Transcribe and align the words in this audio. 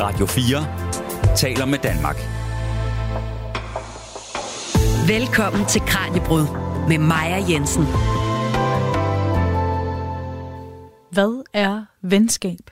Radio 0.00 0.26
4 0.26 1.36
taler 1.36 1.66
med 1.66 1.78
Danmark. 1.78 2.16
Velkommen 5.08 5.66
til 5.66 5.80
Kranjebrud 5.80 6.46
med 6.88 6.98
Maja 6.98 7.44
Jensen. 7.50 7.84
Hvad 11.10 11.44
er 11.52 11.84
venskab? 12.02 12.70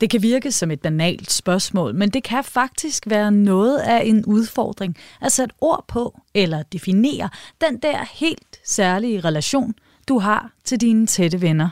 Det 0.00 0.10
kan 0.10 0.22
virke 0.22 0.52
som 0.52 0.70
et 0.70 0.80
banalt 0.80 1.30
spørgsmål, 1.30 1.94
men 1.94 2.10
det 2.10 2.24
kan 2.24 2.44
faktisk 2.44 3.02
være 3.06 3.32
noget 3.32 3.78
af 3.78 4.02
en 4.04 4.24
udfordring 4.24 4.96
at 5.20 5.32
sætte 5.32 5.54
ord 5.60 5.84
på 5.88 6.20
eller 6.34 6.62
definere 6.62 7.28
den 7.60 7.78
der 7.78 8.04
helt 8.12 8.60
særlige 8.64 9.20
relation, 9.20 9.74
du 10.08 10.18
har 10.18 10.52
til 10.64 10.80
dine 10.80 11.06
tætte 11.06 11.40
venner. 11.40 11.68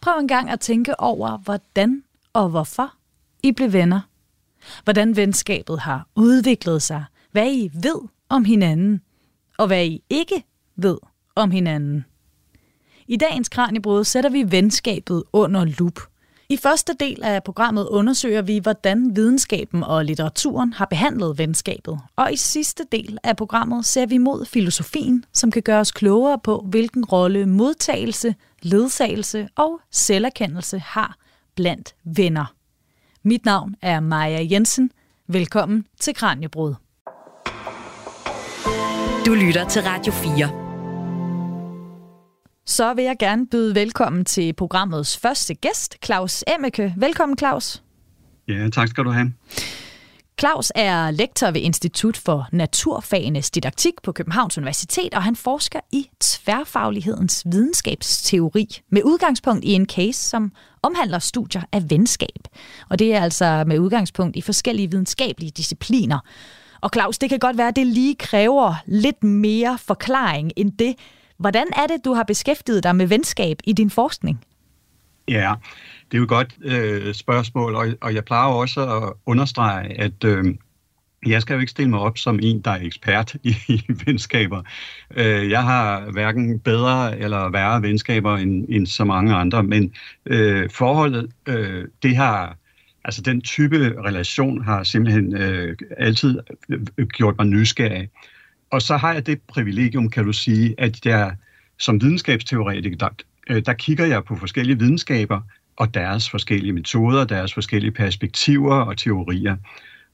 Prøv 0.00 0.18
en 0.18 0.28
gang 0.28 0.50
at 0.50 0.60
tænke 0.60 1.00
over, 1.00 1.38
hvordan 1.38 2.02
og 2.32 2.48
hvorfor 2.48 2.99
i 3.42 3.52
blev 3.52 3.72
venner. 3.72 4.00
Hvordan 4.84 5.16
venskabet 5.16 5.80
har 5.80 6.08
udviklet 6.16 6.82
sig, 6.82 7.04
hvad 7.32 7.52
I 7.52 7.70
ved 7.74 8.00
om 8.28 8.44
hinanden, 8.44 9.00
og 9.58 9.66
hvad 9.66 9.86
I 9.86 10.02
ikke 10.10 10.44
ved 10.76 10.98
om 11.34 11.50
hinanden. 11.50 12.04
I 13.08 13.16
dagens 13.16 13.48
Kranjebrud 13.48 14.04
sætter 14.04 14.30
vi 14.30 14.50
venskabet 14.50 15.22
under 15.32 15.64
lup. 15.64 16.00
I 16.48 16.56
første 16.56 16.92
del 17.00 17.22
af 17.22 17.44
programmet 17.44 17.88
undersøger 17.88 18.42
vi, 18.42 18.58
hvordan 18.58 19.16
videnskaben 19.16 19.82
og 19.82 20.04
litteraturen 20.04 20.72
har 20.72 20.84
behandlet 20.84 21.38
venskabet. 21.38 22.00
Og 22.16 22.32
i 22.32 22.36
sidste 22.36 22.84
del 22.92 23.18
af 23.24 23.36
programmet 23.36 23.86
ser 23.86 24.06
vi 24.06 24.18
mod 24.18 24.44
filosofien, 24.44 25.24
som 25.32 25.50
kan 25.50 25.62
gøre 25.62 25.80
os 25.80 25.92
klogere 25.92 26.38
på, 26.38 26.66
hvilken 26.68 27.04
rolle 27.04 27.46
modtagelse, 27.46 28.34
ledsagelse 28.62 29.48
og 29.56 29.80
selverkendelse 29.90 30.78
har 30.78 31.16
blandt 31.56 31.94
venner. 32.04 32.54
Mit 33.22 33.44
navn 33.44 33.74
er 33.82 34.00
Maja 34.00 34.46
Jensen. 34.50 34.90
Velkommen 35.26 35.86
til 36.00 36.14
Kranjebrud. 36.14 36.74
Du 39.26 39.34
lytter 39.34 39.68
til 39.68 39.82
Radio 39.82 40.12
4. 40.12 40.48
Så 42.66 42.94
vil 42.94 43.04
jeg 43.04 43.16
gerne 43.18 43.46
byde 43.46 43.74
velkommen 43.74 44.24
til 44.24 44.52
programmets 44.52 45.18
første 45.18 45.54
gæst, 45.54 45.96
Claus 46.04 46.44
Emmeke. 46.56 46.94
Velkommen, 46.96 47.38
Claus. 47.38 47.82
Ja, 48.48 48.68
tak 48.68 48.88
skal 48.88 49.04
du 49.04 49.10
have. 49.10 49.32
Claus 50.40 50.72
er 50.74 51.10
lektor 51.10 51.50
ved 51.50 51.60
Institut 51.60 52.16
for 52.16 52.48
Naturfagenes 52.52 53.50
Didaktik 53.50 53.94
på 54.02 54.12
Københavns 54.12 54.58
Universitet, 54.58 55.14
og 55.14 55.22
han 55.22 55.36
forsker 55.36 55.80
i 55.92 56.08
tværfaglighedens 56.20 57.42
videnskabsteori 57.52 58.66
med 58.90 59.02
udgangspunkt 59.04 59.64
i 59.64 59.72
en 59.72 59.86
case, 59.86 60.28
som 60.28 60.52
omhandler 60.82 61.18
studier 61.18 61.62
af 61.72 61.90
venskab. 61.90 62.48
Og 62.88 62.98
det 62.98 63.14
er 63.14 63.20
altså 63.20 63.64
med 63.66 63.78
udgangspunkt 63.78 64.36
i 64.36 64.40
forskellige 64.40 64.90
videnskabelige 64.90 65.50
discipliner. 65.50 66.18
Og 66.80 66.90
Claus, 66.94 67.18
det 67.18 67.28
kan 67.28 67.38
godt 67.38 67.58
være, 67.58 67.68
at 67.68 67.76
det 67.76 67.86
lige 67.86 68.14
kræver 68.14 68.74
lidt 68.86 69.24
mere 69.24 69.78
forklaring 69.78 70.52
end 70.56 70.72
det. 70.72 70.94
Hvordan 71.38 71.66
er 71.76 71.86
det, 71.86 72.04
du 72.04 72.12
har 72.12 72.22
beskæftiget 72.22 72.82
dig 72.82 72.96
med 72.96 73.06
venskab 73.06 73.58
i 73.64 73.72
din 73.72 73.90
forskning? 73.90 74.44
Ja, 75.28 75.54
det 76.10 76.14
er 76.14 76.18
jo 76.18 76.22
et 76.22 76.28
godt 76.28 76.54
øh, 76.62 77.14
spørgsmål, 77.14 77.74
og, 77.74 77.86
og 78.00 78.14
jeg 78.14 78.24
plejer 78.24 78.52
også 78.52 78.80
at 78.96 79.12
understrege, 79.26 80.00
at 80.00 80.24
øh, 80.24 80.44
jeg 81.26 81.42
skal 81.42 81.54
jo 81.54 81.60
ikke 81.60 81.70
stille 81.70 81.90
mig 81.90 82.00
op 82.00 82.18
som 82.18 82.38
en, 82.42 82.60
der 82.60 82.70
er 82.70 82.82
ekspert 82.82 83.36
i, 83.42 83.56
i 83.68 83.82
venskaber. 84.06 84.62
Øh, 85.16 85.50
jeg 85.50 85.62
har 85.62 86.10
hverken 86.10 86.60
bedre 86.60 87.18
eller 87.18 87.50
værre 87.50 87.82
venskaber 87.82 88.36
end, 88.36 88.66
end 88.68 88.86
så 88.86 89.04
mange 89.04 89.34
andre, 89.34 89.62
men 89.62 89.94
øh, 90.26 90.70
forholdet, 90.70 91.30
øh, 91.46 91.84
det 92.02 92.16
har 92.16 92.56
Altså 93.04 93.22
den 93.22 93.40
type 93.40 93.94
relation 94.04 94.64
har 94.64 94.82
simpelthen 94.82 95.36
øh, 95.36 95.76
altid 95.96 96.38
øh, 96.68 97.06
gjort 97.06 97.34
mig 97.38 97.46
nysgerrig. 97.46 98.08
Og 98.70 98.82
så 98.82 98.96
har 98.96 99.12
jeg 99.12 99.26
det 99.26 99.40
privilegium, 99.48 100.10
kan 100.10 100.24
du 100.24 100.32
sige, 100.32 100.74
at 100.78 101.06
jeg 101.06 101.36
som 101.78 102.00
videnskabsteoretiker, 102.00 102.96
der, 102.96 103.08
øh, 103.50 103.62
der 103.66 103.72
kigger 103.72 104.06
jeg 104.06 104.24
på 104.24 104.36
forskellige 104.36 104.78
videnskaber 104.78 105.40
og 105.76 105.94
deres 105.94 106.30
forskellige 106.30 106.72
metoder, 106.72 107.24
deres 107.24 107.54
forskellige 107.54 107.92
perspektiver 107.92 108.74
og 108.74 108.96
teorier. 108.96 109.56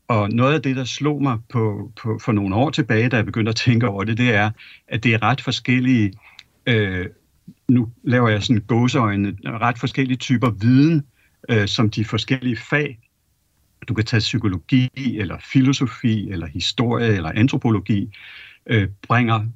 Og 0.08 0.30
noget 0.30 0.54
af 0.54 0.62
det, 0.62 0.76
der 0.76 0.84
slog 0.84 1.22
mig 1.22 1.38
på, 1.48 1.92
på, 2.02 2.18
for 2.24 2.32
nogle 2.32 2.54
år 2.54 2.70
tilbage, 2.70 3.08
da 3.08 3.16
jeg 3.16 3.24
begyndte 3.24 3.50
at 3.50 3.56
tænke 3.56 3.88
over 3.88 4.04
det, 4.04 4.18
det 4.18 4.34
er, 4.34 4.50
at 4.88 5.04
det 5.04 5.14
er 5.14 5.22
ret 5.22 5.40
forskellige, 5.40 6.12
øh, 6.66 7.06
nu 7.68 7.88
laver 8.02 8.28
jeg 8.28 8.42
sådan 8.42 8.62
gåseøjne, 8.62 9.36
ret 9.44 9.78
forskellige 9.78 10.16
typer 10.16 10.50
viden, 10.50 11.06
øh, 11.48 11.68
som 11.68 11.90
de 11.90 12.04
forskellige 12.04 12.56
fag, 12.56 12.98
du 13.88 13.94
kan 13.94 14.04
tage 14.04 14.20
psykologi, 14.20 14.90
eller 14.96 15.38
filosofi, 15.52 16.30
eller 16.30 16.46
historie, 16.46 17.08
eller 17.08 17.32
antropologi, 17.34 18.10
øh, 18.66 18.88
bringer, 19.02 19.46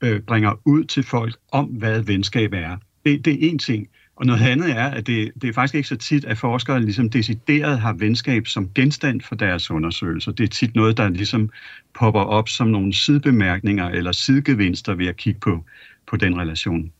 øh, 0.00 0.20
bringer 0.20 0.60
ud 0.64 0.84
til 0.84 1.02
folk 1.02 1.36
om, 1.52 1.64
hvad 1.64 2.02
venskab 2.02 2.52
er. 2.52 2.76
Det, 3.04 3.24
det 3.24 3.32
er 3.32 3.50
en 3.50 3.58
ting. 3.58 3.88
Og 4.16 4.26
noget 4.26 4.40
andet 4.40 4.70
er, 4.70 4.84
at 4.84 5.06
det, 5.06 5.32
det 5.42 5.48
er 5.48 5.52
faktisk 5.52 5.74
ikke 5.74 5.88
så 5.88 5.96
tit, 5.96 6.24
at 6.24 6.38
forskere 6.38 6.80
ligesom 6.80 7.10
decideret 7.10 7.78
har 7.80 7.92
venskab 7.92 8.46
som 8.46 8.70
genstand 8.74 9.20
for 9.20 9.34
deres 9.34 9.70
undersøgelser. 9.70 10.32
Det 10.32 10.44
er 10.44 10.48
tit 10.48 10.74
noget, 10.74 10.96
der 10.96 11.08
ligesom 11.08 11.50
popper 11.98 12.20
op 12.20 12.48
som 12.48 12.66
nogle 12.66 12.94
sidebemærkninger 12.94 13.88
eller 13.88 14.12
sidegevinster 14.12 14.94
ved 14.94 15.06
at 15.06 15.16
kigge 15.16 15.40
på, 15.40 15.64
på 16.06 16.16
den 16.16 16.40
relation. 16.40 16.92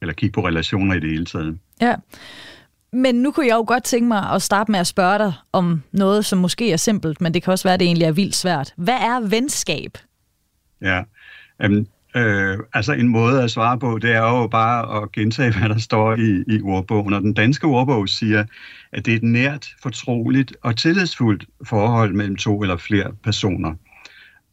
Eller 0.00 0.12
kigge 0.12 0.32
på 0.32 0.46
relationer 0.46 0.94
i 0.94 1.00
det 1.00 1.10
hele 1.10 1.24
taget. 1.24 1.58
Ja. 1.80 1.94
Men 2.92 3.14
nu 3.14 3.32
kunne 3.32 3.46
jeg 3.46 3.54
jo 3.54 3.64
godt 3.66 3.84
tænke 3.84 4.08
mig 4.08 4.30
at 4.30 4.42
starte 4.42 4.70
med 4.70 4.80
at 4.80 4.86
spørge 4.86 5.18
dig 5.18 5.32
om 5.52 5.82
noget, 5.92 6.24
som 6.24 6.38
måske 6.38 6.72
er 6.72 6.76
simpelt, 6.76 7.20
men 7.20 7.34
det 7.34 7.42
kan 7.42 7.52
også 7.52 7.64
være, 7.64 7.74
at 7.74 7.80
det 7.80 7.86
egentlig 7.86 8.06
er 8.06 8.12
vildt 8.12 8.36
svært. 8.36 8.74
Hvad 8.76 8.94
er 8.94 9.28
venskab? 9.28 9.98
Ja, 10.82 11.02
um, 11.64 11.86
øh, 12.16 12.58
altså 12.72 12.92
en 12.92 13.08
måde 13.08 13.42
at 13.42 13.50
svare 13.50 13.78
på, 13.78 13.98
det 13.98 14.10
er 14.10 14.40
jo 14.40 14.46
bare 14.46 15.02
at 15.02 15.12
gentage, 15.12 15.58
hvad 15.58 15.68
der 15.68 15.78
står 15.78 16.14
i, 16.14 16.44
i 16.46 16.60
ordbogen. 16.62 17.12
Og 17.12 17.20
den 17.20 17.34
danske 17.34 17.66
ordbog 17.66 18.08
siger, 18.08 18.44
at 18.92 19.06
det 19.06 19.12
er 19.12 19.16
et 19.16 19.22
nært, 19.22 19.68
fortroligt 19.82 20.56
og 20.62 20.76
tillidsfuldt 20.76 21.44
forhold 21.66 22.12
mellem 22.12 22.36
to 22.36 22.62
eller 22.62 22.76
flere 22.76 23.12
personer. 23.24 23.74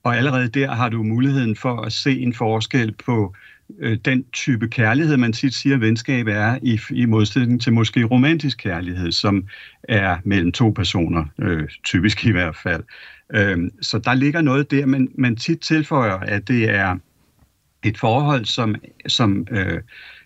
Og 0.04 0.18
allerede 0.18 0.48
der 0.48 0.72
har 0.72 0.90
du 0.90 1.04
muligheden 1.04 1.56
for 1.56 1.82
at 1.82 1.94
se 1.94 2.20
en 2.20 2.34
forskel 2.34 2.96
på 3.06 3.36
øh, 3.80 3.98
den 4.06 4.24
type 4.34 4.68
kærlighed, 4.68 5.18
man 5.18 5.34
tit 5.34 5.54
siger, 5.54 5.78
venskab 5.78 6.28
er, 6.28 6.60
i, 6.62 6.80
i 6.90 7.06
modsætning 7.06 7.62
til 7.62 7.74
måske 7.74 8.04
romantisk 8.04 8.58
kærlighed, 8.58 9.12
som 9.12 9.48
er 9.84 10.18
mellem 10.24 10.52
to 10.52 10.70
personer, 10.70 11.26
øh, 11.40 11.70
typisk 11.84 12.26
i 12.26 12.32
hvert 12.32 12.56
fald. 12.56 12.84
Øh, 13.36 13.58
så 13.82 13.98
der 13.98 14.14
ligger 14.14 14.42
noget 14.42 14.72
der, 14.72 14.86
men 14.86 15.10
man 15.18 15.36
tit 15.36 15.60
tilføjer, 15.60 16.18
at 16.18 16.48
det 16.48 16.70
er 16.70 16.98
et 17.84 17.98
forhold, 17.98 18.46
som, 18.46 18.76
som, 19.08 19.48
øh, 19.52 19.82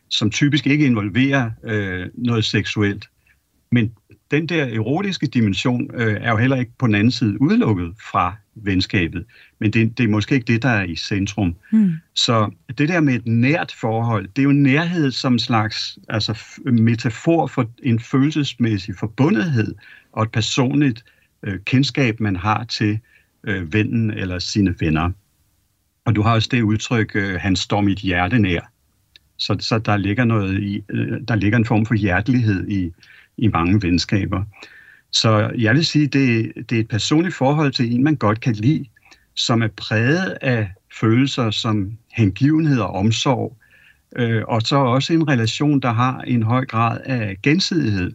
som 0.09 0.29
typisk 0.29 0.67
ikke 0.67 0.85
involverer 0.85 1.51
øh, 1.63 2.09
noget 2.13 2.45
seksuelt. 2.45 3.09
Men 3.71 3.91
den 4.31 4.45
der 4.45 4.65
erotiske 4.65 5.27
dimension 5.27 5.89
øh, 5.93 6.17
er 6.21 6.31
jo 6.31 6.37
heller 6.37 6.55
ikke 6.55 6.71
på 6.77 6.87
den 6.87 6.95
anden 6.95 7.11
side 7.11 7.41
udelukket 7.41 7.93
fra 8.11 8.35
venskabet. 8.55 9.25
Men 9.59 9.73
det, 9.73 9.97
det 9.97 10.03
er 10.03 10.07
måske 10.07 10.35
ikke 10.35 10.53
det, 10.53 10.63
der 10.63 10.69
er 10.69 10.83
i 10.83 10.95
centrum. 10.95 11.55
Mm. 11.71 11.93
Så 12.13 12.51
det 12.77 12.89
der 12.89 12.99
med 12.99 13.13
et 13.13 13.27
nært 13.27 13.75
forhold, 13.79 14.27
det 14.27 14.41
er 14.41 14.43
jo 14.43 14.51
nærhed 14.51 15.11
som 15.11 15.33
en 15.33 15.39
slags 15.39 15.99
altså, 16.09 16.39
metafor 16.65 17.47
for 17.47 17.71
en 17.83 17.99
følelsesmæssig 17.99 18.95
forbundethed 18.95 19.75
og 20.11 20.23
et 20.23 20.31
personligt 20.31 21.03
øh, 21.43 21.59
kendskab, 21.65 22.19
man 22.19 22.35
har 22.35 22.63
til 22.63 22.99
øh, 23.43 23.73
vennen 23.73 24.11
eller 24.11 24.39
sine 24.39 24.75
venner. 24.79 25.11
Og 26.11 26.15
du 26.15 26.21
har 26.21 26.33
også 26.33 26.49
det 26.51 26.61
udtryk, 26.61 27.11
øh, 27.15 27.39
han 27.39 27.55
står 27.55 27.81
mit 27.81 27.97
hjerte 27.97 28.39
nær. 28.39 28.71
Så, 29.37 29.57
så 29.59 29.79
der, 29.79 29.97
ligger 29.97 30.25
noget 30.25 30.63
i, 30.63 30.83
øh, 30.89 31.21
der 31.27 31.35
ligger 31.35 31.57
en 31.57 31.65
form 31.65 31.85
for 31.85 31.93
hjertelighed 31.93 32.67
i, 32.67 32.91
i 33.37 33.47
mange 33.47 33.81
venskaber. 33.81 34.43
Så 35.11 35.51
jeg 35.57 35.75
vil 35.75 35.85
sige, 35.85 36.07
det, 36.07 36.51
det 36.69 36.75
er 36.75 36.79
et 36.79 36.87
personligt 36.87 37.35
forhold 37.35 37.71
til 37.71 37.93
en, 37.93 38.03
man 38.03 38.15
godt 38.15 38.39
kan 38.39 38.53
lide, 38.53 38.85
som 39.35 39.61
er 39.61 39.67
præget 39.67 40.37
af 40.41 40.71
følelser 40.99 41.51
som 41.51 41.91
hengivenhed 42.13 42.79
og 42.79 42.89
omsorg, 42.89 43.57
øh, 44.15 44.43
og 44.47 44.61
så 44.61 44.75
også 44.75 45.13
en 45.13 45.27
relation, 45.27 45.79
der 45.79 45.91
har 45.91 46.21
en 46.21 46.43
høj 46.43 46.65
grad 46.65 46.99
af 47.05 47.37
gensidighed. 47.43 48.11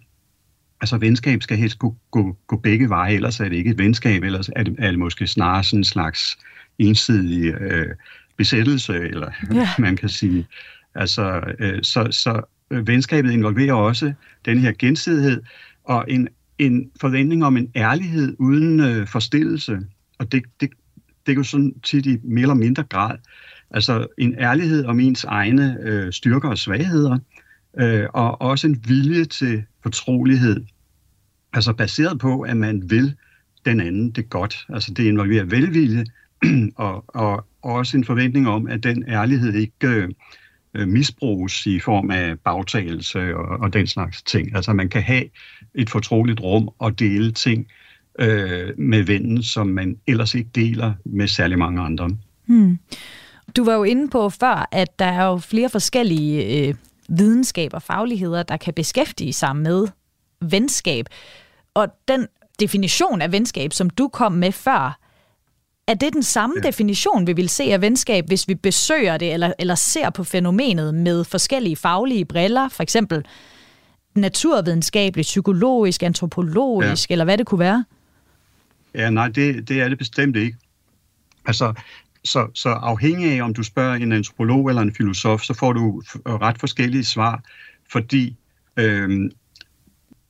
Altså 0.80 0.96
venskab 0.96 1.42
skal 1.42 1.56
helst 1.56 1.78
gå, 1.78 1.96
gå, 2.10 2.36
gå 2.46 2.56
begge 2.56 2.88
veje, 2.88 3.14
ellers 3.14 3.40
er 3.40 3.48
det 3.48 3.56
ikke 3.56 3.70
et 3.70 3.78
venskab, 3.78 4.22
ellers 4.22 4.50
er 4.56 4.62
det, 4.62 4.74
er 4.78 4.90
det 4.90 4.98
måske 4.98 5.26
snarere 5.26 5.64
sådan 5.64 5.80
en 5.80 5.84
slags 5.84 6.38
ensidig 6.78 7.54
øh, 7.60 7.94
besættelse, 8.36 8.94
eller 8.94 9.30
ja. 9.54 9.68
man 9.78 9.96
kan 9.96 10.08
sige. 10.08 10.46
Altså, 10.94 11.54
øh, 11.58 11.82
så, 11.82 12.08
så 12.10 12.42
venskabet 12.70 13.30
involverer 13.30 13.74
også 13.74 14.12
den 14.44 14.58
her 14.58 14.72
gensidighed 14.78 15.42
og 15.84 16.04
en, 16.08 16.28
en 16.58 16.90
forventning 17.00 17.44
om 17.44 17.56
en 17.56 17.70
ærlighed 17.76 18.36
uden 18.38 18.80
øh, 18.80 19.06
forstillelse. 19.06 19.78
Og 20.18 20.32
det, 20.32 20.42
det, 20.60 20.70
det 21.26 21.32
er 21.32 21.36
jo 21.36 21.42
sådan 21.42 21.74
tit 21.80 22.06
i 22.06 22.18
mere 22.22 22.42
eller 22.42 22.54
mindre 22.54 22.82
grad. 22.82 23.16
Altså 23.70 24.06
en 24.18 24.34
ærlighed 24.38 24.84
om 24.84 25.00
ens 25.00 25.24
egne 25.24 25.78
øh, 25.82 26.12
styrker 26.12 26.48
og 26.48 26.58
svagheder, 26.58 27.18
øh, 27.78 28.06
og 28.12 28.40
også 28.40 28.66
en 28.66 28.82
vilje 28.86 29.24
til 29.24 29.62
fortrolighed. 29.82 30.64
altså 31.52 31.72
baseret 31.72 32.18
på, 32.18 32.40
at 32.40 32.56
man 32.56 32.90
vil 32.90 33.14
den 33.64 33.80
anden 33.80 34.10
det 34.10 34.30
godt. 34.30 34.66
Altså 34.68 34.94
det 34.94 35.04
involverer 35.04 35.44
velvilje, 35.44 36.04
og, 36.76 37.04
og 37.08 37.44
også 37.62 37.96
en 37.96 38.04
forventning 38.04 38.48
om, 38.48 38.66
at 38.66 38.82
den 38.82 39.04
ærlighed 39.08 39.54
ikke 39.54 39.86
øh, 39.86 40.08
øh, 40.74 40.88
misbruges 40.88 41.66
i 41.66 41.80
form 41.80 42.10
af 42.10 42.38
bagtagelse 42.38 43.36
og, 43.36 43.58
og 43.60 43.72
den 43.72 43.86
slags 43.86 44.22
ting. 44.22 44.56
Altså 44.56 44.72
man 44.72 44.88
kan 44.88 45.02
have 45.02 45.24
et 45.74 45.90
fortroligt 45.90 46.40
rum 46.40 46.68
og 46.78 46.98
dele 46.98 47.32
ting 47.32 47.66
øh, 48.18 48.78
med 48.78 49.02
vennen, 49.02 49.42
som 49.42 49.66
man 49.66 49.98
ellers 50.06 50.34
ikke 50.34 50.50
deler 50.54 50.92
med 51.04 51.28
særlig 51.28 51.58
mange 51.58 51.82
andre. 51.82 52.10
Hmm. 52.46 52.78
Du 53.56 53.64
var 53.64 53.74
jo 53.74 53.82
inde 53.82 54.08
på 54.08 54.30
før, 54.30 54.68
at 54.72 54.98
der 54.98 55.04
er 55.04 55.24
jo 55.24 55.36
flere 55.36 55.68
forskellige 55.68 56.68
øh, 56.68 56.74
videnskaber 57.08 57.76
og 57.76 57.82
fagligheder, 57.82 58.42
der 58.42 58.56
kan 58.56 58.74
beskæftige 58.74 59.32
sig 59.32 59.56
med 59.56 59.88
venskab. 60.40 61.06
Og 61.74 61.88
den 62.08 62.26
definition 62.60 63.22
af 63.22 63.32
venskab, 63.32 63.72
som 63.72 63.90
du 63.90 64.08
kom 64.08 64.32
med 64.32 64.52
før, 64.52 64.98
er 65.86 65.94
det 65.94 66.12
den 66.12 66.22
samme 66.22 66.54
ja. 66.62 66.68
definition, 66.68 67.26
vi 67.26 67.32
vil 67.32 67.48
se 67.48 67.64
af 67.64 67.80
venskab, 67.80 68.26
hvis 68.26 68.48
vi 68.48 68.54
besøger 68.54 69.16
det 69.16 69.32
eller, 69.32 69.52
eller 69.58 69.74
ser 69.74 70.10
på 70.10 70.24
fænomenet 70.24 70.94
med 70.94 71.24
forskellige 71.24 71.76
faglige 71.76 72.24
briller, 72.24 72.68
for 72.68 72.82
eksempel 72.82 73.26
naturvidenskabeligt, 74.14 75.26
psykologisk, 75.26 76.02
antropologisk, 76.02 77.10
ja. 77.10 77.14
eller 77.14 77.24
hvad 77.24 77.38
det 77.38 77.46
kunne 77.46 77.58
være? 77.58 77.84
Ja, 78.94 79.10
nej, 79.10 79.28
det, 79.28 79.68
det 79.68 79.80
er 79.80 79.88
det 79.88 79.98
bestemt 79.98 80.36
ikke. 80.36 80.56
Altså, 81.46 81.74
så, 82.24 82.48
så 82.54 82.68
afhængig 82.68 83.32
af, 83.32 83.42
om 83.42 83.54
du 83.54 83.62
spørger 83.62 83.94
en 83.94 84.12
antropolog 84.12 84.68
eller 84.68 84.82
en 84.82 84.94
filosof, 84.94 85.42
så 85.42 85.54
får 85.54 85.72
du 85.72 86.02
ret 86.26 86.58
forskellige 86.60 87.04
svar, 87.04 87.42
fordi 87.92 88.36
øh, 88.76 89.30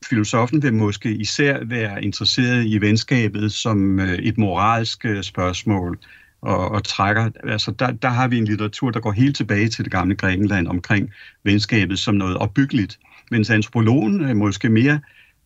filosofen 0.09 0.63
vil 0.63 0.75
måske 0.75 1.11
især 1.11 1.65
være 1.65 2.05
interesseret 2.05 2.67
i 2.67 2.81
venskabet 2.81 3.53
som 3.53 4.01
øh, 4.01 4.19
et 4.19 4.39
moralsk 4.39 5.05
øh, 5.05 5.23
spørgsmål, 5.23 5.99
og, 6.43 6.71
og 6.71 6.85
trækker, 6.85 7.31
altså 7.45 7.71
der, 7.71 7.91
der 7.91 8.09
har 8.09 8.29
vi 8.29 8.39
en 8.39 8.45
litteratur, 8.45 8.91
der 8.91 9.01
går 9.01 9.13
helt 9.13 9.37
tilbage 9.37 9.69
til 9.69 9.85
det 9.85 9.93
gamle 9.93 10.15
Grækenland 10.15 10.69
omkring 10.69 11.11
venskabet 11.45 11.99
som 11.99 12.15
noget 12.15 12.37
opbyggeligt, 12.37 12.99
mens 13.31 13.51
antropologen 13.51 14.21
øh, 14.21 14.37
måske 14.37 14.69
mere 14.69 15.01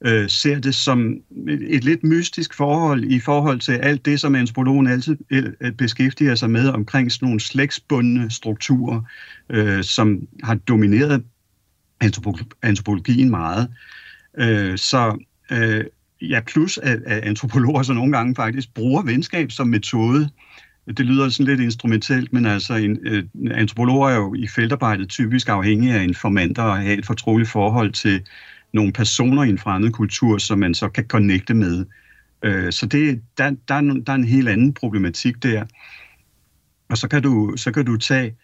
øh, 0.05 0.29
ser 0.29 0.59
det 0.61 0.75
som 0.75 1.15
et 1.49 1.85
lidt 1.85 2.05
mystisk 2.05 2.55
forhold 2.55 3.05
i 3.05 3.21
forhold 3.21 3.61
til 3.61 3.73
alt 3.73 4.05
det, 4.05 4.21
som 4.21 4.35
antropologen 4.35 4.87
altid 4.87 5.17
beskæftiger 5.79 6.35
sig 6.35 6.51
med 6.51 6.69
omkring 6.69 7.13
sådan 7.13 7.27
nogle 7.27 7.41
slægtsbundne 7.41 8.31
strukturer, 8.31 9.01
øh, 9.51 9.85
som 9.85 10.29
har 10.43 10.55
domineret 10.55 11.25
antropologien 12.63 13.31
meget. 13.31 13.69
Øh, 14.39 14.79
så 14.79 15.25
øh, 15.51 15.85
ja, 16.23 16.41
plus 16.41 16.79
at, 16.79 17.03
at 17.07 17.23
antropologer 17.23 17.83
så 17.83 17.93
nogle 17.93 18.13
gange 18.13 18.35
faktisk 18.35 18.75
bruger 18.75 19.03
venskab 19.03 19.51
som 19.51 19.69
metode. 19.69 20.31
Det 20.87 21.07
lyder 21.07 21.29
sådan 21.29 21.47
lidt 21.47 21.61
instrumentelt, 21.61 22.33
men 22.33 22.47
altså 22.47 22.75
en, 22.75 22.99
øh, 23.03 23.25
antropologer 23.51 24.09
er 24.09 24.17
jo 24.17 24.35
i 24.35 24.47
feltarbejdet 24.47 25.09
typisk 25.09 25.49
afhængige 25.49 25.95
af 25.95 26.03
informanter 26.03 26.63
og 26.63 26.77
have 26.77 26.99
et 26.99 27.07
fortroligt 27.07 27.51
forhold 27.51 27.93
til 27.93 28.23
nogle 28.73 28.93
personer 28.93 29.43
i 29.43 29.49
en 29.49 29.59
fremmed 29.59 29.91
kultur, 29.91 30.39
som 30.39 30.59
man 30.59 30.75
så 30.75 30.89
kan 30.89 31.05
connecte 31.05 31.55
med. 31.55 31.87
Øh, 32.43 32.73
så 32.73 32.87
det, 32.87 33.23
der, 33.39 33.51
der, 33.69 33.75
er, 33.75 33.81
der 33.81 34.13
er 34.13 34.17
en 34.17 34.25
helt 34.25 34.49
anden 34.49 34.75
problematik 34.75 35.43
der. 35.43 35.65
Og 36.89 36.99
så 36.99 37.09
kan 37.09 37.23
du, 37.23 37.55
så 37.57 37.73
kan 37.73 37.85
du 37.85 37.97
tage 37.97 38.37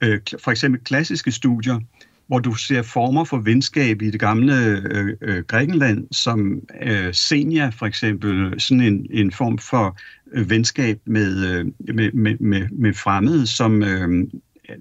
øh, 0.00 0.20
for 0.44 0.50
eksempel 0.50 0.80
klassiske 0.84 1.32
studier, 1.32 1.80
hvor 2.30 2.38
du 2.38 2.54
ser 2.54 2.82
former 2.82 3.24
for 3.24 3.38
venskab 3.38 4.02
i 4.02 4.10
det 4.10 4.20
gamle 4.20 4.54
øh, 4.90 5.16
øh, 5.20 5.44
Grækenland, 5.44 6.06
som 6.10 6.62
øh, 6.82 7.14
Senia 7.14 7.68
for 7.68 7.86
eksempel, 7.86 8.60
sådan 8.60 8.80
en, 8.80 9.06
en 9.10 9.32
form 9.32 9.58
for 9.58 9.98
øh, 10.32 10.50
venskab 10.50 11.00
med, 11.04 11.46
øh, 11.46 11.66
med, 11.94 12.12
med, 12.12 12.36
med, 12.40 12.68
med 12.68 12.94
fremmede, 12.94 13.46
som, 13.46 13.82
øh, 13.82 14.28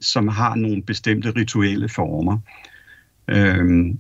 som 0.01 0.27
har 0.27 0.55
nogle 0.55 0.83
bestemte 0.83 1.31
rituelle 1.35 1.89
former. 1.89 2.37
Øh, 3.27 3.95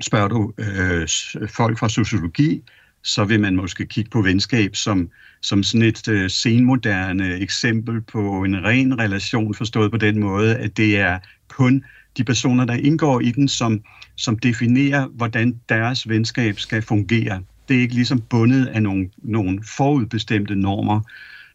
spørger 0.00 0.28
du 0.28 0.52
øh, 0.58 1.08
folk 1.48 1.78
fra 1.78 1.88
sociologi, 1.88 2.62
så 3.02 3.24
vil 3.24 3.40
man 3.40 3.56
måske 3.56 3.86
kigge 3.86 4.10
på 4.10 4.22
venskab 4.22 4.76
som, 4.76 5.10
som 5.40 5.62
sådan 5.62 5.88
et 5.88 6.08
øh, 6.08 6.30
senmoderne 6.30 7.34
eksempel 7.34 8.00
på 8.00 8.44
en 8.44 8.64
ren 8.64 8.98
relation, 8.98 9.54
forstået 9.54 9.90
på 9.90 9.96
den 9.96 10.20
måde, 10.20 10.56
at 10.56 10.76
det 10.76 10.98
er 10.98 11.18
kun 11.48 11.84
de 12.16 12.24
personer, 12.24 12.64
der 12.64 12.74
indgår 12.74 13.20
i 13.20 13.30
den, 13.30 13.48
som, 13.48 13.80
som 14.16 14.38
definerer, 14.38 15.06
hvordan 15.06 15.60
deres 15.68 16.08
venskab 16.08 16.58
skal 16.58 16.82
fungere. 16.82 17.42
Det 17.68 17.76
er 17.76 17.80
ikke 17.80 17.94
ligesom 17.94 18.20
bundet 18.20 18.66
af 18.66 18.82
nogle, 18.82 19.10
nogle 19.18 19.62
forudbestemte 19.76 20.54
normer. 20.54 21.00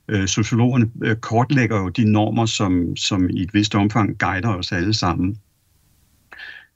Øh, 0.07 0.27
sociologerne 0.27 0.91
øh, 1.03 1.15
kortlægger 1.15 1.77
jo 1.77 1.89
de 1.89 2.11
normer, 2.11 2.45
som, 2.45 2.95
som 2.95 3.29
i 3.29 3.43
et 3.43 3.53
vist 3.53 3.75
omfang 3.75 4.19
guider 4.19 4.49
os 4.49 4.71
alle 4.71 4.93
sammen. 4.93 5.37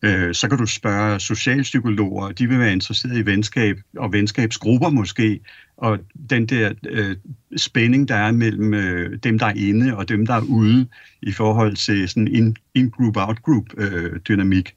Øh, 0.04 0.34
så 0.34 0.50
kan 0.50 0.58
du 0.58 0.66
spørge 0.66 1.20
socialpsykologer, 1.20 2.32
de 2.32 2.48
vil 2.50 2.60
være 2.60 2.72
interesseret 2.72 3.18
i 3.18 3.26
venskab 3.26 3.80
og 3.98 4.14
venskabsgrupper 4.14 4.90
måske, 4.90 5.40
og 5.78 6.00
den 6.30 6.46
der 6.46 6.74
øh, 6.90 7.16
spænding, 7.58 8.08
der 8.08 8.16
er 8.16 8.32
mellem 8.32 8.74
øh, 8.74 9.20
dem, 9.24 9.40
der 9.40 9.46
er 9.46 9.54
inde 9.56 9.98
og 9.98 10.10
dem, 10.10 10.26
der 10.26 10.34
er 10.34 10.42
ude 10.42 10.88
i 11.22 11.32
forhold 11.32 11.76
til 11.76 12.10
sådan 12.10 12.28
en 12.28 12.58
in-group, 12.74 13.18
out-group 13.18 13.66
øh, 13.78 14.20
dynamik. 14.28 14.76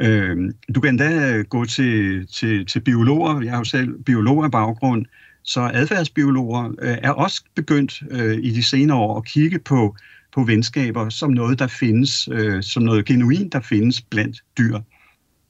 Øh, 0.00 0.36
du 0.74 0.80
kan 0.80 0.90
endda 0.90 1.36
øh, 1.36 1.44
gå 1.44 1.64
til, 1.64 2.26
til, 2.26 2.66
til 2.66 2.80
biologer, 2.80 3.40
jeg 3.40 3.50
har 3.50 3.58
jo 3.58 3.64
selv 3.64 4.02
biolog 4.02 4.44
af 4.44 4.50
baggrund, 4.50 5.06
så 5.42 5.70
adfærdsbiologer 5.74 6.74
øh, 6.82 6.98
er 7.02 7.10
også 7.10 7.44
begyndt 7.54 8.02
øh, 8.10 8.38
i 8.42 8.50
de 8.50 8.62
senere 8.62 8.96
år 8.96 9.18
at 9.18 9.24
kigge 9.24 9.58
på 9.58 9.96
på 10.36 10.44
venskaber 10.44 11.08
som 11.08 11.30
noget, 11.30 11.58
der 11.58 11.66
findes, 11.66 12.28
øh, 12.32 12.62
som 12.62 12.82
noget 12.82 13.04
genuint, 13.04 13.52
der 13.52 13.60
findes 13.60 14.02
blandt 14.02 14.44
dyr. 14.58 14.80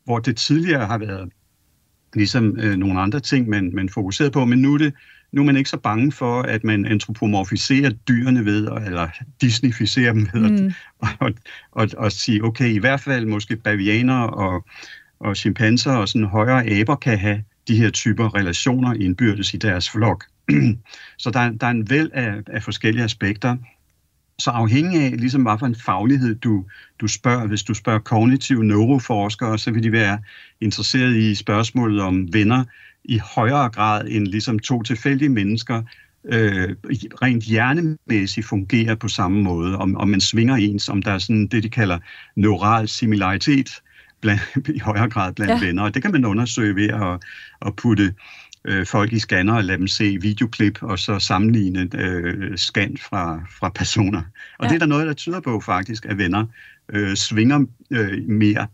Hvor 0.05 0.19
det 0.19 0.37
tidligere 0.37 0.87
har 0.87 0.99
været 0.99 1.33
ligesom 2.17 2.57
øh, 2.61 2.77
nogle 2.77 3.01
andre 3.01 3.21
ting, 3.21 3.49
man, 3.49 3.71
man 3.75 3.89
fokuserede 3.89 4.31
på, 4.31 4.45
men 4.45 4.59
nu 4.59 4.75
er, 4.75 4.79
det, 4.79 4.95
nu 5.33 5.41
er 5.41 5.47
man 5.47 5.57
ikke 5.57 5.71
så 5.71 5.77
bange 5.77 6.13
for, 6.13 6.43
at 6.43 6.65
man 6.65 6.87
antropomorfiserer 6.87 7.91
dyrene 7.91 8.45
ved, 8.45 8.69
eller 8.87 9.09
disneyficerer 9.41 10.13
dem 10.13 10.29
ved, 10.33 10.51
mm. 10.51 10.73
og, 10.99 11.09
og, 11.21 11.33
og, 11.73 11.89
og 11.97 12.13
sige, 12.13 12.45
okay, 12.45 12.69
i 12.69 12.79
hvert 12.79 13.01
fald 13.01 13.27
måske 13.27 13.57
bavianer 13.57 14.21
og, 14.21 14.65
og 15.21 15.37
chimpanser 15.37 15.93
og 15.93 16.09
sådan 16.09 16.27
højere 16.27 16.81
aber 16.81 16.97
kan 16.97 17.19
have 17.19 17.43
de 17.69 17.77
her 17.77 17.91
typer 17.91 18.35
relationer 18.35 18.95
indbyrdes 18.95 19.55
i 19.55 19.57
deres 19.57 19.91
flok. 19.91 20.25
så 21.19 21.31
der, 21.31 21.51
der 21.51 21.67
er 21.67 21.71
en 21.71 21.91
væld 21.91 22.11
af, 22.15 22.35
af 22.47 22.63
forskellige 22.63 23.05
aspekter, 23.05 23.57
så 24.39 24.51
afhængig 24.51 25.01
af, 25.01 25.11
ligesom 25.19 25.43
hvad 25.43 25.59
for 25.59 25.67
en 25.67 25.75
faglighed 25.75 26.35
du, 26.35 26.65
du 27.01 27.09
spørger, 27.09 27.47
hvis 27.47 27.63
du 27.63 27.75
spørger 27.75 27.99
kognitive 27.99 28.65
neuroforskere, 28.65 29.59
så 29.59 29.71
vil 29.71 29.83
de 29.83 29.93
være 29.93 30.19
interesseret 30.61 31.17
i 31.17 31.35
spørgsmålet 31.35 32.01
om 32.01 32.33
venner 32.33 32.65
i 33.05 33.19
højere 33.35 33.69
grad 33.69 34.07
end 34.09 34.27
ligesom 34.27 34.59
to 34.59 34.83
tilfældige 34.83 35.29
mennesker, 35.29 35.83
øh, 36.25 36.77
rent 37.23 37.45
hjernemæssigt 37.45 38.47
fungerer 38.47 38.95
på 38.95 39.09
samme 39.09 39.43
måde, 39.43 39.79
om, 39.79 39.97
om 39.97 40.09
man 40.09 40.21
svinger 40.21 40.57
ens, 40.57 40.89
om 40.89 41.03
der 41.03 41.13
er 41.13 41.19
sådan 41.19 41.47
det, 41.47 41.63
de 41.63 41.71
kalder 41.71 41.99
neural 42.37 42.89
similaritet 42.89 43.71
blandt, 44.21 44.43
i 44.77 44.79
højere 44.79 45.11
grad 45.11 45.33
blandt 45.33 45.63
ja. 45.63 45.67
venner, 45.67 45.83
og 45.83 45.95
det 45.95 46.03
kan 46.03 46.13
man 46.13 46.25
undersøge 46.25 46.75
ved 46.75 46.89
at, 46.89 47.21
at 47.67 47.77
putte 47.77 48.15
øh, 48.67 48.87
folk 48.87 49.13
i 49.13 49.19
scanner 49.19 49.55
og 49.55 49.65
lade 49.65 49.79
dem 49.79 49.89
se 49.89 50.19
videoklip, 50.21 50.83
og 50.83 50.99
så 50.99 51.19
sammenligne 51.19 51.89
øh, 51.95 52.57
scan 52.57 52.97
fra, 52.97 53.41
fra 53.59 53.69
personer. 53.69 54.23
Og 54.59 54.65
ja. 54.65 54.69
det 54.69 54.75
er 54.75 54.79
der 54.79 54.87
noget, 54.87 55.07
der 55.07 55.13
tyder 55.13 55.41
på 55.41 55.61
faktisk, 55.61 56.07
at 56.07 56.19
venner 56.19 56.47
øh, 56.89 57.17
svinger 57.17 57.65
øh, 57.91 58.29
mere 58.29 58.67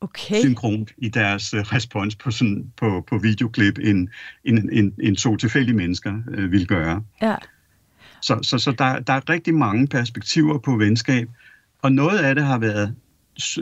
okay. 0.00 0.40
synkront 0.40 0.92
i 0.98 1.08
deres 1.08 1.54
øh, 1.54 1.60
respons 1.60 2.16
på, 2.16 2.30
sådan, 2.30 2.72
på, 2.76 3.04
på 3.08 3.18
videoklip, 3.18 3.78
end, 3.78 4.08
end, 4.44 4.68
end, 4.72 4.92
end 5.02 5.16
to 5.16 5.36
tilfældige 5.36 5.76
mennesker 5.76 6.14
øh, 6.30 6.52
vil 6.52 6.66
gøre. 6.66 7.04
Ja. 7.22 7.34
Så, 8.22 8.38
så, 8.42 8.58
så 8.58 8.72
der, 8.72 9.00
der 9.00 9.12
er 9.12 9.28
rigtig 9.28 9.54
mange 9.54 9.86
perspektiver 9.86 10.58
på 10.58 10.76
venskab, 10.76 11.28
og 11.82 11.92
noget 11.92 12.18
af 12.18 12.34
det 12.34 12.44
har 12.44 12.58
været 12.58 12.94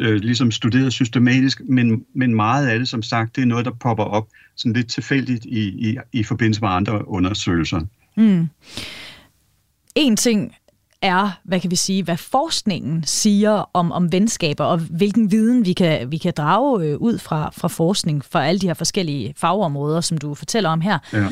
øh, 0.00 0.14
ligesom 0.14 0.50
studeret 0.50 0.92
systematisk, 0.92 1.60
men, 1.68 2.04
men 2.14 2.34
meget 2.34 2.68
af 2.68 2.78
det, 2.78 2.88
som 2.88 3.02
sagt, 3.02 3.36
det 3.36 3.42
er 3.42 3.46
noget, 3.46 3.64
der 3.64 3.70
popper 3.70 4.04
op 4.04 4.28
sådan 4.56 4.72
lidt 4.72 4.88
tilfældigt 4.88 5.44
i, 5.44 5.90
i, 5.90 5.96
i 6.12 6.22
forbindelse 6.22 6.60
med 6.60 6.68
andre 6.68 7.08
undersøgelser. 7.08 7.80
Mm. 8.16 8.48
En 9.94 10.16
ting 10.16 10.54
er, 11.02 11.40
hvad 11.44 11.60
kan 11.60 11.70
vi 11.70 11.76
sige, 11.76 12.02
hvad 12.02 12.16
forskningen 12.16 13.04
siger 13.06 13.70
om, 13.72 13.92
om 13.92 14.12
venskaber, 14.12 14.64
og 14.64 14.78
hvilken 14.78 15.30
viden 15.30 15.64
vi 15.64 15.72
kan, 15.72 16.10
vi 16.10 16.16
kan 16.16 16.32
drage 16.36 16.84
øh, 16.84 16.96
ud 16.96 17.18
fra, 17.18 17.50
fra 17.56 17.68
forskning 17.68 18.24
for 18.24 18.38
alle 18.38 18.58
de 18.58 18.66
her 18.66 18.74
forskellige 18.74 19.34
fagområder, 19.36 20.00
som 20.00 20.18
du 20.18 20.34
fortæller 20.34 20.70
om 20.70 20.80
her. 20.80 20.98
Ja, 21.12 21.28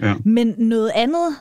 ja. 0.00 0.14
Men 0.24 0.54
noget 0.58 0.90
andet, 0.94 1.36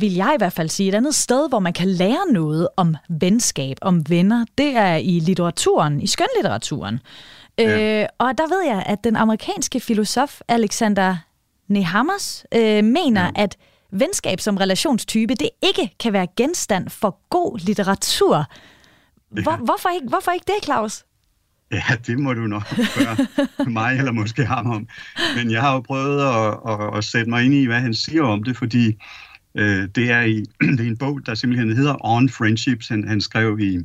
vil 0.00 0.14
jeg 0.14 0.32
i 0.34 0.38
hvert 0.38 0.52
fald 0.52 0.68
sige, 0.68 0.88
et 0.88 0.94
andet 0.94 1.14
sted, 1.14 1.48
hvor 1.48 1.58
man 1.58 1.72
kan 1.72 1.88
lære 1.88 2.32
noget 2.32 2.68
om 2.76 2.96
venskab, 3.08 3.76
om 3.80 4.04
venner, 4.08 4.44
det 4.58 4.76
er 4.76 4.94
i 4.94 5.20
litteraturen, 5.20 6.00
i 6.00 6.06
skønlitteraturen. 6.06 7.00
Ja. 7.58 8.02
Øh, 8.02 8.08
og 8.18 8.38
der 8.38 8.46
ved 8.46 8.66
jeg, 8.66 8.82
at 8.86 9.04
den 9.04 9.16
amerikanske 9.16 9.80
filosof 9.80 10.40
Alexander 10.48 11.16
Nehammers 11.68 12.44
øh, 12.54 12.84
mener, 12.84 13.22
ja. 13.22 13.42
at 13.42 13.56
venskab 13.90 14.40
som 14.40 14.56
relationstype, 14.56 15.34
det 15.34 15.48
ikke 15.62 15.96
kan 16.00 16.12
være 16.12 16.26
genstand 16.36 16.88
for 16.88 17.18
god 17.30 17.58
litteratur. 17.58 18.44
Hvor, 19.30 19.52
ja. 19.52 19.56
hvorfor, 19.56 19.88
ikke, 19.94 20.08
hvorfor 20.08 20.30
ikke 20.30 20.46
det, 20.46 20.64
Claus? 20.64 21.04
Ja, 21.72 21.82
det 22.06 22.18
må 22.18 22.34
du 22.34 22.40
nok 22.40 22.66
spørge 22.66 23.70
mig 23.70 23.98
eller 23.98 24.12
måske 24.12 24.44
ham 24.44 24.70
om. 24.70 24.88
Men 25.36 25.50
jeg 25.50 25.60
har 25.60 25.74
jo 25.74 25.80
prøvet 25.80 26.20
at, 26.20 26.58
at, 26.72 26.98
at 26.98 27.04
sætte 27.04 27.30
mig 27.30 27.44
ind 27.44 27.54
i, 27.54 27.66
hvad 27.66 27.80
han 27.80 27.94
siger 27.94 28.22
om 28.22 28.42
det, 28.42 28.56
fordi 28.56 28.96
øh, 29.54 29.88
det, 29.94 30.10
er 30.10 30.22
i, 30.22 30.44
det 30.76 30.80
er 30.80 30.88
en 30.88 30.96
bog, 30.96 31.26
der 31.26 31.34
simpelthen 31.34 31.76
hedder 31.76 32.06
On 32.06 32.28
Friendships, 32.28 32.88
han, 32.88 33.08
han 33.08 33.20
skrev 33.20 33.60
i, 33.60 33.78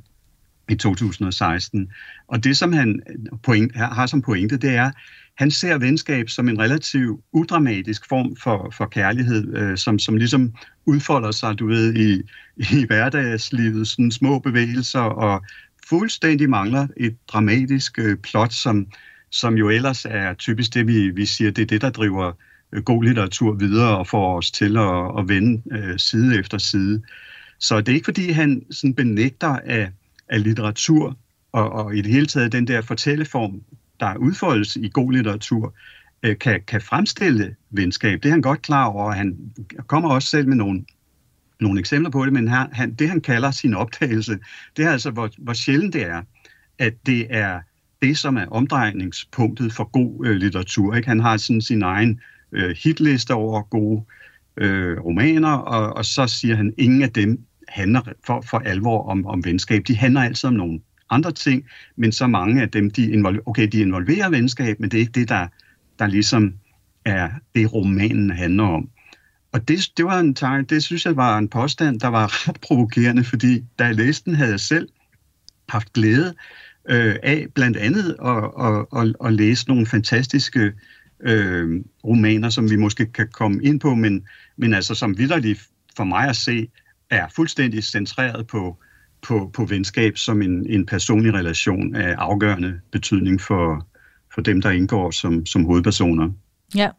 i 0.69 0.75
2016. 0.75 1.91
Og 2.27 2.43
det, 2.43 2.57
som 2.57 2.73
han 2.73 3.01
point, 3.43 3.75
har 3.75 4.05
som 4.05 4.21
pointe, 4.21 4.57
det 4.57 4.75
er, 4.75 4.91
han 5.37 5.51
ser 5.51 5.77
venskab 5.77 6.29
som 6.29 6.49
en 6.49 6.59
relativt 6.59 7.21
udramatisk 7.31 8.09
form 8.09 8.35
for, 8.35 8.73
for 8.77 8.85
kærlighed, 8.85 9.55
øh, 9.55 9.77
som, 9.77 9.99
som 9.99 10.17
ligesom 10.17 10.53
udfolder 10.85 11.31
sig, 11.31 11.59
du 11.59 11.67
ved, 11.67 11.95
i, 11.95 12.21
i 12.57 12.85
hverdagslivet, 12.85 13.87
sådan 13.87 14.11
små 14.11 14.39
bevægelser, 14.39 14.99
og 14.99 15.45
fuldstændig 15.89 16.49
mangler 16.49 16.87
et 16.97 17.17
dramatisk 17.27 17.99
øh, 17.99 18.17
plot, 18.17 18.53
som, 18.53 18.87
som 19.29 19.55
jo 19.55 19.69
ellers 19.69 20.05
er 20.05 20.33
typisk 20.33 20.73
det, 20.73 20.87
vi, 20.87 21.09
vi 21.09 21.25
siger, 21.25 21.51
det 21.51 21.61
er 21.61 21.65
det, 21.65 21.81
der 21.81 21.89
driver 21.89 22.27
øh, 22.27 22.33
Øh, 22.73 22.83
god 22.83 23.03
litteratur 23.03 23.53
videre 23.53 23.97
og 23.97 24.07
får 24.07 24.37
os 24.37 24.51
til 24.51 24.77
at, 24.77 25.19
at 25.19 25.27
vende 25.29 25.61
øh, 25.71 25.99
side 25.99 26.39
efter 26.39 26.57
side. 26.57 27.01
Så 27.59 27.81
det 27.81 27.89
er 27.89 27.95
ikke, 27.95 28.05
fordi 28.05 28.31
han 28.31 28.65
sådan 28.71 28.93
benægter 28.93 29.59
af, 29.65 29.91
af 30.29 30.43
litteratur, 30.43 31.17
og, 31.51 31.71
og 31.71 31.95
i 31.95 32.01
det 32.01 32.11
hele 32.11 32.25
taget 32.25 32.51
den 32.51 32.67
der 32.67 32.81
fortælleform, 32.81 33.61
der 33.99 34.17
udfoldes 34.17 34.75
i 34.75 34.89
god 34.93 35.11
litteratur, 35.11 35.73
øh, 36.23 36.37
kan, 36.39 36.61
kan 36.67 36.81
fremstille 36.81 37.55
venskab. 37.69 38.23
Det 38.23 38.29
er 38.29 38.33
han 38.33 38.41
godt 38.41 38.61
klar 38.61 38.85
over, 38.85 39.03
og 39.03 39.13
han 39.13 39.37
kommer 39.87 40.09
også 40.09 40.29
selv 40.29 40.47
med 40.47 40.55
nogle, 40.55 40.85
nogle 41.59 41.79
eksempler 41.79 42.11
på 42.11 42.25
det, 42.25 42.33
men 42.33 42.47
han, 42.47 42.67
han, 42.71 42.93
det 42.93 43.09
han 43.09 43.21
kalder 43.21 43.51
sin 43.51 43.73
optagelse, 43.73 44.39
det 44.77 44.85
er 44.85 44.91
altså, 44.91 45.11
hvor, 45.11 45.29
hvor 45.37 45.53
sjældent 45.53 45.93
det 45.93 46.03
er, 46.03 46.21
at 46.79 46.93
det 47.05 47.27
er 47.29 47.59
det, 48.01 48.17
som 48.17 48.37
er 48.37 48.45
omdrejningspunktet 48.45 49.73
for 49.73 49.83
god 49.83 50.25
øh, 50.25 50.35
litteratur. 50.35 50.95
Ikke? 50.95 51.07
Han 51.07 51.19
har 51.19 51.37
sådan 51.37 51.61
sin 51.61 51.81
egen 51.81 52.19
øh, 52.51 52.75
hitlister 52.83 53.33
over 53.33 53.61
gode 53.61 54.03
øh, 54.57 54.99
romaner, 54.99 55.53
og, 55.53 55.93
og 55.93 56.05
så 56.05 56.27
siger 56.27 56.55
han, 56.55 56.67
at 56.67 56.73
ingen 56.77 57.01
af 57.01 57.13
dem 57.13 57.39
handler 57.67 58.01
for, 58.25 58.41
for 58.41 58.59
alvor 58.59 59.09
om, 59.09 59.25
om 59.25 59.45
venskab. 59.45 59.83
De 59.87 59.97
handler 59.97 60.21
altid 60.21 60.47
om 60.47 60.53
nogle 60.53 60.79
andre 61.09 61.31
ting, 61.31 61.65
men 61.95 62.11
så 62.11 62.27
mange 62.27 62.61
af 62.61 62.69
dem, 62.69 62.91
de, 62.91 63.11
involver, 63.11 63.41
okay, 63.45 63.67
de 63.67 63.79
involverer 63.79 64.29
venskab, 64.29 64.79
men 64.79 64.91
det 64.91 64.97
er 64.97 65.01
ikke 65.01 65.19
det, 65.19 65.29
der, 65.29 65.47
der 65.99 66.07
ligesom 66.07 66.53
er 67.05 67.29
det, 67.55 67.73
romanen 67.73 68.29
handler 68.29 68.63
om. 68.63 68.89
Og 69.51 69.67
det, 69.67 69.91
det 69.97 70.05
var 70.05 70.19
en 70.19 70.35
tanke, 70.35 70.75
det 70.75 70.83
synes 70.83 71.05
jeg 71.05 71.15
var 71.15 71.37
en 71.37 71.47
påstand, 71.47 71.99
der 71.99 72.07
var 72.07 72.25
ret 72.49 72.57
provokerende, 72.61 73.23
fordi 73.23 73.63
da 73.79 73.85
jeg 73.85 73.95
læste 73.95 74.25
den, 74.25 74.35
havde 74.35 74.51
jeg 74.51 74.59
selv 74.59 74.89
haft 75.69 75.93
glæde 75.93 76.35
øh, 76.89 77.15
af 77.23 77.47
blandt 77.55 77.77
andet 77.77 78.15
at, 78.25 78.51
at, 78.67 78.85
at, 79.01 79.15
at 79.25 79.33
læse 79.33 79.67
nogle 79.67 79.85
fantastiske 79.85 80.73
øh, 81.21 81.83
romaner, 82.03 82.49
som 82.49 82.69
vi 82.69 82.75
måske 82.75 83.05
kan 83.05 83.27
komme 83.33 83.63
ind 83.63 83.79
på, 83.79 83.95
men, 83.95 84.23
men 84.57 84.73
altså 84.73 84.95
som 84.95 85.17
vidderligt 85.17 85.61
for 85.97 86.03
mig 86.03 86.29
at 86.29 86.35
se, 86.35 86.67
er 87.09 87.27
fuldstændig 87.35 87.83
centreret 87.83 88.47
på, 88.47 88.77
på, 89.21 89.49
på 89.53 89.65
venskab 89.65 90.17
som 90.17 90.41
en, 90.41 90.65
en 90.69 90.85
personlig 90.85 91.33
relation 91.33 91.95
af 91.95 92.15
afgørende 92.17 92.79
betydning 92.91 93.41
for, 93.41 93.87
for 94.33 94.41
dem, 94.41 94.61
der 94.61 94.69
indgår 94.69 95.11
som, 95.11 95.45
som 95.45 95.65
hovedpersoner. 95.65 96.29
Ja, 96.75 96.89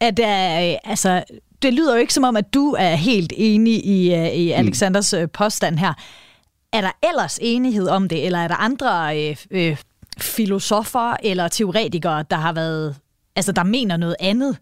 at, 0.00 0.18
uh, 0.18 0.90
altså, 0.90 1.24
det 1.62 1.74
lyder 1.74 1.94
jo 1.94 2.00
ikke 2.00 2.14
som 2.14 2.24
om, 2.24 2.36
at 2.36 2.54
du 2.54 2.76
er 2.78 2.94
helt 2.94 3.32
enig 3.36 3.86
i, 3.86 4.14
uh, 4.14 4.34
i 4.34 4.46
mm. 4.46 4.58
Alexanders 4.58 5.14
mm. 5.20 5.28
påstand 5.28 5.78
her. 5.78 5.92
Er 6.72 6.80
der 6.80 7.08
ellers 7.08 7.38
enighed 7.42 7.88
om 7.88 8.08
det, 8.08 8.26
eller 8.26 8.38
er 8.38 8.48
der 8.48 8.54
andre 8.54 9.16
uh, 9.52 9.58
uh, 9.58 9.76
filosofer 10.18 11.16
eller 11.22 11.48
teoretikere, 11.48 12.24
der 12.30 12.36
har 12.36 12.52
været, 12.52 12.96
altså 13.36 13.52
der 13.52 13.62
mener 13.62 13.96
noget 13.96 14.16
andet? 14.20 14.56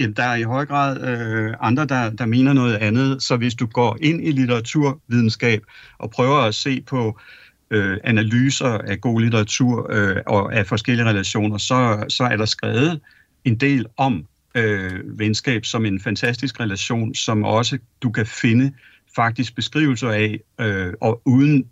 Jamen, 0.00 0.16
der 0.16 0.22
er 0.22 0.34
i 0.34 0.42
høj 0.42 0.66
grad 0.66 1.00
øh, 1.00 1.54
andre, 1.60 1.86
der, 1.86 2.10
der 2.10 2.26
mener 2.26 2.52
noget 2.52 2.74
andet. 2.76 3.22
Så 3.22 3.36
hvis 3.36 3.54
du 3.54 3.66
går 3.66 3.98
ind 4.00 4.26
i 4.26 4.30
litteraturvidenskab 4.30 5.62
og 5.98 6.10
prøver 6.10 6.38
at 6.38 6.54
se 6.54 6.80
på 6.80 7.18
øh, 7.70 7.98
analyser 8.04 8.68
af 8.68 9.00
god 9.00 9.20
litteratur 9.20 9.86
øh, 9.90 10.16
og 10.26 10.54
af 10.54 10.66
forskellige 10.66 11.06
relationer, 11.06 11.58
så, 11.58 12.04
så 12.08 12.24
er 12.24 12.36
der 12.36 12.44
skrevet 12.44 13.00
en 13.44 13.56
del 13.56 13.86
om 13.96 14.26
øh, 14.54 15.18
venskab 15.18 15.64
som 15.64 15.86
en 15.86 16.00
fantastisk 16.00 16.60
relation, 16.60 17.14
som 17.14 17.44
også 17.44 17.78
du 18.02 18.10
kan 18.10 18.26
finde 18.26 18.72
faktisk 19.18 19.54
beskrivelser 19.54 20.10
af, 20.10 20.40
øh, 20.60 20.92
og 21.00 21.22
uden 21.24 21.64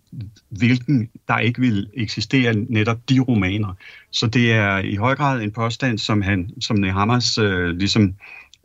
hvilken 0.49 1.09
der 1.29 1.39
ikke 1.39 1.61
vil 1.61 1.89
eksistere 1.95 2.55
netop 2.55 2.99
de 3.09 3.21
romaner. 3.21 3.75
Så 4.11 4.27
det 4.27 4.53
er 4.53 4.79
i 4.79 4.95
høj 4.95 5.15
grad 5.15 5.43
en 5.43 5.53
påstand, 5.53 5.99
som 5.99 6.23
han, 6.23 6.51
som 6.61 6.77
Nehammers 6.77 7.39
øh, 7.39 7.69
ligesom 7.77 8.15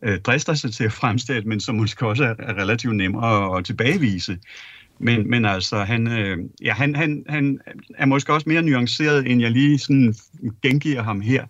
øh, 0.03 0.19
drister 0.19 0.53
sig 0.53 0.73
til 0.73 0.83
at 0.83 0.91
fremstille, 0.91 1.41
men 1.41 1.59
som 1.59 1.75
måske 1.75 2.07
også 2.07 2.23
er, 2.23 2.35
er 2.39 2.53
relativt 2.53 2.95
nemmere 2.95 3.57
at 3.57 3.65
tilbagevise. 3.65 4.37
Men, 4.99 5.29
men 5.29 5.45
altså, 5.45 5.83
han, 5.83 6.07
øh, 6.07 6.37
ja, 6.61 6.73
han, 6.73 6.95
han, 6.95 7.23
han 7.29 7.59
er 7.97 8.05
måske 8.05 8.33
også 8.33 8.49
mere 8.49 8.61
nuanceret, 8.61 9.31
end 9.31 9.41
jeg 9.41 9.51
lige 9.51 9.79
sådan 9.79 10.15
gengiver 10.61 11.03
ham 11.03 11.21
her. 11.21 11.45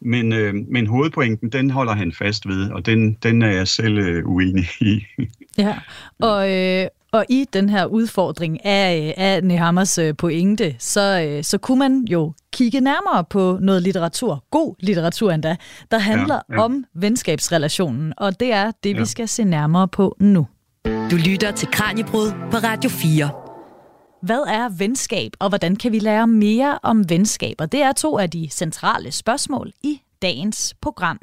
Men, 0.00 0.32
øh, 0.32 0.54
men 0.54 0.86
hovedpointen, 0.86 1.48
den 1.48 1.70
holder 1.70 1.92
han 1.92 2.12
fast 2.12 2.48
ved, 2.48 2.70
og 2.70 2.86
den, 2.86 3.16
den 3.22 3.42
er 3.42 3.50
jeg 3.50 3.68
selv 3.68 3.98
øh, 3.98 4.26
uenig 4.26 4.64
i. 4.80 5.04
ja, 5.58 5.74
og, 6.20 6.52
øh, 6.52 6.86
og 7.12 7.24
i 7.28 7.44
den 7.52 7.68
her 7.68 7.86
udfordring 7.86 8.64
af, 8.64 9.14
af 9.16 9.44
Nehammers 9.44 9.98
øh, 9.98 10.16
pointe, 10.16 10.76
så, 10.78 11.28
øh, 11.28 11.44
så 11.44 11.58
kunne 11.58 11.78
man 11.78 12.04
jo 12.10 12.32
kigge 12.52 12.80
nærmere 12.80 13.24
på 13.30 13.58
noget 13.60 13.82
litteratur, 13.82 14.44
god 14.50 14.74
litteratur 14.80 15.32
endda, 15.32 15.56
der 15.90 15.98
handler 15.98 16.40
ja, 16.50 16.54
ja. 16.54 16.62
om 16.62 16.84
venskabsrelationen, 16.94 18.12
og 18.16 18.40
det 18.40 18.52
er 18.52 18.70
det, 18.84 18.94
ja. 18.94 18.98
vi 18.98 19.04
skal 19.04 19.28
se 19.28 19.44
nærmere 19.44 19.88
på 19.88 20.16
nu. 20.20 20.46
Du 21.10 21.16
lytter 21.16 21.50
til 21.50 21.68
Kranjebrud 21.68 22.30
på 22.50 22.56
Radio 22.56 22.90
4. 22.90 23.45
Hvad 24.26 24.44
er 24.48 24.68
venskab, 24.68 25.32
og 25.38 25.48
hvordan 25.48 25.76
kan 25.76 25.92
vi 25.92 25.98
lære 25.98 26.26
mere 26.26 26.78
om 26.82 27.10
venskaber? 27.10 27.66
Det 27.66 27.82
er 27.82 27.92
to 27.92 28.18
af 28.18 28.30
de 28.30 28.48
centrale 28.50 29.12
spørgsmål 29.12 29.72
i 29.82 30.00
dagens 30.22 30.74
program. 30.80 31.18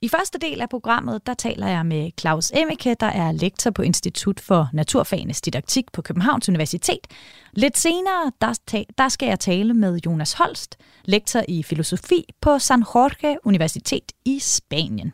I 0.00 0.08
første 0.08 0.38
del 0.38 0.60
af 0.60 0.68
programmet, 0.68 1.26
der 1.26 1.34
taler 1.34 1.68
jeg 1.68 1.86
med 1.86 2.10
Claus 2.20 2.50
Emmeke, 2.54 2.96
der 3.00 3.06
er 3.06 3.32
lektor 3.32 3.70
på 3.70 3.82
Institut 3.82 4.40
for 4.40 4.68
Naturfagenes 4.72 5.40
Didaktik 5.40 5.92
på 5.92 6.02
Københavns 6.02 6.48
Universitet. 6.48 7.06
Lidt 7.52 7.78
senere, 7.78 8.32
der, 8.40 8.84
der 8.98 9.08
skal 9.08 9.26
jeg 9.26 9.40
tale 9.40 9.74
med 9.74 10.00
Jonas 10.06 10.32
Holst, 10.32 10.76
lektor 11.04 11.42
i 11.48 11.62
filosofi 11.62 12.24
på 12.40 12.58
San 12.58 12.80
Jorge 12.80 13.38
Universitet 13.44 14.12
i 14.24 14.38
Spanien. 14.38 15.12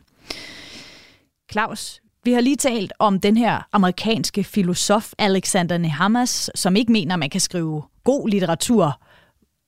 Claus, 1.51 2.01
vi 2.25 2.33
har 2.33 2.41
lige 2.41 2.55
talt 2.55 2.93
om 2.99 3.19
den 3.19 3.37
her 3.37 3.67
amerikanske 3.71 4.43
filosof 4.43 5.13
Alexander 5.17 5.77
Nehamas, 5.77 6.51
som 6.55 6.75
ikke 6.75 6.91
mener, 6.91 7.15
man 7.15 7.29
kan 7.29 7.41
skrive 7.41 7.83
god 8.03 8.29
litteratur 8.29 9.01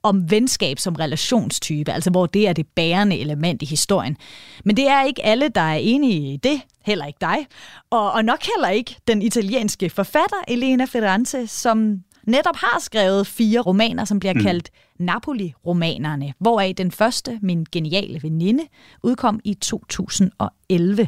om 0.04 0.32
venskab 0.32 0.80
som 0.80 0.96
relationstype, 0.96 1.92
altså 1.92 2.10
hvor 2.10 2.26
det 2.26 2.48
er 2.48 2.54
det 2.54 2.68
bærende 2.76 3.20
element 3.20 3.62
i 3.62 3.66
historien. 3.66 4.18
Men 4.66 4.78
det 4.78 4.88
er 4.88 5.04
ikke 5.04 5.26
alle, 5.26 5.50
der 5.50 5.62
er 5.62 5.76
enige 5.76 6.34
i 6.34 6.38
det, 6.38 6.62
heller 6.86 7.06
ikke 7.06 7.18
dig, 7.22 7.48
og, 7.90 8.12
og 8.12 8.26
nok 8.26 8.44
heller 8.56 8.70
ikke 8.70 8.96
den 9.08 9.22
italienske 9.22 9.90
forfatter 9.90 10.38
Elena 10.48 10.86
Ferrante, 10.86 11.48
som 11.48 12.04
netop 12.24 12.56
har 12.56 12.80
skrevet 12.80 13.28
fire 13.28 13.60
romaner, 13.60 14.06
som 14.06 14.20
bliver 14.20 14.34
mm. 14.34 14.42
kaldt 14.42 14.70
Napoli-romanerne, 15.00 16.34
hvoraf 16.40 16.74
den 16.78 16.92
første, 16.92 17.40
Min 17.42 17.66
geniale 17.72 18.24
veninde, 18.24 18.64
udkom 19.04 19.40
i 19.44 19.54
2011. 19.54 21.08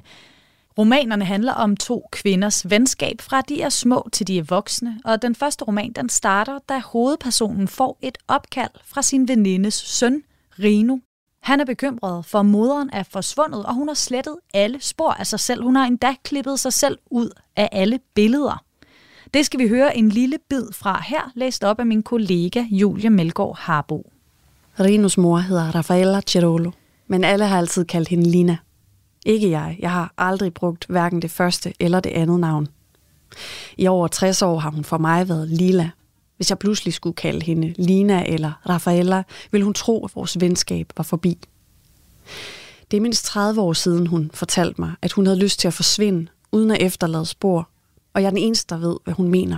Romanerne 0.80 1.26
handler 1.26 1.54
om 1.54 1.78
to 1.78 2.08
kvinders 2.12 2.70
venskab 2.70 3.22
fra 3.22 3.42
de 3.42 3.62
er 3.62 3.70
små 3.70 4.10
til 4.12 4.28
de 4.28 4.38
er 4.38 4.44
voksne, 4.44 5.00
og 5.06 5.22
den 5.22 5.36
første 5.36 5.66
roman 5.66 5.92
den 5.92 6.10
starter, 6.10 6.60
da 6.70 6.80
hovedpersonen 6.80 7.68
får 7.68 7.98
et 8.02 8.18
opkald 8.28 8.70
fra 8.86 9.02
sin 9.02 9.28
venindes 9.28 9.74
søn, 9.74 10.24
Rino. 10.60 10.98
Han 11.42 11.60
er 11.60 11.66
bekymret, 11.66 12.26
for 12.26 12.42
moderen 12.42 12.90
er 12.94 13.04
forsvundet, 13.04 13.66
og 13.66 13.74
hun 13.74 13.88
har 13.88 13.96
slettet 13.96 14.36
alle 14.54 14.82
spor 14.82 15.12
af 15.12 15.28
sig 15.28 15.40
selv. 15.40 15.64
Hun 15.64 15.76
har 15.76 15.86
endda 15.86 16.16
klippet 16.24 16.60
sig 16.60 16.74
selv 16.74 16.98
ud 17.12 17.30
af 17.56 17.70
alle 17.72 18.00
billeder. 18.14 18.64
Det 19.34 19.46
skal 19.46 19.60
vi 19.60 19.68
høre 19.68 19.98
en 19.98 20.10
lille 20.10 20.38
bid 20.50 20.68
fra 20.74 21.04
her, 21.08 21.32
læst 21.36 21.64
op 21.64 21.80
af 21.80 21.86
min 21.86 22.04
kollega 22.04 22.64
Julia 22.72 23.10
Melgaard 23.10 23.58
Harbo. 23.58 24.12
Rinos 24.80 25.18
mor 25.18 25.38
hedder 25.38 25.76
Rafaela 25.76 26.22
Cirolo, 26.22 26.72
men 27.08 27.24
alle 27.24 27.46
har 27.46 27.58
altid 27.58 27.86
kaldt 27.86 28.08
hende 28.08 28.30
Lina– 28.30 28.58
ikke 29.26 29.50
jeg. 29.50 29.78
Jeg 29.80 29.92
har 29.92 30.14
aldrig 30.18 30.54
brugt 30.54 30.86
hverken 30.90 31.22
det 31.22 31.32
første 31.32 31.74
eller 31.80 32.00
det 32.00 32.10
andet 32.10 32.40
navn. 32.40 32.68
I 33.78 33.88
over 33.88 34.08
60 34.08 34.42
år 34.42 34.60
har 34.60 34.72
hun 34.72 34.84
for 34.84 34.98
mig 34.98 35.30
været 35.30 35.50
Lila. 35.50 35.90
Hvis 36.36 36.50
jeg 36.50 36.60
pludselig 36.60 36.94
skulle 36.94 37.16
kalde 37.16 37.46
hende 37.46 37.74
Lina 37.78 38.24
eller 38.28 38.52
Rafaella, 38.70 39.24
ville 39.52 39.64
hun 39.64 39.74
tro, 39.74 40.06
at 40.06 40.16
vores 40.16 40.40
venskab 40.40 40.92
var 40.98 41.04
forbi. 41.04 41.38
Det 42.92 42.98
er 42.98 43.02
mindst 43.02 43.26
30 43.26 43.62
år 43.62 43.74
siden, 43.74 44.08
hun 44.08 44.32
fortalte 44.34 44.82
mig, 44.82 44.92
at 45.02 45.12
hun 45.12 45.26
havde 45.26 45.40
lyst 45.40 45.60
til 45.60 45.68
at 45.68 45.74
forsvinde, 45.74 46.28
uden 46.52 46.72
at 46.72 46.82
efterlade 46.82 47.26
spor, 47.26 47.70
og 48.14 48.22
jeg 48.22 48.28
er 48.28 48.32
den 48.32 48.38
eneste, 48.38 48.76
der 48.76 48.82
ved, 48.82 48.98
hvad 49.04 49.14
hun 49.14 49.28
mener. 49.28 49.58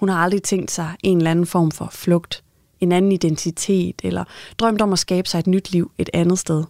Hun 0.00 0.08
har 0.08 0.16
aldrig 0.16 0.42
tænkt 0.42 0.70
sig 0.70 0.96
en 1.02 1.18
eller 1.18 1.30
anden 1.30 1.46
form 1.46 1.70
for 1.70 1.88
flugt, 1.92 2.44
en 2.80 2.92
anden 2.92 3.12
identitet, 3.12 4.00
eller 4.04 4.24
drømt 4.58 4.82
om 4.82 4.92
at 4.92 4.98
skabe 4.98 5.28
sig 5.28 5.38
et 5.38 5.46
nyt 5.46 5.70
liv 5.70 5.90
et 5.98 6.10
andet 6.12 6.38
sted. 6.38 6.64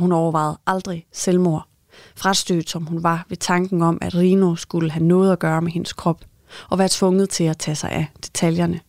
Og 0.00 0.02
hun 0.02 0.12
overvejede 0.12 0.58
aldrig 0.66 1.06
selvmord, 1.12 1.68
frastødt 2.16 2.70
som 2.70 2.86
hun 2.86 3.02
var 3.02 3.26
ved 3.28 3.36
tanken 3.36 3.82
om, 3.82 3.98
at 4.00 4.14
Rino 4.14 4.56
skulle 4.56 4.90
have 4.90 5.04
noget 5.04 5.32
at 5.32 5.38
gøre 5.38 5.62
med 5.62 5.72
hendes 5.72 5.92
krop, 5.92 6.24
og 6.70 6.78
være 6.78 6.88
tvunget 6.90 7.30
til 7.30 7.44
at 7.44 7.58
tage 7.58 7.74
sig 7.74 7.90
af 7.90 8.06
detaljerne. 8.24 8.80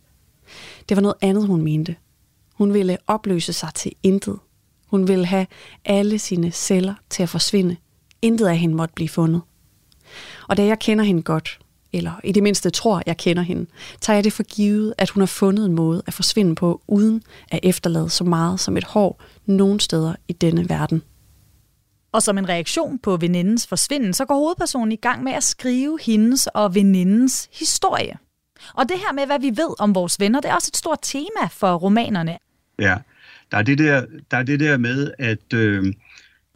Det 0.89 0.97
var 0.97 1.01
noget 1.01 1.15
andet, 1.21 1.47
hun 1.47 1.61
mente. 1.61 1.95
Hun 2.53 2.73
ville 2.73 2.97
opløse 3.07 3.53
sig 3.53 3.69
til 3.75 3.91
intet. 4.03 4.39
Hun 4.87 5.07
ville 5.07 5.25
have 5.25 5.47
alle 5.85 6.19
sine 6.19 6.51
celler 6.51 6.93
til 7.09 7.23
at 7.23 7.29
forsvinde. 7.29 7.75
Intet 8.21 8.47
af 8.47 8.57
hende 8.57 8.75
måtte 8.75 8.93
blive 8.95 9.09
fundet. 9.09 9.41
Og 10.47 10.57
da 10.57 10.65
jeg 10.65 10.79
kender 10.79 11.03
hende 11.03 11.21
godt, 11.21 11.59
eller 11.93 12.19
i 12.23 12.31
det 12.31 12.43
mindste 12.43 12.69
tror, 12.69 13.01
jeg 13.05 13.17
kender 13.17 13.43
hende, 13.43 13.65
tager 14.01 14.17
jeg 14.17 14.23
det 14.23 14.33
for 14.33 14.43
givet, 14.43 14.93
at 14.97 15.09
hun 15.09 15.21
har 15.21 15.27
fundet 15.27 15.65
en 15.65 15.73
måde 15.73 16.03
at 16.07 16.13
forsvinde 16.13 16.55
på, 16.55 16.81
uden 16.87 17.23
at 17.51 17.59
efterlade 17.63 18.09
så 18.09 18.23
meget 18.23 18.59
som 18.59 18.77
et 18.77 18.83
hår 18.83 19.21
nogen 19.45 19.79
steder 19.79 20.15
i 20.27 20.33
denne 20.33 20.69
verden. 20.69 21.01
Og 22.11 22.23
som 22.23 22.37
en 22.37 22.49
reaktion 22.49 22.99
på 22.99 23.17
venindens 23.17 23.67
forsvinden, 23.67 24.13
så 24.13 24.25
går 24.25 24.35
hovedpersonen 24.35 24.91
i 24.91 24.95
gang 24.95 25.23
med 25.23 25.31
at 25.31 25.43
skrive 25.43 25.99
hendes 26.01 26.47
og 26.47 26.75
venindens 26.75 27.49
historie. 27.59 28.17
Og 28.73 28.89
det 28.89 28.97
her 28.97 29.13
med, 29.13 29.25
hvad 29.25 29.39
vi 29.39 29.49
ved 29.49 29.75
om 29.79 29.95
vores 29.95 30.19
venner, 30.19 30.41
det 30.41 30.49
er 30.49 30.55
også 30.55 30.69
et 30.73 30.77
stort 30.77 30.99
tema 31.01 31.47
for 31.51 31.75
romanerne. 31.75 32.37
Ja, 32.79 32.97
der 33.51 33.57
er 33.57 33.61
det 33.61 33.77
der, 33.77 34.05
der, 34.31 34.37
er 34.37 34.43
det 34.43 34.59
der 34.59 34.77
med, 34.77 35.11
at, 35.19 35.53
øh, 35.53 35.93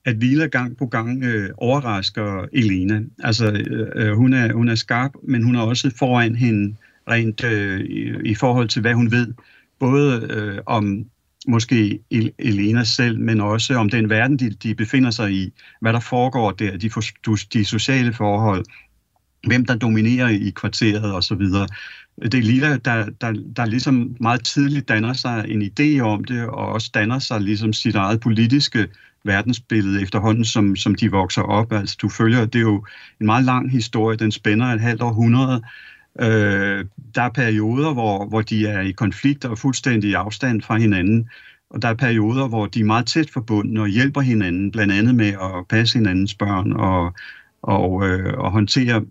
at 0.06 0.22
Vila 0.22 0.46
gang 0.46 0.78
på 0.78 0.86
gang 0.86 1.24
øh, 1.24 1.50
overrasker 1.58 2.46
Elena. 2.54 3.02
Altså, 3.24 3.52
øh, 3.52 3.88
øh, 3.96 4.14
hun, 4.14 4.34
er, 4.34 4.54
hun 4.54 4.70
er 4.70 4.76
skarp, 4.76 5.12
men 5.24 5.44
hun 5.44 5.56
er 5.56 5.62
også 5.62 5.92
foran 6.00 6.36
hende 6.36 6.76
rent 7.10 7.44
øh, 7.44 7.80
i, 7.80 8.30
i 8.32 8.36
forhold 8.36 8.68
til, 8.68 8.82
hvad 8.82 8.94
hun 8.94 9.12
ved. 9.12 9.34
Både 9.80 10.28
øh, 10.30 10.62
om 10.66 11.06
måske 11.48 12.00
Elena 12.40 12.84
selv, 12.84 13.20
men 13.20 13.42
også 13.42 13.76
om 13.76 13.90
den 13.90 14.10
verden, 14.10 14.38
de, 14.38 14.50
de 14.50 14.76
befinder 14.76 15.12
sig 15.12 15.32
i, 15.32 15.54
hvad 15.82 15.94
der 15.94 16.00
foregår 16.00 16.52
der, 16.52 16.78
de, 16.78 16.90
de 17.54 17.66
sociale 17.66 18.14
forhold, 18.14 18.66
hvem 19.48 19.66
der 19.66 19.76
dominerer 19.76 20.30
i 20.30 20.50
kvarteret 20.50 21.14
osv. 21.14 21.42
Det 22.22 22.34
er 22.34 22.42
Lila, 22.42 22.78
der, 22.78 23.10
der, 23.22 23.34
der 23.56 23.66
ligesom 23.66 24.16
meget 24.20 24.44
tidligt 24.44 24.90
danner 24.90 25.14
sig 25.14 25.46
en 25.48 25.62
idé 25.62 26.00
om 26.00 26.24
det, 26.24 26.46
og 26.46 26.68
også 26.68 26.92
danner 26.94 27.20
sig 27.20 27.42
ligesom 27.42 27.74
sit 27.74 27.96
eget 27.96 28.20
politiske 28.20 28.88
verdensbillede 29.26 30.02
efterhånden, 30.02 30.46
som, 30.46 30.76
som 30.76 30.96
de 30.96 31.12
vokser 31.12 31.42
op. 31.42 31.74
Altså, 31.74 31.98
du 32.02 32.10
følger, 32.10 32.46
det 32.46 32.56
er 32.60 32.64
jo 32.64 32.86
en 33.20 33.26
meget 33.26 33.46
lang 33.46 33.72
historie, 33.72 34.18
den 34.18 34.32
spænder 34.32 34.66
et 34.66 34.82
halvt 34.82 35.02
århundrede. 35.02 35.62
Øh, 36.20 36.86
der 37.16 37.22
er 37.22 37.30
perioder, 37.30 37.94
hvor, 37.94 38.26
hvor 38.26 38.42
de 38.42 38.68
er 38.68 38.82
i 38.82 38.92
konflikt 38.92 39.46
og 39.46 39.58
fuldstændig 39.58 40.16
afstand 40.16 40.62
fra 40.62 40.78
hinanden, 40.78 41.30
og 41.70 41.82
der 41.82 41.88
er 41.88 41.94
perioder, 41.94 42.48
hvor 42.48 42.66
de 42.66 42.80
er 42.80 42.86
meget 42.86 43.06
tæt 43.06 43.30
forbundne 43.30 43.82
og 43.82 43.88
hjælper 43.88 44.22
hinanden, 44.22 44.72
blandt 44.72 44.94
andet 44.94 45.16
med 45.16 45.28
at 45.28 45.68
passe 45.70 45.98
hinandens 45.98 46.34
børn 46.34 46.72
og, 46.72 47.14
og, 47.62 48.08
øh, 48.08 48.34
og 48.38 48.52
håndtere 48.52 49.06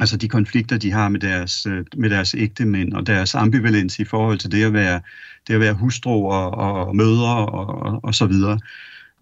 altså 0.00 0.16
de 0.16 0.28
konflikter, 0.28 0.78
de 0.78 0.92
har 0.92 1.08
med 1.08 1.20
deres, 1.20 1.66
øh, 1.66 1.84
med 1.96 2.10
deres 2.10 2.34
ægtemænd 2.38 2.92
og 2.92 3.06
deres 3.06 3.34
ambivalens 3.34 3.98
i 3.98 4.04
forhold 4.04 4.38
til 4.38 4.52
det 4.52 4.64
at 4.64 4.72
være, 4.72 5.00
det 5.46 5.54
at 5.54 5.60
være 5.60 5.74
hustru 5.74 6.30
og, 6.30 6.50
og 6.54 6.96
mødre 6.96 7.46
og, 7.48 7.82
og, 7.82 8.00
og 8.02 8.14
så 8.14 8.26
videre. 8.26 8.58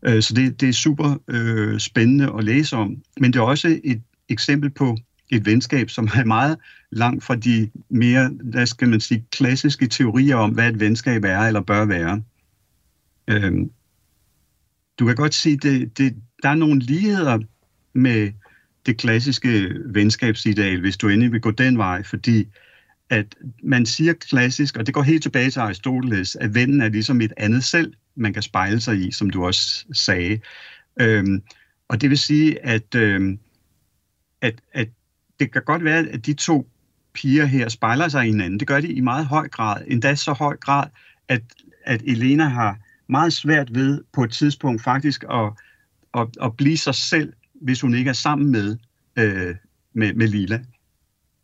Øh, 0.02 0.22
så 0.22 0.34
det, 0.34 0.60
det 0.60 0.68
er 0.68 0.72
super 0.72 1.14
øh, 1.28 1.80
spændende 1.80 2.32
at 2.38 2.44
læse 2.44 2.76
om. 2.76 3.02
Men 3.20 3.32
det 3.32 3.38
er 3.38 3.44
også 3.44 3.80
et 3.84 4.02
eksempel 4.28 4.70
på 4.70 4.96
et 5.30 5.46
venskab, 5.46 5.90
som 5.90 6.08
er 6.14 6.24
meget 6.24 6.58
langt 6.92 7.24
fra 7.24 7.36
de 7.36 7.70
mere, 7.88 8.30
hvad 8.42 8.66
skal 8.66 8.88
man 8.88 9.00
sige, 9.00 9.24
klassiske 9.32 9.86
teorier 9.86 10.36
om, 10.36 10.50
hvad 10.50 10.68
et 10.68 10.80
venskab 10.80 11.24
er 11.24 11.40
eller 11.40 11.60
bør 11.60 11.84
være. 11.84 12.22
Øhm, 13.28 13.70
du 14.98 15.06
kan 15.06 15.16
godt 15.16 15.34
sige, 15.34 15.56
det, 15.56 15.98
det, 15.98 16.16
der 16.42 16.48
er 16.48 16.54
nogle 16.54 16.80
ligheder 16.80 17.38
med 17.92 18.32
det 18.86 18.96
klassiske 18.96 19.70
venskabsideal, 19.86 20.80
hvis 20.80 20.96
du 20.96 21.08
endelig 21.08 21.32
vil 21.32 21.40
gå 21.40 21.50
den 21.50 21.78
vej, 21.78 22.02
fordi 22.02 22.48
at 23.10 23.34
man 23.62 23.86
siger 23.86 24.12
klassisk, 24.12 24.76
og 24.76 24.86
det 24.86 24.94
går 24.94 25.02
helt 25.02 25.22
tilbage 25.22 25.50
til 25.50 25.60
Aristoteles, 25.60 26.36
at 26.36 26.54
vennen 26.54 26.80
er 26.80 26.88
ligesom 26.88 27.20
et 27.20 27.32
andet 27.36 27.64
selv, 27.64 27.94
man 28.20 28.32
kan 28.32 28.42
spejle 28.42 28.80
sig 28.80 29.06
i, 29.06 29.10
som 29.10 29.30
du 29.30 29.46
også 29.46 29.84
sagde. 29.92 30.40
Øhm, 31.00 31.42
og 31.88 32.00
det 32.00 32.10
vil 32.10 32.18
sige, 32.18 32.64
at, 32.66 32.94
øhm, 32.94 33.38
at, 34.40 34.60
at 34.72 34.88
det 35.40 35.52
kan 35.52 35.62
godt 35.62 35.84
være, 35.84 36.08
at 36.08 36.26
de 36.26 36.34
to 36.34 36.68
piger 37.12 37.44
her 37.44 37.68
spejler 37.68 38.08
sig 38.08 38.24
i 38.24 38.30
hinanden. 38.30 38.60
Det 38.60 38.68
gør 38.68 38.80
de 38.80 38.92
i 38.92 39.00
meget 39.00 39.26
høj 39.26 39.48
grad, 39.48 39.84
endda 39.86 40.14
så 40.14 40.32
høj 40.32 40.56
grad, 40.56 40.88
at, 41.28 41.42
at 41.84 42.02
Elena 42.02 42.44
har 42.44 42.78
meget 43.08 43.32
svært 43.32 43.74
ved 43.74 44.04
på 44.12 44.24
et 44.24 44.30
tidspunkt 44.30 44.82
faktisk 44.82 45.24
at, 45.30 45.52
at, 46.14 46.28
at 46.42 46.56
blive 46.56 46.78
sig 46.78 46.94
selv, 46.94 47.32
hvis 47.54 47.80
hun 47.80 47.94
ikke 47.94 48.08
er 48.08 48.14
sammen 48.14 48.50
med, 48.50 48.76
øh, 49.16 49.54
med, 49.92 50.14
med 50.14 50.28
Lila. 50.28 50.60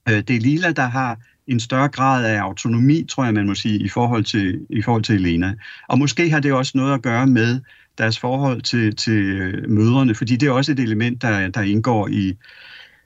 Øh, 0.08 0.14
det 0.14 0.30
er 0.30 0.40
Lila, 0.40 0.72
der 0.72 0.86
har 0.86 1.18
en 1.46 1.60
større 1.60 1.88
grad 1.88 2.24
af 2.24 2.40
autonomi, 2.40 3.04
tror 3.08 3.24
jeg, 3.24 3.34
man 3.34 3.46
må 3.46 3.54
sige, 3.54 3.78
i 3.78 3.88
forhold 3.88 4.24
til, 4.24 4.66
i 4.70 4.82
forhold 4.82 5.02
til 5.02 5.14
Elena. 5.14 5.54
Og 5.88 5.98
måske 5.98 6.30
har 6.30 6.40
det 6.40 6.52
også 6.52 6.72
noget 6.74 6.94
at 6.94 7.02
gøre 7.02 7.26
med 7.26 7.60
deres 7.98 8.18
forhold 8.18 8.62
til, 8.62 8.96
til 8.96 9.54
mødrene, 9.68 10.14
fordi 10.14 10.36
det 10.36 10.46
er 10.46 10.52
også 10.52 10.72
et 10.72 10.80
element, 10.80 11.22
der, 11.22 11.48
der 11.48 11.60
indgår 11.60 12.08
i, 12.08 12.36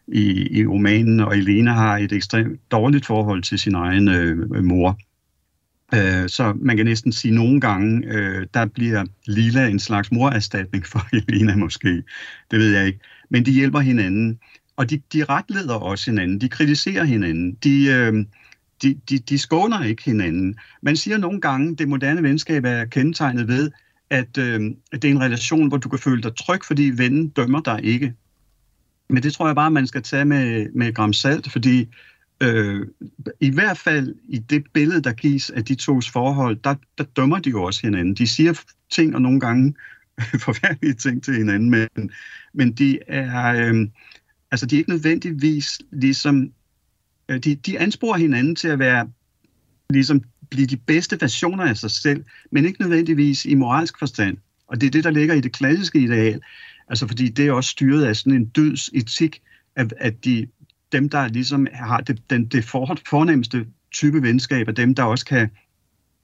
i, 0.09 0.59
i 0.59 0.67
romanen, 0.67 1.21
og 1.21 1.37
Elena 1.37 1.73
har 1.73 1.99
et 1.99 2.13
ekstremt 2.13 2.61
dårligt 2.71 3.07
forhold 3.07 3.43
til 3.43 3.59
sin 3.59 3.75
egen 3.75 4.09
øh, 4.09 4.65
mor. 4.65 4.99
Øh, 5.95 6.29
så 6.29 6.53
man 6.57 6.77
kan 6.77 6.87
næsten 6.87 7.13
sige, 7.13 7.33
at 7.33 7.35
nogle 7.35 7.61
gange, 7.61 8.07
øh, 8.07 8.47
der 8.55 8.67
bliver 8.67 9.05
Lila 9.27 9.69
en 9.69 9.79
slags 9.79 10.13
morerstatning 10.13 10.87
for 10.87 11.09
Elena 11.29 11.57
måske. 11.57 12.03
Det 12.51 12.59
ved 12.59 12.77
jeg 12.77 12.87
ikke. 12.87 13.01
Men 13.31 13.47
de 13.47 13.53
hjælper 13.53 13.81
hinanden. 13.81 14.39
Og 14.81 14.91
de, 14.91 15.03
de 15.13 15.25
retleder 15.25 15.75
også 15.75 16.11
hinanden, 16.11 16.41
de 16.41 16.49
kritiserer 16.49 17.05
hinanden, 17.05 17.55
de, 17.55 17.87
øh, 17.87 18.25
de, 18.83 19.01
de, 19.11 19.19
de 19.19 19.39
skåner 19.39 19.85
ikke 19.85 20.03
hinanden. 20.05 20.59
Man 20.83 20.97
siger 20.97 21.19
nogle 21.19 21.41
gange, 21.41 21.73
at 21.73 21.79
det 21.79 21.89
moderne 21.89 22.23
venskab 22.23 22.65
er 22.65 22.85
kendetegnet 22.85 23.49
ved, 23.49 23.71
at, 24.11 24.39
øh, 24.39 24.61
at 24.93 25.03
det 25.03 25.09
er 25.09 25.13
en 25.13 25.21
relation, 25.21 25.69
hvor 25.69 25.77
du 25.77 25.89
kan 25.89 25.99
føle 25.99 26.23
dig 26.23 26.37
tryg, 26.37 26.65
fordi 26.65 26.93
vennen 26.97 27.29
dømmer 27.29 27.61
dig 27.61 27.81
ikke. 27.85 28.15
Men 29.09 29.23
det 29.23 29.33
tror 29.33 29.47
jeg 29.47 29.55
bare, 29.55 29.71
man 29.71 29.87
skal 29.87 30.03
tage 30.03 30.25
med, 30.25 30.67
med 30.75 30.95
gram 30.95 31.13
salt, 31.13 31.53
fordi 31.53 31.89
øh, 32.41 32.87
i 33.41 33.51
hvert 33.51 33.79
fald 33.79 34.15
i 34.29 34.39
det 34.39 34.65
billede, 34.73 35.03
der 35.03 35.13
gives 35.13 35.51
af 35.51 35.65
de 35.65 35.75
tos 35.75 36.11
forhold, 36.11 36.57
der, 36.65 36.75
der 36.99 37.05
dømmer 37.05 37.39
de 37.39 37.51
jo 37.51 37.63
også 37.63 37.81
hinanden. 37.83 38.15
De 38.15 38.27
siger 38.27 38.63
ting 38.91 39.15
og 39.15 39.23
nogle 39.23 39.41
gange 39.41 39.75
forfærdelige 40.47 40.95
ting 40.95 41.23
til 41.23 41.35
hinanden, 41.35 41.71
men, 41.71 42.11
men 42.55 42.73
de 42.73 42.99
er... 43.09 43.47
Øh, 43.47 43.89
Altså, 44.51 44.67
de 44.67 44.75
er 44.75 44.79
ikke 44.79 44.91
nødvendigvis 44.91 45.81
ligesom... 45.93 46.53
Øh, 47.29 47.39
de, 47.39 47.55
de 47.55 47.79
ansporer 47.79 48.19
hinanden 48.19 48.57
til 48.57 48.69
at 48.69 48.79
være 48.79 49.09
ligesom 49.91 50.23
blive 50.51 50.67
de 50.67 50.77
bedste 50.77 51.21
versioner 51.21 51.65
af 51.65 51.77
sig 51.77 51.91
selv, 51.91 52.25
men 52.53 52.65
ikke 52.65 52.81
nødvendigvis 52.81 53.45
i 53.45 53.55
moralsk 53.55 53.99
forstand. 53.99 54.37
Og 54.67 54.81
det 54.81 54.87
er 54.87 54.91
det, 54.91 55.05
der 55.05 55.11
ligger 55.11 55.35
i 55.35 55.41
det 55.41 55.53
klassiske 55.53 56.01
ideal. 56.01 56.41
Altså, 56.89 57.07
fordi 57.07 57.29
det 57.29 57.47
er 57.47 57.53
også 57.53 57.71
styret 57.71 58.05
af 58.05 58.17
sådan 58.17 58.33
en 58.33 58.47
døds 58.47 58.89
etik, 58.95 59.43
at, 59.77 59.95
at 59.99 60.25
de, 60.25 60.47
dem, 60.93 61.09
der 61.09 61.29
ligesom 61.29 61.67
har 61.73 62.01
det, 62.01 62.31
den, 62.31 62.47
det 62.47 62.65
for, 62.65 62.99
fornemmeste 63.11 63.67
type 63.93 64.23
venskab, 64.23 64.69
er 64.69 64.73
dem, 64.73 64.95
der 64.95 65.03
også 65.03 65.27
kan 65.27 65.51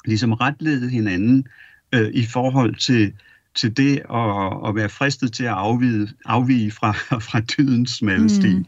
ligesom 0.04 0.32
retlede 0.32 0.90
hinanden 0.90 1.46
øh, 1.92 2.10
i 2.14 2.24
forhold 2.24 2.74
til 2.74 3.12
til 3.56 3.76
det 3.76 3.96
at, 3.98 4.68
at 4.68 4.74
være 4.74 4.88
fristet 4.88 5.32
til 5.32 5.44
at 5.44 5.50
afvige, 5.50 6.08
afvige 6.24 6.70
fra, 6.70 6.92
fra 7.28 7.40
dydens 7.40 7.90
smalle 7.90 8.28
sti. 8.28 8.56
Mm. 8.56 8.66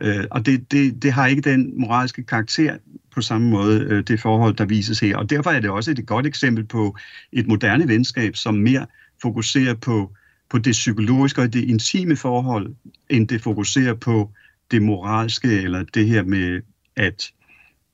Øh, 0.00 0.24
og 0.30 0.46
det, 0.46 0.72
det, 0.72 1.02
det 1.02 1.12
har 1.12 1.26
ikke 1.26 1.50
den 1.50 1.80
moralske 1.80 2.22
karakter 2.22 2.76
på 3.14 3.20
samme 3.20 3.50
måde, 3.50 3.80
øh, 3.80 4.02
det 4.02 4.20
forhold, 4.20 4.54
der 4.54 4.64
vises 4.64 5.00
her. 5.00 5.16
Og 5.16 5.30
derfor 5.30 5.50
er 5.50 5.60
det 5.60 5.70
også 5.70 5.90
et 5.90 6.06
godt 6.06 6.26
eksempel 6.26 6.64
på 6.64 6.96
et 7.32 7.46
moderne 7.46 7.88
venskab, 7.88 8.36
som 8.36 8.54
mere 8.54 8.86
fokuserer 9.22 9.74
på, 9.74 10.12
på 10.50 10.58
det 10.58 10.72
psykologiske 10.72 11.42
og 11.42 11.52
det 11.52 11.64
intime 11.64 12.16
forhold, 12.16 12.74
end 13.08 13.28
det 13.28 13.42
fokuserer 13.42 13.94
på 13.94 14.30
det 14.70 14.82
moralske, 14.82 15.62
eller 15.62 15.84
det 15.94 16.06
her 16.06 16.22
med 16.22 16.60
at, 16.96 17.32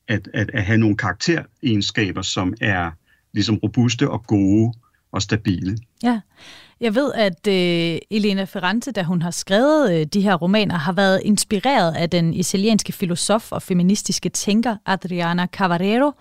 at, 0.09 0.28
at, 0.35 0.50
at 0.54 0.64
have 0.64 0.78
nogle 0.78 0.96
karakteregenskaber, 0.96 2.22
som 2.22 2.54
er 2.61 2.90
ligesom 3.33 3.57
robuste 3.57 4.11
og 4.11 4.26
gode 4.26 4.72
og 5.14 5.22
stabile. 5.22 5.79
Ja. 6.03 6.20
Jeg 6.81 6.94
ved, 6.94 7.12
at 7.14 7.46
øh, 7.48 7.98
Elena 8.11 8.44
Ferrante, 8.44 8.92
da 8.92 9.03
hun 9.03 9.22
har 9.22 9.31
skrevet 9.31 10.00
øh, 10.00 10.07
de 10.07 10.20
her 10.20 10.35
romaner, 10.35 10.79
har 10.79 10.92
været 10.92 11.20
inspireret 11.24 11.94
af 11.94 12.11
den 12.11 12.35
italienske 12.35 12.92
filosof 12.92 13.53
og 13.53 13.62
feministiske 13.62 14.29
tænker 14.29 14.77
Adriana 14.87 15.46
Cavarero. 15.46 16.12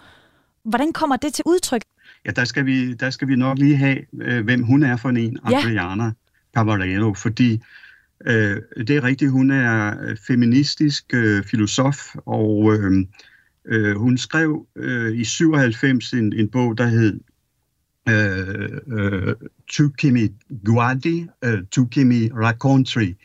Hvordan 0.66 0.94
kommer 0.94 1.16
det 1.16 1.34
til 1.34 1.44
udtryk? 1.46 1.82
Ja, 2.26 2.32
der 2.32 2.46
skal 2.46 2.66
vi, 2.66 2.94
der 2.94 3.10
skal 3.10 3.28
vi 3.28 3.36
nok 3.36 3.58
lige 3.58 3.76
have, 3.76 3.98
øh, 4.22 4.44
hvem 4.44 4.64
hun 4.64 4.84
er 4.84 4.98
for 4.98 5.10
en, 5.10 5.38
Adriana 5.46 6.04
ja. 6.04 6.12
Cavarero, 6.56 7.14
fordi 7.14 7.62
øh, 8.26 8.58
det 8.88 8.90
er 8.90 9.04
rigtigt, 9.04 9.32
hun 9.32 9.52
er 9.52 9.96
feministisk 10.28 11.14
øh, 11.14 11.44
filosof, 11.44 12.16
og 12.26 12.74
øh, 12.74 13.06
øh, 13.66 13.96
hun 13.96 14.18
skrev 14.18 14.68
øh, 14.76 15.16
i 15.16 15.24
97 15.24 16.14
en, 16.14 16.34
en 16.34 16.50
bog, 16.50 16.78
der 16.78 16.86
hed 16.86 17.20
øh, 18.10 18.70
øh, 18.88 19.36
Tu 19.68 19.90
che 20.00 20.30
guardi, 20.66 21.28
øh, 21.44 21.64
tu 21.72 21.88
che. 22.86 23.16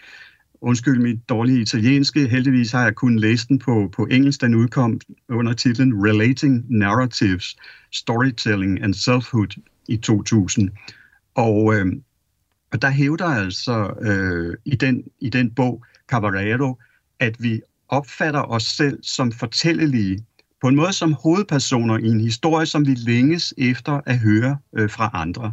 Undskyld 0.61 0.99
mit 0.99 1.29
dårlige 1.29 1.61
italienske. 1.61 2.29
Heldigvis 2.29 2.73
har 2.73 2.83
jeg 2.83 2.95
kunnet 2.95 3.21
læse 3.21 3.49
den 3.49 3.59
på, 3.59 3.91
på 3.97 4.07
engelsk. 4.11 4.41
Den 4.41 4.55
udkom 4.55 5.01
under 5.29 5.53
titlen 5.53 5.93
Relating 6.07 6.65
Narratives, 6.69 7.57
Storytelling 7.93 8.83
and 8.83 8.95
Selfhood 8.95 9.61
i 9.89 9.97
2000. 9.97 10.71
Og, 11.35 11.75
øh, 11.75 11.87
og 12.73 12.83
der 12.83 12.91
hævder 12.91 13.27
altså 13.27 13.95
øh, 14.01 14.57
i, 14.65 14.77
den, 14.77 15.05
i 15.21 15.29
den 15.29 15.51
bog, 15.51 15.85
Cavarero, 16.09 16.79
at 17.19 17.37
vi 17.39 17.61
opfatter 17.89 18.43
os 18.43 18.63
selv 18.63 18.99
som 19.03 19.33
fortællelige 19.33 20.27
på 20.61 20.69
en 20.69 20.77
måde 20.77 20.93
som 20.93 21.13
hovedpersoner 21.13 21.99
i 21.99 22.07
en 22.07 22.21
historie, 22.21 22.67
som 22.67 22.87
vi 22.87 22.95
længes 22.95 23.55
efter 23.59 24.01
at 24.07 24.19
høre 24.19 24.59
øh, 24.77 24.91
fra 24.91 25.11
andre. 25.13 25.53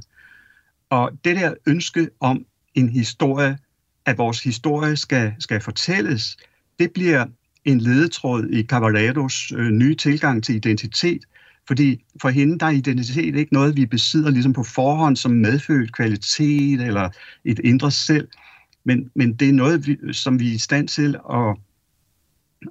Og 0.89 1.11
det 1.25 1.35
der 1.35 1.53
ønske 1.67 2.09
om 2.19 2.45
en 2.75 2.89
historie, 2.89 3.57
at 4.05 4.17
vores 4.17 4.43
historie 4.43 4.95
skal, 4.95 5.33
skal 5.39 5.61
fortælles, 5.61 6.37
det 6.79 6.91
bliver 6.91 7.25
en 7.65 7.81
ledetråd 7.81 8.49
i 8.49 8.63
Cavallados 8.63 9.51
øh, 9.51 9.69
nye 9.69 9.95
tilgang 9.95 10.43
til 10.43 10.55
identitet, 10.55 11.25
fordi 11.67 12.03
for 12.21 12.29
hende 12.29 12.59
der 12.59 12.65
er 12.65 12.69
identitet 12.69 13.35
ikke 13.35 13.53
noget, 13.53 13.75
vi 13.75 13.85
besidder 13.85 14.29
ligesom 14.29 14.53
på 14.53 14.63
forhånd 14.63 15.15
som 15.15 15.31
medfødt 15.31 15.93
kvalitet 15.93 16.81
eller 16.81 17.09
et 17.45 17.59
indre 17.59 17.91
selv, 17.91 18.27
men, 18.83 19.11
men 19.15 19.33
det 19.33 19.49
er 19.49 19.53
noget, 19.53 19.87
vi, 19.87 20.13
som 20.13 20.39
vi 20.39 20.49
er 20.49 20.53
i 20.53 20.57
stand 20.57 20.87
til 20.87 21.15
at 21.33 21.57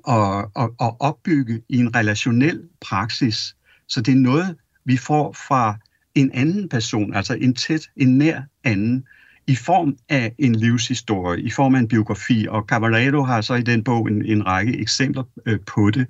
at, 0.09 0.45
at, 0.57 0.71
at 0.81 0.93
opbygge 1.01 1.63
i 1.69 1.77
en 1.77 1.97
relationel 1.97 2.63
praksis. 2.81 3.57
Så 3.89 4.01
det 4.01 4.13
er 4.13 4.19
noget, 4.19 4.57
vi 4.85 4.97
får 4.97 5.33
fra 5.33 5.77
en 6.15 6.31
anden 6.35 6.69
person, 6.69 7.15
altså 7.15 7.35
en 7.35 7.55
tæt, 7.55 7.91
en 7.97 8.19
nær 8.19 8.43
anden, 8.65 9.05
i 9.47 9.57
form 9.57 9.97
af 10.09 10.35
en 10.39 10.55
livshistorie, 10.55 11.43
i 11.43 11.51
form 11.51 11.75
af 11.75 11.79
en 11.79 11.89
biografi, 11.89 12.47
og 12.49 12.65
Cavallado 12.69 13.23
har 13.23 13.41
så 13.41 13.55
i 13.55 13.63
den 13.63 13.85
bog 13.85 14.09
en, 14.09 14.25
en 14.25 14.47
række 14.47 14.79
eksempler 14.79 15.23
øh, 15.47 15.59
på 15.67 15.91
det. 15.91 16.07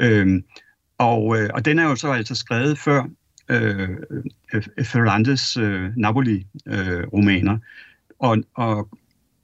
Øhm, 0.00 0.44
og, 0.98 1.38
øh, 1.38 1.50
og 1.54 1.64
den 1.64 1.78
er 1.78 1.84
jo 1.84 1.96
så 1.96 2.12
altså 2.12 2.34
skrevet 2.34 2.78
før 2.78 3.04
øh, 3.48 3.88
Ferrandes 4.84 5.56
øh, 5.56 5.90
Napoli-romaner. 5.96 7.52
Øh, 7.52 7.60
og, 8.18 8.38
og 8.54 8.90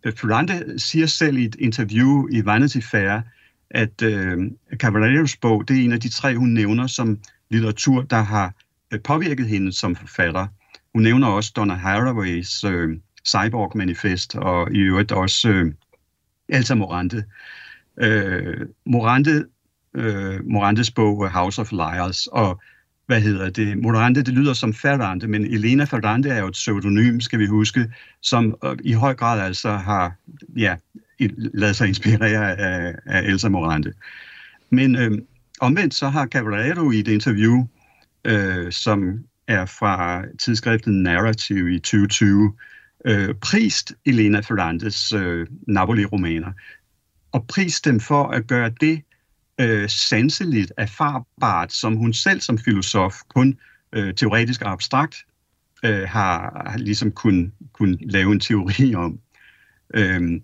Ferrande 0.05 0.79
siger 0.79 1.07
selv 1.07 1.38
i 1.38 1.44
et 1.44 1.57
interview 1.59 2.29
i 2.31 2.44
Vanity 2.44 2.81
Fair, 2.90 3.20
at 3.70 4.02
øh, 4.02 4.38
Cavalleros 4.76 5.37
bog, 5.37 5.68
det 5.68 5.76
er 5.78 5.85
en 5.85 5.92
af 5.92 6.00
de 6.00 6.09
tre, 6.09 6.37
hun 6.37 6.48
nævner 6.48 6.87
som 6.87 7.18
litteratur, 7.50 8.02
der 8.02 8.22
har 8.22 8.54
øh, 8.92 9.00
påvirket 9.00 9.48
hende 9.48 9.72
som 9.72 9.96
forfatter. 9.96 10.46
Hun 10.94 11.02
nævner 11.02 11.26
også 11.26 11.52
Donna 11.56 11.74
Haraways 11.74 12.64
øh, 12.64 12.98
Cyborg 13.26 13.76
Manifest, 13.76 14.37
og 14.37 14.72
i 14.72 14.78
øvrigt 14.78 15.12
også 15.12 15.48
øh, 15.48 15.72
Elsa 16.48 16.74
Morante. 16.74 17.24
Øh, 18.00 18.66
Morante 18.87 19.44
øh, 19.94 20.44
Morantes 20.44 20.90
bog 20.90 21.30
House 21.30 21.61
of 21.61 21.72
Liars, 21.72 22.26
og 22.26 22.61
hvad 23.06 23.20
hedder 23.20 23.50
det? 23.50 23.78
Morante, 23.78 24.22
det 24.22 24.35
lyder 24.35 24.52
som 24.52 24.74
Ferrante, 24.74 25.28
men 25.28 25.44
Elena 25.44 25.85
Ferrante 25.85 26.28
er 26.28 26.38
jo 26.38 26.46
et 26.46 26.52
pseudonym, 26.52 27.20
skal 27.20 27.38
vi 27.38 27.46
huske, 27.46 27.92
som 28.20 28.56
øh, 28.64 28.76
i 28.85 28.92
høj 28.92 29.14
grad 29.14 29.40
altså 29.40 29.70
har 29.70 30.14
ja, 30.56 30.76
lade 31.37 31.74
sig 31.74 31.88
inspirere 31.88 32.59
af, 32.59 32.94
af 33.06 33.22
Elsa 33.22 33.48
Morante. 33.48 33.92
Men 34.70 34.96
øh, 34.96 35.18
omvendt 35.61 35.94
så 35.94 36.09
har 36.09 36.26
Cavallero 36.26 36.90
i 36.90 36.98
et 36.98 37.09
interview, 37.09 37.66
øh, 38.24 38.72
som 38.72 39.24
er 39.48 39.66
fra 39.66 40.22
tidsskriftet 40.38 40.94
Narrative 40.94 41.74
i 41.74 41.78
2020, 41.78 42.52
øh, 43.04 43.35
prist 43.35 43.92
Elena 44.06 44.40
Ferrandes 44.40 45.12
øh, 45.12 45.46
Napoli-romaner, 45.66 46.52
og 47.33 47.46
prist 47.46 47.85
dem 47.85 48.00
for 48.00 48.24
at 48.24 48.46
gøre 48.46 48.72
det 48.80 49.02
øh, 49.61 49.88
sanseligt 49.88 50.72
erfarbart, 50.76 51.72
som 51.72 51.96
hun 51.96 52.12
selv 52.12 52.40
som 52.40 52.59
filosof 52.59 53.14
kun 53.28 53.59
øh, 53.92 54.14
teoretisk 54.14 54.62
og 54.62 54.70
abstrakt 54.70 55.16
øh, 55.85 56.09
har, 56.09 56.62
har 56.70 56.78
ligesom 56.78 57.12
kun, 57.12 57.52
kun 57.72 57.98
lave 58.00 58.33
en 58.33 58.40
teori 58.40 58.94
om. 58.94 59.20
Øh, 59.94 60.40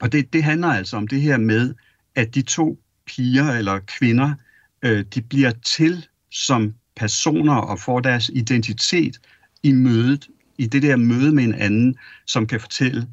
og 0.00 0.12
det, 0.12 0.32
det 0.32 0.44
handler 0.44 0.68
altså 0.68 0.96
om 0.96 1.08
det 1.08 1.20
her 1.20 1.38
med, 1.38 1.74
at 2.14 2.34
de 2.34 2.42
to 2.42 2.78
piger 3.06 3.52
eller 3.52 3.78
kvinder, 3.78 4.34
øh, 4.82 5.04
de 5.14 5.22
bliver 5.22 5.50
til 5.50 6.06
som 6.30 6.74
personer 6.96 7.54
og 7.54 7.78
får 7.78 8.00
deres 8.00 8.30
identitet 8.34 9.20
i 9.62 9.72
mødet, 9.72 10.28
i 10.58 10.66
det 10.66 10.82
der 10.82 10.96
møde 10.96 11.32
med 11.32 11.44
en 11.44 11.54
anden, 11.54 11.96
som 12.26 12.46
kan 12.46 12.60
fortælle 12.60 13.06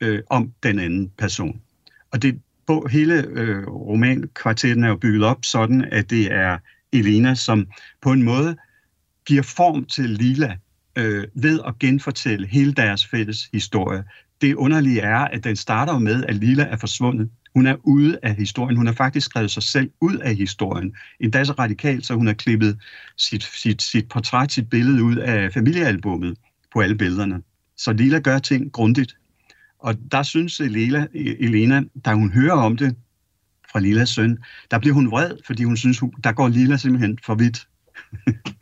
øh, 0.00 0.22
om 0.30 0.52
den 0.62 0.78
anden 0.78 1.12
person. 1.18 1.60
Og 2.10 2.22
det, 2.22 2.40
på, 2.66 2.88
hele 2.90 3.26
øh, 3.26 3.66
romankvartetten 3.66 4.84
er 4.84 4.88
jo 4.88 4.96
bygget 4.96 5.24
op 5.24 5.44
sådan, 5.44 5.84
at 5.92 6.10
det 6.10 6.32
er 6.32 6.58
Elena, 6.92 7.34
som 7.34 7.66
på 8.02 8.12
en 8.12 8.22
måde 8.22 8.56
giver 9.26 9.42
form 9.42 9.84
til 9.84 10.10
Lila 10.10 10.56
øh, 10.96 11.26
ved 11.34 11.60
at 11.66 11.78
genfortælle 11.78 12.46
hele 12.46 12.72
deres 12.72 13.06
fælles 13.06 13.48
historie 13.52 14.04
det 14.42 14.54
underlige 14.54 15.00
er, 15.00 15.18
at 15.18 15.44
den 15.44 15.56
starter 15.56 15.98
med, 15.98 16.24
at 16.24 16.34
Lila 16.34 16.62
er 16.62 16.76
forsvundet. 16.76 17.30
Hun 17.54 17.66
er 17.66 17.76
ude 17.82 18.18
af 18.22 18.34
historien. 18.34 18.76
Hun 18.76 18.86
har 18.86 18.94
faktisk 18.94 19.24
skrevet 19.24 19.50
sig 19.50 19.62
selv 19.62 19.90
ud 20.00 20.16
af 20.16 20.36
historien. 20.36 20.94
Endda 21.20 21.44
så 21.44 21.52
radikalt, 21.52 22.06
så 22.06 22.14
hun 22.14 22.26
har 22.26 22.34
klippet 22.34 22.78
sit, 23.16 23.44
sit, 23.44 23.82
sit 23.82 24.08
portræt, 24.08 24.52
sit 24.52 24.70
billede 24.70 25.02
ud 25.02 25.16
af 25.16 25.52
familiealbummet 25.52 26.38
på 26.72 26.80
alle 26.80 26.94
billederne. 26.94 27.42
Så 27.76 27.92
Lila 27.92 28.18
gør 28.18 28.38
ting 28.38 28.72
grundigt. 28.72 29.16
Og 29.78 29.94
der 30.12 30.22
synes 30.22 30.60
Lila, 30.60 31.06
Elena, 31.14 31.82
da 32.04 32.14
hun 32.14 32.32
hører 32.32 32.52
om 32.56 32.76
det 32.76 32.96
fra 33.72 33.80
Lilas 33.80 34.08
søn, 34.08 34.38
der 34.70 34.78
bliver 34.78 34.94
hun 34.94 35.10
vred, 35.10 35.36
fordi 35.46 35.64
hun 35.64 35.76
synes, 35.76 36.02
der 36.24 36.32
går 36.32 36.48
Lila 36.48 36.76
simpelthen 36.76 37.18
for 37.26 37.34
vidt. 37.34 37.68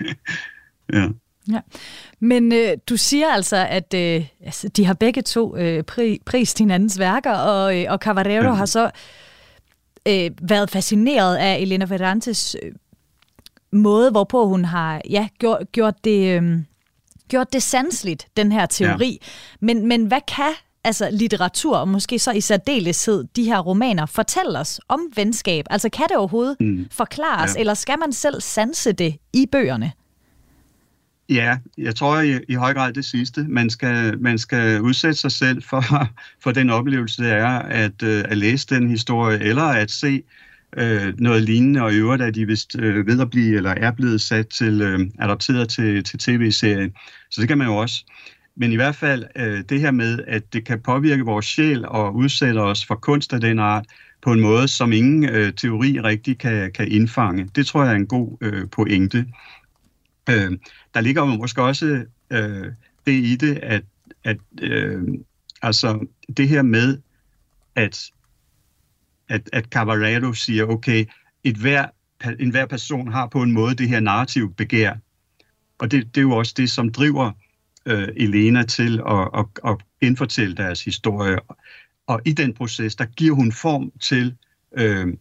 ja. 0.92 1.08
Ja. 1.52 1.60
Men 2.20 2.52
øh, 2.52 2.76
du 2.88 2.96
siger 2.96 3.28
altså, 3.28 3.56
at 3.56 3.94
øh, 3.94 4.26
altså, 4.44 4.68
de 4.68 4.84
har 4.84 4.94
begge 4.94 5.22
to 5.22 5.56
øh, 5.56 5.84
pri, 5.84 6.20
prist 6.26 6.58
hinandens 6.58 6.98
værker, 6.98 7.32
og, 7.32 7.78
øh, 7.78 7.86
og 7.88 7.98
Cavarero 7.98 8.44
ja. 8.44 8.52
har 8.52 8.66
så 8.66 8.90
øh, 10.08 10.30
været 10.42 10.70
fascineret 10.70 11.36
af 11.36 11.58
Elena 11.58 11.84
Ferrantes 11.84 12.56
øh, 12.62 12.72
måde, 13.72 14.10
hvorpå 14.10 14.46
hun 14.46 14.64
har 14.64 15.00
ja, 15.10 15.28
gjort, 15.38 15.72
gjort 15.72 16.04
det... 16.04 16.42
Øh, 16.42 16.58
gjort 17.28 17.52
det 17.52 17.62
sansligt, 17.62 18.26
den 18.36 18.52
her 18.52 18.66
teori. 18.66 19.10
Ja. 19.10 19.26
Men, 19.60 19.86
men 19.86 20.04
hvad 20.04 20.20
kan 20.28 20.52
altså 20.84 21.08
litteratur, 21.12 21.76
og 21.76 21.88
måske 21.88 22.18
så 22.18 22.32
i 22.32 22.40
særdeleshed 22.40 23.24
de 23.36 23.44
her 23.44 23.58
romaner, 23.58 24.06
fortælle 24.06 24.58
os 24.58 24.80
om 24.88 25.00
venskab? 25.16 25.64
Altså 25.70 25.88
kan 25.88 26.06
det 26.08 26.16
overhovedet 26.16 26.56
mm. 26.60 26.86
forklares, 26.90 27.54
ja. 27.54 27.60
eller 27.60 27.74
skal 27.74 27.98
man 27.98 28.12
selv 28.12 28.40
sanse 28.40 28.92
det 28.92 29.16
i 29.32 29.46
bøgerne? 29.52 29.92
Ja, 31.30 31.58
jeg 31.78 31.94
tror 31.94 32.20
i, 32.20 32.40
i 32.48 32.54
høj 32.54 32.74
grad 32.74 32.92
det 32.92 33.04
sidste. 33.04 33.44
Man 33.48 33.70
skal, 33.70 34.20
man 34.20 34.38
skal 34.38 34.80
udsætte 34.80 35.18
sig 35.18 35.32
selv 35.32 35.62
for, 35.62 35.84
for 36.42 36.52
den 36.52 36.70
oplevelse, 36.70 37.22
det 37.22 37.32
er 37.32 37.58
at, 37.58 38.02
øh, 38.02 38.24
at 38.28 38.38
læse 38.38 38.66
den 38.66 38.90
historie, 38.90 39.38
eller 39.38 39.62
at 39.62 39.90
se 39.90 40.22
øh, 40.76 41.14
noget 41.18 41.42
lignende, 41.42 41.82
og 41.82 41.92
i 41.92 41.96
øvrigt 41.96 42.22
er 42.22 42.30
de 42.30 42.46
vist 42.46 42.76
øh, 42.78 43.06
ved 43.06 43.20
at 43.20 43.30
blive, 43.30 43.56
eller 43.56 43.70
er 43.70 43.90
blevet 43.90 44.20
sat 44.20 44.48
til, 44.48 44.82
øh, 44.82 45.00
adopteret 45.18 45.68
til, 45.68 46.04
til 46.04 46.18
tv-serien. 46.18 46.92
Så 47.30 47.40
det 47.40 47.48
kan 47.48 47.58
man 47.58 47.66
jo 47.66 47.76
også. 47.76 48.04
Men 48.56 48.72
i 48.72 48.76
hvert 48.76 48.96
fald 48.96 49.24
øh, 49.36 49.64
det 49.68 49.80
her 49.80 49.90
med, 49.90 50.18
at 50.26 50.52
det 50.52 50.66
kan 50.66 50.80
påvirke 50.80 51.24
vores 51.24 51.46
sjæl 51.46 51.84
og 51.88 52.14
udsætte 52.14 52.58
os 52.58 52.86
for 52.86 52.94
kunst 52.94 53.32
af 53.32 53.40
den 53.40 53.58
art, 53.58 53.84
på 54.22 54.32
en 54.32 54.40
måde, 54.40 54.68
som 54.68 54.92
ingen 54.92 55.24
øh, 55.24 55.52
teori 55.52 56.00
rigtig 56.00 56.38
kan, 56.38 56.72
kan 56.72 56.88
indfange. 56.88 57.48
Det 57.56 57.66
tror 57.66 57.82
jeg 57.82 57.92
er 57.92 57.96
en 57.96 58.06
god 58.06 58.36
øh, 58.40 58.68
pointe. 58.70 59.26
Øh, 60.28 60.59
der 60.94 61.00
ligger 61.00 61.22
jo 61.22 61.37
måske 61.37 61.62
også 61.62 62.04
øh, 62.30 62.66
det 63.06 63.12
i 63.12 63.37
det, 63.37 63.56
at, 63.56 63.85
at 64.24 64.37
øh, 64.61 65.02
altså 65.62 66.06
det 66.37 66.48
her 66.48 66.62
med, 66.62 66.98
at, 67.74 68.11
at, 69.28 69.50
at 69.52 69.64
Cavalero 69.64 70.33
siger, 70.33 70.64
okay, 70.64 71.04
et 71.44 71.56
hver, 71.56 71.87
en 72.40 72.50
hver 72.50 72.66
person 72.66 73.12
har 73.12 73.26
på 73.26 73.42
en 73.42 73.52
måde 73.52 73.74
det 73.74 73.88
her 73.88 74.00
narrativ 74.00 74.54
begær. 74.54 74.94
Og 75.78 75.90
det, 75.90 76.14
det 76.14 76.20
er 76.20 76.22
jo 76.22 76.37
også 76.37 76.54
det, 76.56 76.70
som 76.70 76.92
driver 76.92 77.33
øh, 77.87 78.09
Elena 78.16 78.62
til 78.62 79.00
at, 79.09 79.28
at, 79.35 79.46
at 79.64 79.76
indfortælle 80.00 80.56
deres 80.56 80.85
historie. 80.85 81.38
Og 82.06 82.20
i 82.24 82.33
den 82.33 82.54
proces, 82.54 82.96
der 82.96 83.04
giver 83.04 83.35
hun 83.35 83.52
form 83.52 83.92
til 84.00 84.37
øh, 84.72 85.14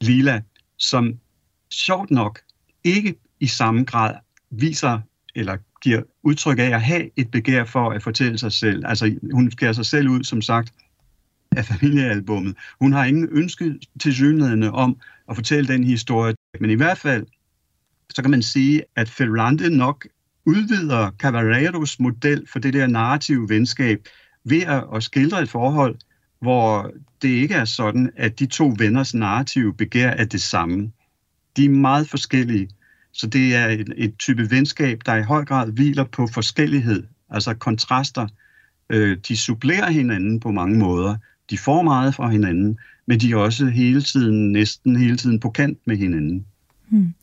Lila, 0.00 0.42
som 0.76 1.18
sjovt 1.70 2.10
nok 2.10 2.40
ikke 2.84 3.14
i 3.40 3.46
samme 3.46 3.84
grad 3.84 4.14
viser 4.60 5.00
eller 5.34 5.56
giver 5.82 6.02
udtryk 6.22 6.58
af 6.58 6.70
at 6.70 6.82
have 6.82 7.10
et 7.16 7.30
begær 7.30 7.64
for 7.64 7.90
at 7.90 8.02
fortælle 8.02 8.38
sig 8.38 8.52
selv. 8.52 8.86
Altså 8.86 9.18
hun 9.32 9.50
skærer 9.50 9.72
sig 9.72 9.86
selv 9.86 10.08
ud, 10.08 10.24
som 10.24 10.42
sagt, 10.42 10.72
af 11.56 11.64
familiealbummet. 11.64 12.56
Hun 12.80 12.92
har 12.92 13.04
ingen 13.04 13.28
ønske 13.30 13.78
til 14.00 14.14
synligheden 14.14 14.62
om 14.62 14.96
at 15.28 15.36
fortælle 15.36 15.68
den 15.68 15.84
historie. 15.84 16.34
Men 16.60 16.70
i 16.70 16.74
hvert 16.74 16.98
fald, 16.98 17.26
så 18.14 18.22
kan 18.22 18.30
man 18.30 18.42
sige, 18.42 18.82
at 18.96 19.10
Ferrante 19.10 19.70
nok 19.70 20.06
udvider 20.44 21.10
Cavalleros 21.18 22.00
model 22.00 22.46
for 22.48 22.58
det 22.58 22.74
der 22.74 22.86
narrative 22.86 23.48
venskab 23.48 24.08
ved 24.44 24.62
at, 24.94 25.02
skildre 25.02 25.42
et 25.42 25.48
forhold, 25.48 25.96
hvor 26.40 26.92
det 27.22 27.28
ikke 27.28 27.54
er 27.54 27.64
sådan, 27.64 28.10
at 28.16 28.38
de 28.38 28.46
to 28.46 28.74
venners 28.78 29.14
narrative 29.14 29.74
begær 29.74 30.10
er 30.10 30.24
det 30.24 30.42
samme. 30.42 30.92
De 31.56 31.64
er 31.64 31.70
meget 31.70 32.08
forskellige, 32.08 32.68
så 33.16 33.26
det 33.26 33.54
er 33.54 33.66
et, 33.66 33.92
et 33.96 34.16
type 34.18 34.50
venskab, 34.50 35.00
der 35.06 35.16
i 35.16 35.22
høj 35.22 35.44
grad 35.44 35.72
hviler 35.72 36.04
på 36.04 36.26
forskellighed, 36.26 37.02
altså 37.30 37.54
kontraster. 37.54 38.26
Øh, 38.90 39.18
de 39.28 39.36
supplerer 39.36 39.90
hinanden 39.90 40.40
på 40.40 40.50
mange 40.50 40.78
måder. 40.78 41.16
De 41.50 41.58
får 41.58 41.82
meget 41.82 42.14
fra 42.14 42.28
hinanden, 42.28 42.78
men 43.06 43.20
de 43.20 43.30
er 43.32 43.36
også 43.36 43.66
hele 43.66 44.02
tiden, 44.02 44.52
næsten 44.52 44.96
hele 44.96 45.16
tiden 45.16 45.40
på 45.40 45.50
kant 45.50 45.78
med 45.84 45.96
hinanden. 45.96 46.46
Hmm. 46.88 47.14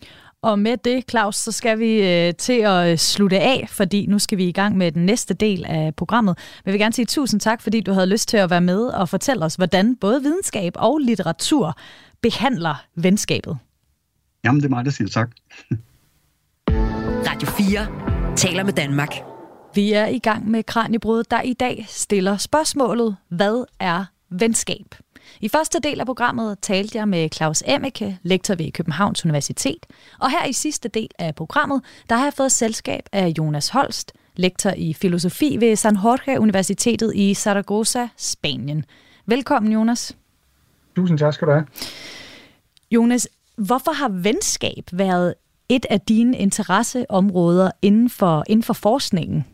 Og 0.42 0.60
med 0.60 0.78
det, 0.78 1.04
Claus, 1.10 1.36
så 1.36 1.52
skal 1.52 1.80
vi 1.80 2.02
øh, 2.02 2.34
til 2.34 2.54
at 2.54 2.92
øh, 2.92 2.98
slutte 2.98 3.40
af, 3.40 3.68
fordi 3.70 4.06
nu 4.06 4.20
skal 4.20 4.38
vi 4.38 4.48
i 4.48 4.52
gang 4.52 4.78
med 4.78 4.92
den 4.92 5.06
næste 5.06 5.34
del 5.34 5.66
af 5.66 5.96
programmet. 5.96 6.38
Men 6.38 6.66
jeg 6.66 6.74
vil 6.74 6.80
gerne 6.80 6.94
sige 6.94 7.06
tusind 7.06 7.40
tak, 7.40 7.62
fordi 7.62 7.82
du 7.82 7.92
havde 7.94 8.08
lyst 8.08 8.30
til 8.30 8.38
at 8.38 8.50
være 8.50 8.62
med 8.62 8.82
og 8.86 9.10
fortælle 9.10 9.46
os, 9.46 9.56
hvordan 9.56 9.96
både 9.96 10.22
videnskab 10.22 10.74
og 10.76 10.98
litteratur 11.00 11.78
behandler 12.22 12.86
venskabet. 12.96 13.58
Jamen, 14.46 14.62
det 14.62 14.66
er 14.66 14.70
mig, 14.70 14.86
der 14.86 14.92
siger 14.92 15.08
tak. 15.08 15.32
Radio 17.28 17.48
4 17.48 18.36
taler 18.36 18.64
med 18.64 18.74
Danmark. 18.74 19.14
Vi 19.76 19.94
er 19.94 20.06
i 20.08 20.20
gang 20.20 20.50
med 20.50 20.64
Kranjebrud, 20.64 21.24
der 21.24 21.42
i 21.42 21.54
dag 21.54 21.86
stiller 21.90 22.38
spørgsmålet, 22.38 23.18
hvad 23.30 23.66
er 23.80 24.06
venskab? 24.30 24.96
I 25.42 25.50
første 25.50 25.80
del 25.80 26.00
af 26.00 26.06
programmet 26.06 26.58
talte 26.62 26.98
jeg 26.98 27.08
med 27.08 27.30
Claus 27.34 27.64
Emmeke, 27.68 28.20
lektor 28.24 28.56
ved 28.56 28.72
Københavns 28.72 29.26
Universitet, 29.26 29.86
og 30.20 30.32
her 30.32 30.46
i 30.46 30.54
sidste 30.54 30.90
del 30.90 31.10
af 31.20 31.36
programmet, 31.36 31.82
der 32.10 32.16
har 32.16 32.24
jeg 32.24 32.34
fået 32.34 32.52
selskab 32.52 33.04
af 33.12 33.34
Jonas 33.38 33.70
Holst, 33.70 34.14
lektor 34.36 34.72
i 34.78 34.94
filosofi 34.94 35.58
ved 35.60 35.76
San 35.76 35.96
Jorge 35.96 36.40
Universitetet 36.40 37.12
i 37.16 37.34
Zaragoza, 37.34 38.08
Spanien. 38.18 38.86
Velkommen, 39.26 39.72
Jonas. 39.72 40.18
Tusind 40.96 41.20
tak 41.20 41.34
skal 41.34 41.48
du 41.48 41.52
have. 41.52 41.66
Jonas, 42.92 43.28
hvorfor 43.56 43.92
har 43.92 44.10
venskab 44.10 44.84
været 44.94 45.34
et 45.70 45.86
af 45.90 46.02
dine 46.02 46.38
interesseområder 46.38 47.72
inden 47.82 48.10
for, 48.10 48.44
inden 48.48 48.64
for 48.64 48.74
forskningen? 48.74 49.46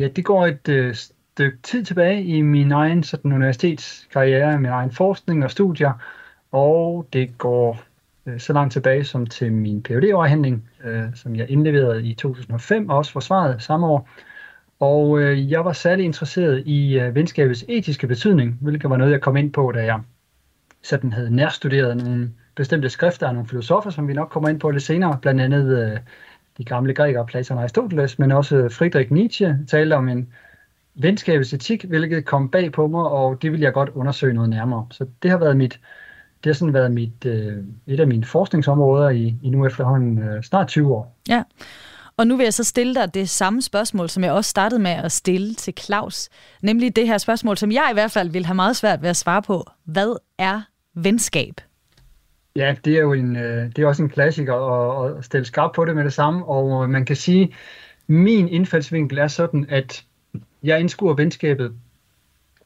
Ja, 0.00 0.08
det 0.08 0.24
går 0.24 0.46
et 0.46 0.68
øh, 0.68 0.94
stykke 0.94 1.58
tid 1.62 1.84
tilbage 1.84 2.24
i 2.24 2.42
min 2.42 2.72
egen 2.72 3.02
sådan, 3.02 3.32
universitetskarriere, 3.32 4.60
min 4.60 4.70
egen 4.70 4.92
forskning 4.92 5.44
og 5.44 5.50
studier, 5.50 5.92
og 6.52 7.06
det 7.12 7.38
går 7.38 7.80
øh, 8.26 8.40
så 8.40 8.52
langt 8.52 8.72
tilbage 8.72 9.04
som 9.04 9.26
til 9.26 9.52
min 9.52 9.82
phd 9.82 10.04
afhandling 10.04 10.70
øh, 10.84 11.04
som 11.14 11.36
jeg 11.36 11.50
indleverede 11.50 12.06
i 12.06 12.14
2005 12.14 12.88
og 12.88 12.96
også 12.96 13.12
forsvaret 13.12 13.62
samme 13.62 13.86
år. 13.86 14.08
Og 14.80 15.20
øh, 15.20 15.50
jeg 15.50 15.64
var 15.64 15.72
særlig 15.72 16.04
interesseret 16.04 16.62
i 16.66 16.98
øh, 16.98 17.14
venskabets 17.14 17.64
etiske 17.68 18.06
betydning, 18.06 18.58
hvilket 18.60 18.90
var 18.90 18.96
noget, 18.96 19.12
jeg 19.12 19.20
kom 19.20 19.36
ind 19.36 19.52
på, 19.52 19.72
da 19.72 19.84
jeg 19.84 20.00
sådan 20.82 21.12
havde 21.12 21.36
nærstuderet 21.36 21.96
nogle 21.96 22.30
bestemte 22.54 22.88
skrifter 22.88 23.28
af 23.28 23.34
nogle 23.34 23.48
filosofer, 23.48 23.90
som 23.90 24.08
vi 24.08 24.12
nok 24.12 24.28
kommer 24.28 24.48
ind 24.48 24.60
på 24.60 24.70
lidt 24.70 24.82
senere, 24.82 25.18
blandt 25.22 25.40
andet 25.40 25.78
øh, 25.78 25.98
de 26.58 26.64
gamle 26.64 26.94
grækere, 26.94 27.26
Platon 27.26 27.56
og 27.56 27.62
Aristoteles, 27.62 28.18
men 28.18 28.32
også 28.32 28.68
Friedrich 28.68 29.12
Nietzsche 29.12 29.58
talte 29.68 29.94
om 29.94 30.08
en 30.08 30.32
venskabets 30.94 31.52
etik, 31.52 31.84
hvilket 31.84 32.24
kom 32.24 32.48
bag 32.48 32.72
på 32.72 32.86
mig, 32.86 33.04
og 33.04 33.42
det 33.42 33.52
vil 33.52 33.60
jeg 33.60 33.72
godt 33.72 33.88
undersøge 33.88 34.34
noget 34.34 34.50
nærmere. 34.50 34.86
Så 34.90 35.06
det 35.22 35.30
har 35.30 35.38
været 35.38 35.56
mit, 35.56 35.80
det 36.44 36.50
har 36.50 36.52
sådan 36.52 36.74
været 36.74 36.92
mit, 36.92 37.24
øh, 37.26 37.56
et 37.86 38.00
af 38.00 38.06
mine 38.06 38.24
forskningsområder 38.24 39.10
i, 39.10 39.34
i 39.42 39.50
nu 39.50 39.66
efterhånden 39.66 40.18
øh, 40.18 40.42
snart 40.42 40.68
20 40.68 40.94
år. 40.94 41.16
Ja, 41.28 41.42
og 42.16 42.26
nu 42.26 42.36
vil 42.36 42.44
jeg 42.44 42.54
så 42.54 42.64
stille 42.64 42.94
dig 42.94 43.14
det 43.14 43.28
samme 43.28 43.62
spørgsmål, 43.62 44.08
som 44.08 44.24
jeg 44.24 44.32
også 44.32 44.50
startede 44.50 44.80
med 44.82 44.90
at 44.90 45.12
stille 45.12 45.54
til 45.54 45.74
Claus. 45.80 46.28
Nemlig 46.62 46.96
det 46.96 47.06
her 47.06 47.18
spørgsmål, 47.18 47.56
som 47.56 47.72
jeg 47.72 47.88
i 47.90 47.94
hvert 47.94 48.10
fald 48.10 48.30
vil 48.30 48.46
have 48.46 48.54
meget 48.54 48.76
svært 48.76 49.02
ved 49.02 49.08
at 49.08 49.16
svare 49.16 49.42
på. 49.42 49.64
Hvad 49.84 50.16
er 50.38 50.62
venskab? 50.94 51.54
Ja, 52.56 52.74
det 52.84 52.96
er 52.96 53.00
jo 53.00 53.12
en, 53.12 53.36
øh, 53.36 53.66
det 53.76 53.78
er 53.78 53.86
også 53.86 54.02
en 54.02 54.08
klassiker 54.08 54.54
at, 54.54 55.18
at 55.18 55.24
stille 55.24 55.44
skarp 55.44 55.72
på 55.74 55.84
det 55.84 55.96
med 55.96 56.04
det 56.04 56.12
samme, 56.12 56.44
og 56.44 56.84
øh, 56.84 56.90
man 56.90 57.04
kan 57.04 57.16
sige, 57.16 57.54
min 58.06 58.48
indfaldsvinkel 58.48 59.18
er 59.18 59.28
sådan, 59.28 59.66
at 59.68 60.04
jeg 60.62 60.80
indskuer 60.80 61.14
venskabet 61.14 61.72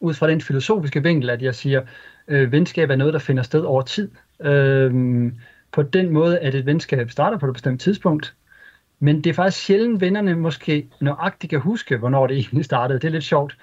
ud 0.00 0.14
fra 0.14 0.28
den 0.28 0.40
filosofiske 0.40 1.02
vinkel, 1.02 1.30
at 1.30 1.42
jeg 1.42 1.54
siger, 1.54 1.82
øh, 2.28 2.52
venskab 2.52 2.90
er 2.90 2.96
noget, 2.96 3.14
der 3.14 3.20
finder 3.20 3.42
sted 3.42 3.60
over 3.60 3.82
tid. 3.82 4.10
Øh, 4.40 5.32
på 5.72 5.82
den 5.82 6.10
måde, 6.10 6.38
at 6.38 6.54
et 6.54 6.66
venskab 6.66 7.10
starter 7.10 7.38
på 7.38 7.46
et 7.46 7.52
bestemt 7.52 7.80
tidspunkt, 7.80 8.34
men 8.98 9.16
det 9.24 9.30
er 9.30 9.34
faktisk 9.34 9.64
sjældent, 9.64 10.00
vennerne 10.00 10.34
måske 10.34 10.88
nøjagtigt 11.00 11.50
kan 11.50 11.60
huske, 11.60 11.96
hvornår 11.96 12.26
det 12.26 12.36
egentlig 12.36 12.64
startede. 12.64 12.98
Det 12.98 13.08
er 13.08 13.12
lidt 13.12 13.24
sjovt. 13.24 13.56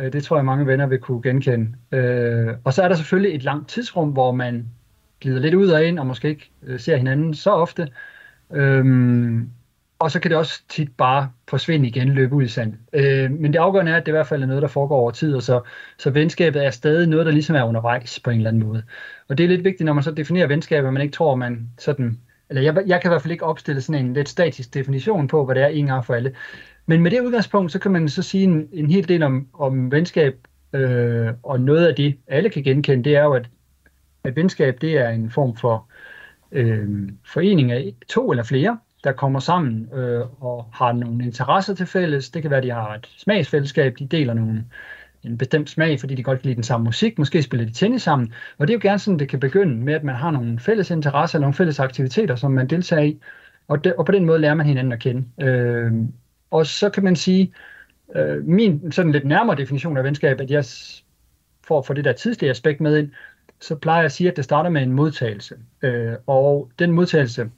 Øh, 0.00 0.12
det 0.12 0.24
tror 0.24 0.36
jeg, 0.36 0.44
mange 0.44 0.66
venner 0.66 0.86
vil 0.86 0.98
kunne 0.98 1.22
genkende. 1.22 1.74
Øh, 1.92 2.54
og 2.64 2.74
så 2.74 2.82
er 2.82 2.88
der 2.88 2.94
selvfølgelig 2.94 3.34
et 3.34 3.42
langt 3.42 3.68
tidsrum, 3.68 4.10
hvor 4.10 4.32
man 4.32 4.68
glider 5.20 5.40
lidt 5.40 5.54
ud 5.54 5.68
og 5.68 5.84
ind, 5.84 5.98
og 5.98 6.06
måske 6.06 6.28
ikke 6.28 6.50
øh, 6.62 6.80
ser 6.80 6.96
hinanden 6.96 7.34
så 7.34 7.50
ofte. 7.50 7.88
Øhm, 8.52 9.50
og 9.98 10.10
så 10.10 10.20
kan 10.20 10.30
det 10.30 10.38
også 10.38 10.62
tit 10.68 10.96
bare 10.96 11.30
forsvinde 11.48 11.88
igen, 11.88 12.08
løbe 12.08 12.34
ud 12.34 12.42
i 12.42 12.48
sand. 12.48 12.74
Men 13.28 13.52
det 13.52 13.58
afgørende 13.58 13.92
er, 13.92 13.96
at 13.96 14.06
det 14.06 14.12
i 14.12 14.16
hvert 14.16 14.26
fald 14.26 14.42
er 14.42 14.46
noget, 14.46 14.62
der 14.62 14.68
foregår 14.68 14.96
over 14.96 15.10
tid, 15.10 15.34
og 15.34 15.42
så, 15.42 15.60
så 15.98 16.10
venskabet 16.10 16.64
er 16.66 16.70
stadig 16.70 17.08
noget, 17.08 17.26
der 17.26 17.32
ligesom 17.32 17.56
er 17.56 17.64
undervejs 17.64 18.20
på 18.20 18.30
en 18.30 18.36
eller 18.36 18.50
anden 18.50 18.62
måde. 18.62 18.82
Og 19.28 19.38
det 19.38 19.44
er 19.44 19.48
lidt 19.48 19.64
vigtigt, 19.64 19.84
når 19.84 19.92
man 19.92 20.04
så 20.04 20.10
definerer 20.10 20.46
venskab, 20.46 20.84
at 20.84 20.92
man 20.92 21.02
ikke 21.02 21.12
tror, 21.12 21.32
at 21.32 21.38
man 21.38 21.70
sådan, 21.78 22.20
eller 22.50 22.62
jeg, 22.62 22.76
jeg 22.86 23.00
kan 23.00 23.08
i 23.08 23.12
hvert 23.12 23.22
fald 23.22 23.32
ikke 23.32 23.44
opstille 23.44 23.80
sådan 23.80 24.06
en 24.06 24.14
lidt 24.14 24.28
statisk 24.28 24.74
definition 24.74 25.28
på, 25.28 25.44
hvad 25.44 25.54
det 25.54 25.62
er 25.62 25.68
en 25.68 25.86
gang 25.86 26.04
for 26.04 26.14
alle. 26.14 26.34
Men 26.88 27.02
med 27.02 27.10
det 27.10 27.20
udgangspunkt, 27.20 27.72
så 27.72 27.78
kan 27.78 27.90
man 27.90 28.08
så 28.08 28.22
sige 28.22 28.44
en, 28.44 28.68
en 28.72 28.90
hel 28.90 29.08
del 29.08 29.22
om, 29.22 29.48
om 29.52 29.92
venskab, 29.92 30.46
øh, 30.72 31.28
og 31.42 31.60
noget 31.60 31.86
af 31.86 31.94
det, 31.94 32.18
alle 32.26 32.50
kan 32.50 32.62
genkende, 32.62 33.04
det 33.04 33.16
er 33.16 33.22
jo, 33.22 33.32
at, 33.32 33.50
at 34.24 34.36
venskab, 34.36 34.80
det 34.80 34.98
er 34.98 35.08
en 35.08 35.30
form 35.30 35.56
for 35.56 35.88
øh, 36.52 36.88
forening 37.24 37.72
af 37.72 37.94
to 38.08 38.30
eller 38.30 38.44
flere, 38.44 38.78
der 39.04 39.12
kommer 39.12 39.40
sammen 39.40 39.88
øh, 39.94 40.44
og 40.44 40.68
har 40.72 40.92
nogle 40.92 41.24
interesser 41.24 41.74
til 41.74 41.86
fælles. 41.86 42.30
Det 42.30 42.42
kan 42.42 42.50
være, 42.50 42.58
at 42.58 42.64
de 42.64 42.70
har 42.70 42.94
et 42.94 43.08
smagsfællesskab, 43.16 43.98
de 43.98 44.06
deler 44.06 44.34
nogle, 44.34 44.64
en 45.22 45.38
bestemt 45.38 45.70
smag, 45.70 46.00
fordi 46.00 46.14
de 46.14 46.22
godt 46.22 46.40
kan 46.40 46.46
lide 46.46 46.56
den 46.56 46.62
samme 46.62 46.84
musik. 46.84 47.18
Måske 47.18 47.42
spiller 47.42 47.66
de 47.66 47.72
tennis 47.72 48.02
sammen. 48.02 48.32
Og 48.58 48.68
det 48.68 48.74
er 48.74 48.78
jo 48.78 48.88
gerne 48.88 48.98
sådan, 48.98 49.18
det 49.18 49.28
kan 49.28 49.40
begynde 49.40 49.76
med, 49.76 49.94
at 49.94 50.04
man 50.04 50.14
har 50.14 50.30
nogle 50.30 50.58
fælles 50.58 50.90
interesser, 50.90 51.38
nogle 51.38 51.54
fælles 51.54 51.80
aktiviteter, 51.80 52.36
som 52.36 52.50
man 52.50 52.66
deltager 52.66 53.02
i. 53.02 53.20
Og, 53.68 53.84
de, 53.84 53.94
og 53.98 54.06
på 54.06 54.12
den 54.12 54.24
måde 54.24 54.38
lærer 54.38 54.54
man 54.54 54.66
hinanden 54.66 54.92
at 54.92 55.00
kende. 55.00 55.24
Øh, 55.48 55.92
og 56.50 56.66
så 56.66 56.90
kan 56.90 57.04
man 57.04 57.16
sige, 57.16 57.52
øh, 58.16 58.44
min 58.44 58.92
sådan 58.92 59.12
lidt 59.12 59.24
nærmere 59.24 59.56
definition 59.56 59.96
af 59.96 60.04
venskab, 60.04 60.40
at 60.40 60.50
jeg 60.50 60.64
for 61.64 61.78
at 61.78 61.86
få 61.86 61.94
det 61.94 62.04
der 62.04 62.12
tidslige 62.12 62.50
aspekt 62.50 62.80
med 62.80 62.96
ind, 62.96 63.10
så 63.60 63.76
plejer 63.76 63.98
jeg 63.98 64.04
at 64.04 64.12
sige, 64.12 64.30
at 64.30 64.36
det 64.36 64.44
starter 64.44 64.70
med 64.70 64.82
en 64.82 64.92
modtagelse. 64.92 65.54
Øh, 65.82 66.12
og 66.26 66.70
den 66.78 66.92
modtagelse 66.92 67.50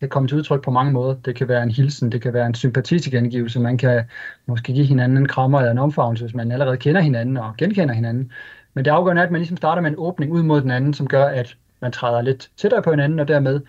kan 0.00 0.08
komme 0.08 0.28
til 0.28 0.38
udtryk 0.38 0.64
på 0.64 0.70
mange 0.70 0.92
måder. 0.92 1.14
Det 1.14 1.36
kan 1.36 1.48
være 1.48 1.62
en 1.62 1.70
hilsen, 1.70 2.12
det 2.12 2.22
kan 2.22 2.32
være 2.32 2.46
en 2.46 2.54
sympatitilgengivelse, 2.54 3.60
man 3.60 3.78
kan 3.78 4.04
måske 4.46 4.72
give 4.72 4.86
hinanden 4.86 5.18
en 5.18 5.28
krammer 5.28 5.58
eller 5.58 5.70
en 5.70 5.78
omfavnelse, 5.78 6.24
hvis 6.24 6.34
man 6.34 6.52
allerede 6.52 6.76
kender 6.76 7.00
hinanden 7.00 7.36
og 7.36 7.54
genkender 7.56 7.94
hinanden. 7.94 8.32
Men 8.74 8.84
det 8.84 8.90
afgørende 8.90 9.22
er, 9.22 9.26
at 9.26 9.32
man 9.32 9.40
ligesom 9.40 9.56
starter 9.56 9.82
med 9.82 9.90
en 9.90 9.98
åbning 9.98 10.32
ud 10.32 10.42
mod 10.42 10.60
den 10.60 10.70
anden, 10.70 10.94
som 10.94 11.08
gør, 11.08 11.24
at 11.24 11.56
man 11.82 11.92
træder 11.92 12.22
lidt 12.22 12.50
tættere 12.56 12.82
på 12.82 12.90
hinanden, 12.90 13.20
og 13.20 13.28
dermed 13.28 13.60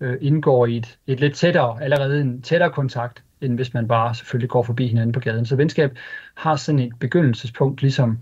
øh, 0.00 0.18
indgår 0.20 0.66
i 0.66 0.76
et, 0.76 0.98
et 1.06 1.20
lidt 1.20 1.34
tættere, 1.34 1.82
allerede 1.82 2.20
en 2.20 2.42
tættere 2.42 2.70
kontakt, 2.70 3.22
end 3.42 3.54
hvis 3.54 3.74
man 3.74 3.88
bare 3.88 4.14
selvfølgelig 4.14 4.50
går 4.50 4.62
forbi 4.62 4.86
hinanden 4.86 5.12
på 5.12 5.20
gaden. 5.20 5.46
Så 5.46 5.56
venskab 5.56 5.98
har 6.34 6.56
sådan 6.56 6.78
et 6.78 6.92
begyndelsespunkt, 7.00 7.82
ligesom 7.82 8.18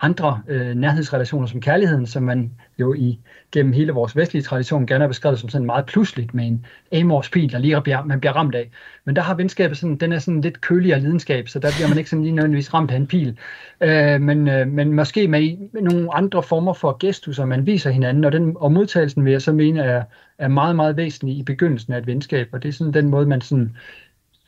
andre 0.00 0.42
øh, 0.48 0.74
nærhedsrelationer 0.74 1.46
som 1.46 1.60
kærligheden, 1.60 2.06
som 2.06 2.22
man 2.22 2.50
jo 2.78 2.94
i 2.94 3.20
gennem 3.52 3.72
hele 3.72 3.92
vores 3.92 4.16
vestlige 4.16 4.42
tradition 4.42 4.86
gerne 4.86 5.00
har 5.00 5.08
beskrevet 5.08 5.38
som 5.38 5.48
sådan 5.48 5.66
meget 5.66 5.86
pludseligt 5.86 6.34
med 6.34 6.46
en 6.46 6.66
Amors 7.00 7.30
pil, 7.30 7.52
der 7.52 7.58
lige 7.58 7.80
bliver, 7.80 8.04
man 8.04 8.20
bliver 8.20 8.32
ramt 8.32 8.54
af. 8.54 8.70
Men 9.04 9.16
der 9.16 9.22
har 9.22 9.34
venskabet 9.34 9.78
sådan, 9.78 9.96
den 9.96 10.12
er 10.12 10.18
sådan 10.18 10.40
lidt 10.40 10.60
køligere 10.60 11.00
lidenskab, 11.00 11.48
så 11.48 11.58
der 11.58 11.68
bliver 11.76 11.88
man 11.88 11.98
ikke 11.98 12.10
sådan 12.10 12.22
lige 12.22 12.34
nødvendigvis 12.34 12.74
ramt 12.74 12.90
af 12.90 12.96
en 12.96 13.06
pil. 13.06 13.38
Øh, 13.80 14.20
men, 14.20 14.48
øh, 14.48 14.68
men 14.68 14.92
måske 14.92 15.28
med, 15.28 15.56
med 15.72 15.82
nogle 15.82 16.14
andre 16.14 16.42
former 16.42 16.72
for 16.72 16.96
gestus, 17.00 17.38
man 17.38 17.66
viser 17.66 17.90
hinanden, 17.90 18.24
og, 18.24 18.32
den, 18.32 18.56
og 18.56 18.72
modtagelsen 18.72 19.24
vil 19.24 19.30
jeg 19.30 19.42
så 19.42 19.52
mene 19.52 19.82
er, 19.82 20.02
er 20.38 20.48
meget, 20.48 20.76
meget 20.76 20.96
væsentlig 20.96 21.38
i 21.38 21.42
begyndelsen 21.42 21.92
af 21.92 21.98
et 21.98 22.06
venskab, 22.06 22.48
og 22.52 22.62
det 22.62 22.68
er 22.68 22.72
sådan 22.72 22.94
den 22.94 23.08
måde, 23.08 23.26
man 23.26 23.40
sådan 23.40 23.76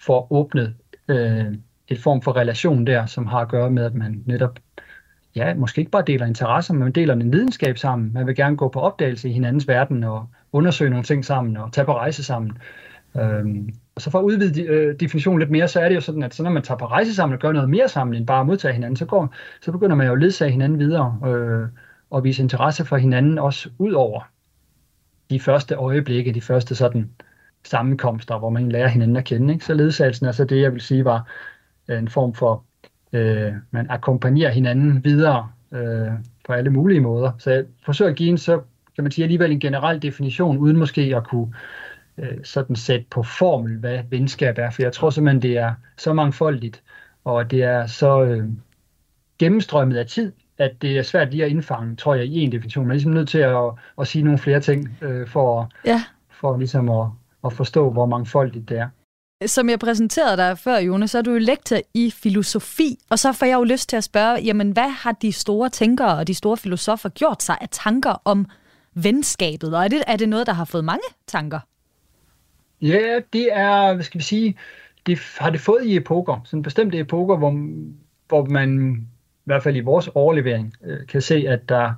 får 0.01 0.33
åbnet 0.33 0.75
øh, 1.09 1.55
et 1.89 1.99
form 1.99 2.23
for 2.23 2.37
relation 2.37 2.87
der, 2.87 3.07
som 3.07 3.27
har 3.27 3.39
at 3.39 3.49
gøre 3.49 3.71
med, 3.71 3.85
at 3.85 3.95
man 3.95 4.23
netop, 4.27 4.59
ja, 5.35 5.55
måske 5.55 5.79
ikke 5.79 5.91
bare 5.91 6.05
deler 6.07 6.27
interesser, 6.27 6.75
men 6.75 6.83
man 6.83 6.93
deler 6.93 7.15
en 7.15 7.33
videnskab 7.33 7.79
sammen. 7.79 8.13
Man 8.13 8.27
vil 8.27 8.37
gerne 8.37 8.57
gå 8.57 8.69
på 8.69 8.81
opdagelse 8.81 9.29
i 9.29 9.33
hinandens 9.33 9.69
verden 9.69 10.05
og 10.05 10.27
undersøge 10.53 10.91
nogle 10.91 11.05
ting 11.05 11.25
sammen 11.25 11.57
og 11.57 11.73
tage 11.73 11.85
på 11.85 11.93
rejse 11.93 12.25
sammen. 12.25 12.59
Øhm, 13.17 13.75
og 13.95 14.03
så 14.03 14.11
for 14.11 14.19
at 14.19 14.25
udvide 14.25 14.63
øh, 14.63 15.01
definitionen 15.01 15.39
lidt 15.39 15.51
mere, 15.51 15.69
så 15.69 15.81
er 15.81 15.89
det 15.89 15.95
jo 15.95 16.01
sådan, 16.01 16.23
at 16.23 16.35
så 16.35 16.43
når 16.43 16.51
man 16.51 16.63
tager 16.63 16.79
på 16.79 16.87
rejse 16.87 17.15
sammen 17.15 17.35
og 17.35 17.41
gør 17.41 17.53
noget 17.53 17.71
mere 17.71 17.89
sammen 17.89 18.17
end 18.17 18.27
bare 18.27 18.41
at 18.41 18.47
modtage 18.47 18.75
hinanden, 18.75 18.97
så, 18.97 19.07
går, 19.07 19.35
så 19.63 19.73
begynder 19.73 19.97
man 19.97 20.07
jo 20.07 20.13
at 20.13 20.21
ledsage 20.21 20.51
hinanden 20.51 20.79
videre 20.79 21.19
øh, 21.27 21.69
og 22.11 22.25
vise 22.25 22.43
interesse 22.43 22.85
for 22.85 22.97
hinanden 22.97 23.39
også 23.39 23.71
ud 23.79 23.93
over 23.93 24.21
de 25.31 25.41
første 25.41 25.75
øjeblikke, 25.75 26.33
de 26.33 26.41
første 26.41 26.75
sådan 26.75 27.11
sammenkomster, 27.65 28.39
hvor 28.39 28.51
man 28.51 28.73
lærer 28.73 28.89
hinanden 28.89 29.17
at 29.17 29.25
kende. 29.25 29.53
Ikke? 29.55 29.65
Så 29.65 29.75
ledsagelsen 29.75 30.27
er 30.27 30.33
så 30.33 30.45
det, 30.45 30.61
jeg 30.63 30.73
vil 30.73 30.81
sige, 30.81 31.05
var 31.05 31.27
en 31.89 32.09
form 32.09 32.35
for, 32.35 32.65
øh, 33.13 33.53
man 33.71 33.87
akkompagnerer 33.91 34.51
hinanden 34.51 35.05
videre 35.05 35.49
øh, 35.73 36.09
på 36.47 36.53
alle 36.53 36.71
mulige 36.71 37.01
måder. 37.01 37.33
Så 37.39 37.51
jeg 37.51 37.65
forsøger 37.85 38.11
at 38.11 38.17
give 38.17 38.31
en 38.31 38.39
så, 38.39 38.61
kan 38.95 39.05
man 39.05 39.11
sige, 39.11 39.23
alligevel 39.23 39.53
en 39.53 39.61
generel 39.61 40.03
definition, 40.03 40.59
uden 40.59 40.77
måske 40.77 41.17
at 41.17 41.27
kunne 41.27 41.55
øh, 42.19 42.45
sådan 42.45 42.77
sætte 42.77 43.07
på 43.11 43.23
formel, 43.23 43.77
hvad 43.77 43.99
venskab 44.11 44.59
er. 44.59 44.71
For 44.71 44.83
jeg 44.83 44.93
tror 44.93 45.11
simpelthen, 45.11 45.43
det 45.43 45.59
er 45.59 45.75
så 45.97 46.13
mangfoldigt, 46.13 46.83
og 47.25 47.51
det 47.51 47.63
er 47.63 47.87
så 47.87 48.23
øh, 48.23 48.45
gennemstrømmet 49.39 49.97
af 49.97 50.07
tid, 50.07 50.33
at 50.59 50.83
det 50.83 50.99
er 50.99 51.03
svært 51.03 51.31
lige 51.31 51.45
at 51.45 51.51
indfange, 51.51 51.97
tror 51.97 52.15
jeg, 52.15 52.27
i 52.27 52.39
en 52.39 52.53
definition. 52.53 52.85
Man 52.85 52.91
er 52.91 52.95
ligesom 52.95 53.13
nødt 53.13 53.29
til 53.29 53.39
at, 53.39 53.71
at 54.01 54.07
sige 54.07 54.23
nogle 54.23 54.39
flere 54.39 54.61
ting, 54.61 54.99
øh, 55.03 55.29
for, 55.29 55.71
ja. 55.87 56.05
for 56.31 56.57
ligesom 56.57 56.89
at, 56.89 57.07
at 57.45 57.53
forstå, 57.53 57.91
hvor 57.91 58.07
mangfoldigt 58.07 58.69
det 58.69 58.79
er. 58.79 58.89
Som 59.47 59.69
jeg 59.69 59.79
præsenterede 59.79 60.37
dig 60.37 60.59
før, 60.59 60.79
Jone, 60.79 61.09
så 61.09 61.19
er 61.19 61.23
du 61.23 61.31
jo 61.31 61.39
lektor 61.39 61.77
i 61.95 62.11
filosofi, 62.11 62.99
og 63.11 63.19
så 63.19 63.33
får 63.33 63.47
jeg 63.47 63.55
jo 63.55 63.65
lyst 63.65 63.89
til 63.89 63.97
at 63.97 64.05
spørge, 64.05 64.41
jamen 64.41 64.71
hvad 64.71 64.89
har 64.89 65.13
de 65.13 65.33
store 65.33 65.69
tænkere 65.69 66.17
og 66.17 66.27
de 66.27 66.35
store 66.35 66.57
filosofer 66.57 67.09
gjort 67.09 67.43
sig 67.43 67.59
af 67.61 67.69
tanker 67.71 68.23
om 68.25 68.47
venskabet, 68.95 69.75
og 69.75 69.85
er 69.85 69.89
det, 69.89 70.03
er 70.07 70.17
det 70.17 70.29
noget, 70.29 70.47
der 70.47 70.53
har 70.53 70.65
fået 70.65 70.85
mange 70.85 71.03
tanker? 71.27 71.61
Ja, 72.83 73.21
det 73.33 73.49
er, 73.53 73.95
hvad 73.95 74.05
skal 74.05 74.19
vi 74.19 74.25
sige, 74.25 74.57
det 75.07 75.19
har 75.39 75.51
det 75.51 75.61
fået 75.61 75.85
i 75.85 75.97
epoker, 75.97 76.41
sådan 76.45 76.63
bestemte 76.63 76.99
epoker, 76.99 77.37
hvor, 77.37 77.51
hvor 78.29 78.45
man 78.45 78.97
i 79.37 79.45
hvert 79.45 79.63
fald 79.63 79.77
i 79.77 79.81
vores 79.81 80.09
overlevering 80.09 80.75
øh, 80.85 81.07
kan 81.07 81.23
se, 81.23 81.45
at 81.49 81.69
der 81.69 81.93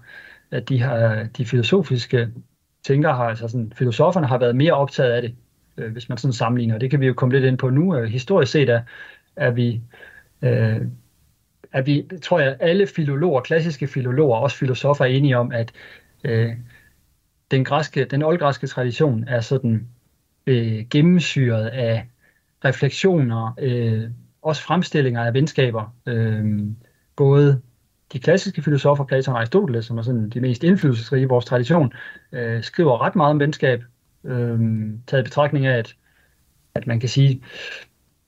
at 0.52 0.68
de, 0.68 0.80
har, 0.80 1.26
de 1.36 1.46
filosofiske 1.46 2.28
tænker 2.84 3.12
har, 3.12 3.24
altså 3.24 3.48
sådan, 3.48 3.72
filosoferne 3.76 4.26
har 4.26 4.38
været 4.38 4.56
mere 4.56 4.72
optaget 4.72 5.12
af 5.12 5.22
det, 5.22 5.34
øh, 5.76 5.92
hvis 5.92 6.08
man 6.08 6.18
sådan 6.18 6.32
sammenligner. 6.32 6.78
Det 6.78 6.90
kan 6.90 7.00
vi 7.00 7.06
jo 7.06 7.12
komme 7.12 7.34
lidt 7.34 7.44
ind 7.44 7.58
på 7.58 7.70
nu. 7.70 7.96
Øh, 7.96 8.04
historisk 8.04 8.52
set 8.52 8.68
er, 8.68 8.82
er 9.36 9.50
vi, 9.50 9.80
øh, 10.42 10.80
er 11.72 11.82
vi, 11.82 12.08
tror 12.22 12.40
jeg, 12.40 12.56
alle 12.60 12.86
filologer, 12.86 13.40
klassiske 13.40 13.86
filologer, 13.86 14.36
også 14.36 14.56
filosofer, 14.56 15.04
er 15.04 15.08
enige 15.08 15.38
om, 15.38 15.52
at 15.52 15.72
øh, 16.24 16.52
den, 17.50 17.64
græske, 17.64 18.04
den 18.04 18.22
oldgræske 18.22 18.66
tradition 18.66 19.24
er 19.28 19.40
sådan 19.40 19.88
øh, 20.46 20.84
gennemsyret 20.90 21.66
af 21.66 22.06
refleksioner, 22.64 23.54
øh, 23.58 24.10
også 24.42 24.62
fremstillinger 24.62 25.24
af 25.24 25.34
venskaber. 25.34 25.94
Øh, 26.06 26.60
både 27.16 27.60
de 28.12 28.18
klassiske 28.18 28.62
filosofer, 28.62 29.04
Platon 29.04 29.34
og 29.34 29.40
Aristoteles, 29.40 29.86
som 29.86 29.98
er 29.98 30.02
sådan 30.02 30.30
de 30.30 30.40
mest 30.40 30.64
indflydelsesrige 30.64 31.22
i 31.22 31.26
vores 31.26 31.44
tradition, 31.44 31.92
øh, 32.32 32.62
skriver 32.62 33.02
ret 33.02 33.16
meget 33.16 33.30
om 33.30 33.40
venskab, 33.40 33.84
øh, 34.24 34.60
taget 35.06 35.22
i 35.22 35.24
betragtning 35.24 35.66
af, 35.66 35.78
at, 35.78 35.96
at 36.74 36.86
man 36.86 37.00
kan 37.00 37.08
sige, 37.08 37.42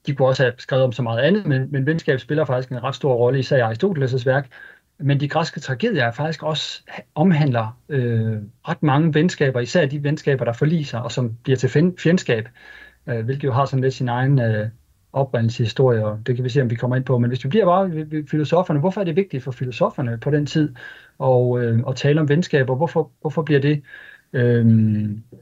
de 0.06 0.14
kunne 0.14 0.28
også 0.28 0.42
have 0.42 0.52
skrevet 0.58 0.84
om 0.84 0.92
så 0.92 1.02
meget 1.02 1.20
andet, 1.20 1.46
men, 1.46 1.72
men 1.72 1.86
venskab 1.86 2.20
spiller 2.20 2.44
faktisk 2.44 2.72
en 2.72 2.82
ret 2.82 2.94
stor 2.94 3.14
rolle, 3.14 3.38
især 3.38 3.56
i 3.56 3.72
Aristoteles' 3.72 4.24
værk. 4.26 4.50
Men 4.98 5.20
de 5.20 5.28
græske 5.28 5.60
tragedier 5.60 6.04
er 6.04 6.12
faktisk 6.12 6.42
også 6.42 6.82
omhandler 7.14 7.78
øh, 7.88 8.36
ret 8.68 8.82
mange 8.82 9.14
venskaber, 9.14 9.60
især 9.60 9.86
de 9.86 10.02
venskaber, 10.02 10.44
der 10.44 10.52
forliser 10.52 10.98
og 10.98 11.12
som 11.12 11.34
bliver 11.42 11.56
til 11.56 11.94
fjendskab, 11.98 12.48
øh, 13.06 13.24
hvilket 13.24 13.44
jo 13.44 13.52
har 13.52 13.64
sådan 13.64 13.82
lidt 13.82 13.94
sin 13.94 14.08
egen 14.08 14.40
øh, 14.40 14.68
oprindelseshistorie, 15.14 16.06
og 16.06 16.18
det 16.26 16.36
kan 16.36 16.44
vi 16.44 16.48
se, 16.48 16.62
om 16.62 16.70
vi 16.70 16.74
kommer 16.74 16.96
ind 16.96 17.04
på. 17.04 17.18
Men 17.18 17.30
hvis 17.30 17.44
vi 17.44 17.48
bliver 17.48 17.64
bare 17.64 17.90
ved 17.90 18.28
filosoferne, 18.28 18.80
hvorfor 18.80 19.00
er 19.00 19.04
det 19.04 19.16
vigtigt 19.16 19.42
for 19.42 19.50
filosoferne 19.50 20.18
på 20.18 20.30
den 20.30 20.46
tid 20.46 20.74
at, 21.22 21.58
øh, 21.58 21.80
at 21.88 21.96
tale 21.96 22.20
om 22.20 22.28
venskaber? 22.28 22.76
Hvorfor, 22.76 23.10
hvorfor 23.20 23.42
bliver 23.42 23.60
det 23.60 23.82
øh, 24.32 24.66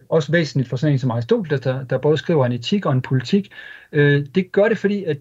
også 0.09 0.33
væsentligt 0.33 0.69
for 0.69 0.77
sådan 0.77 0.93
en 0.93 0.99
som 0.99 1.11
Aristoteles, 1.11 1.61
der, 1.61 1.85
der 1.85 1.99
både 1.99 2.17
skriver 2.17 2.47
en 2.47 2.53
etik 2.53 2.87
og 2.87 2.93
en 2.93 3.03
politik? 3.03 3.53
Øh, 3.93 4.27
det 4.35 4.53
gør 4.53 4.69
det, 4.69 4.79
fordi 4.79 5.05
at 5.05 5.19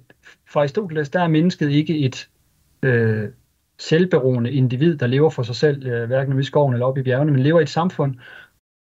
for 0.50 0.60
Aristoteles, 0.60 1.10
der 1.10 1.20
er 1.20 1.28
mennesket 1.28 1.72
ikke 1.72 1.98
et 1.98 2.30
øh, 2.84 3.30
selvberoende 3.80 4.52
individ, 4.52 4.98
der 4.98 5.08
lever 5.08 5.30
for 5.30 5.44
sig 5.44 5.56
selv, 5.56 5.88
øh, 5.88 6.08
hverken 6.08 6.40
i 6.40 6.44
skoven 6.44 6.74
eller 6.74 6.86
oppe 6.86 7.02
i 7.02 7.04
bjergene, 7.04 7.32
men 7.32 7.44
lever 7.44 7.60
i 7.60 7.64
et 7.64 7.70
samfund. 7.70 8.16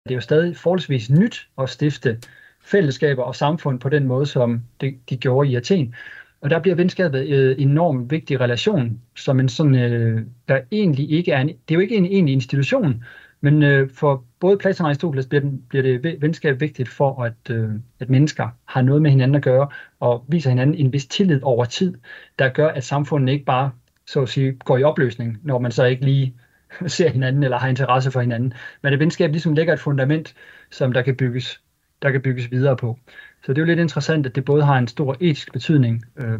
Det 0.04 0.12
er 0.12 0.16
jo 0.16 0.22
stadig 0.22 0.58
forholdsvis 0.58 1.10
nyt 1.10 1.50
at 1.58 1.70
stifte 1.70 2.20
fællesskaber 2.63 3.24
og 3.24 3.36
samfund 3.36 3.80
på 3.80 3.89
den 3.89 4.08
måde, 4.08 4.26
som 4.26 4.62
de, 4.82 4.93
de 5.10 5.17
gjorde 5.17 5.50
i 5.50 5.56
Athen. 5.56 5.95
Og 6.41 6.50
der 6.50 6.60
bliver 6.60 6.76
venskabet 6.76 7.52
en 7.60 7.69
enormt 7.69 8.12
vigtig 8.12 8.39
relation, 8.39 9.02
som 9.15 9.39
en 9.39 9.50
sådan, 9.50 9.76
øh, 9.76 10.26
der 10.47 10.60
egentlig 10.71 11.12
ikke 11.12 11.32
er 11.32 11.41
en, 11.41 11.47
det 11.47 11.56
er 11.69 11.76
jo 11.76 11.80
ikke 11.80 11.95
en 11.95 12.06
egentlig 12.06 12.34
institution, 12.34 13.04
men 13.41 13.63
øh, 13.63 13.89
for 13.89 14.24
både 14.39 14.58
Platon 14.58 14.84
og 14.86 14.89
Aristoteles 14.89 15.28
bliver, 15.28 15.41
den, 15.41 15.62
bliver 15.69 15.84
det 15.84 16.21
venskab 16.21 16.60
vigtigt 16.60 16.89
for, 16.89 17.24
at, 17.24 17.50
øh, 17.50 17.69
at 18.00 18.10
mennesker 18.10 18.50
har 18.65 18.82
noget 18.82 19.02
med 19.02 19.12
hinanden 19.12 19.36
at 19.36 19.41
gøre, 19.41 19.67
og 20.00 20.26
viser 20.28 20.50
hinanden 20.50 20.76
en 20.76 20.93
vis 20.93 21.06
tillid 21.06 21.39
over 21.43 21.65
tid, 21.65 21.93
der 22.39 22.50
gør, 22.50 22.67
at 22.67 22.84
samfundet 22.84 23.34
ikke 23.34 23.45
bare 23.45 23.71
så 24.06 24.21
at 24.21 24.30
sige, 24.30 24.52
går 24.54 24.78
i 24.78 24.84
opløsning, 24.84 25.38
når 25.43 25.60
man 25.60 25.71
så 25.71 25.86
ikke 25.86 26.06
lige 26.06 26.36
ser 26.88 27.10
hinanden 27.10 27.43
eller 27.43 27.58
har 27.58 27.67
interesse 27.67 28.12
for 28.12 28.21
hinanden. 28.21 28.54
Men 28.82 28.93
at 28.93 29.00
venskab 29.00 29.32
ligesom 29.32 29.54
lægger 29.54 29.74
et 29.74 29.80
fundament, 29.80 30.36
som 30.71 30.93
der 30.93 31.02
kan 31.02 31.15
bygges 31.15 31.62
der 32.02 32.12
kan 32.12 32.22
bygges 32.22 32.52
videre 32.52 32.78
på. 32.78 33.00
Så 33.44 33.54
det 33.54 33.58
er 33.58 33.62
jo 33.62 33.66
lidt 33.66 33.80
interessant, 33.80 34.26
at 34.26 34.36
det 34.36 34.46
både 34.46 34.64
har 34.64 34.78
en 34.78 34.88
stor 34.88 35.18
etisk 35.20 35.54
betydning, 35.54 36.06
øh, 36.16 36.40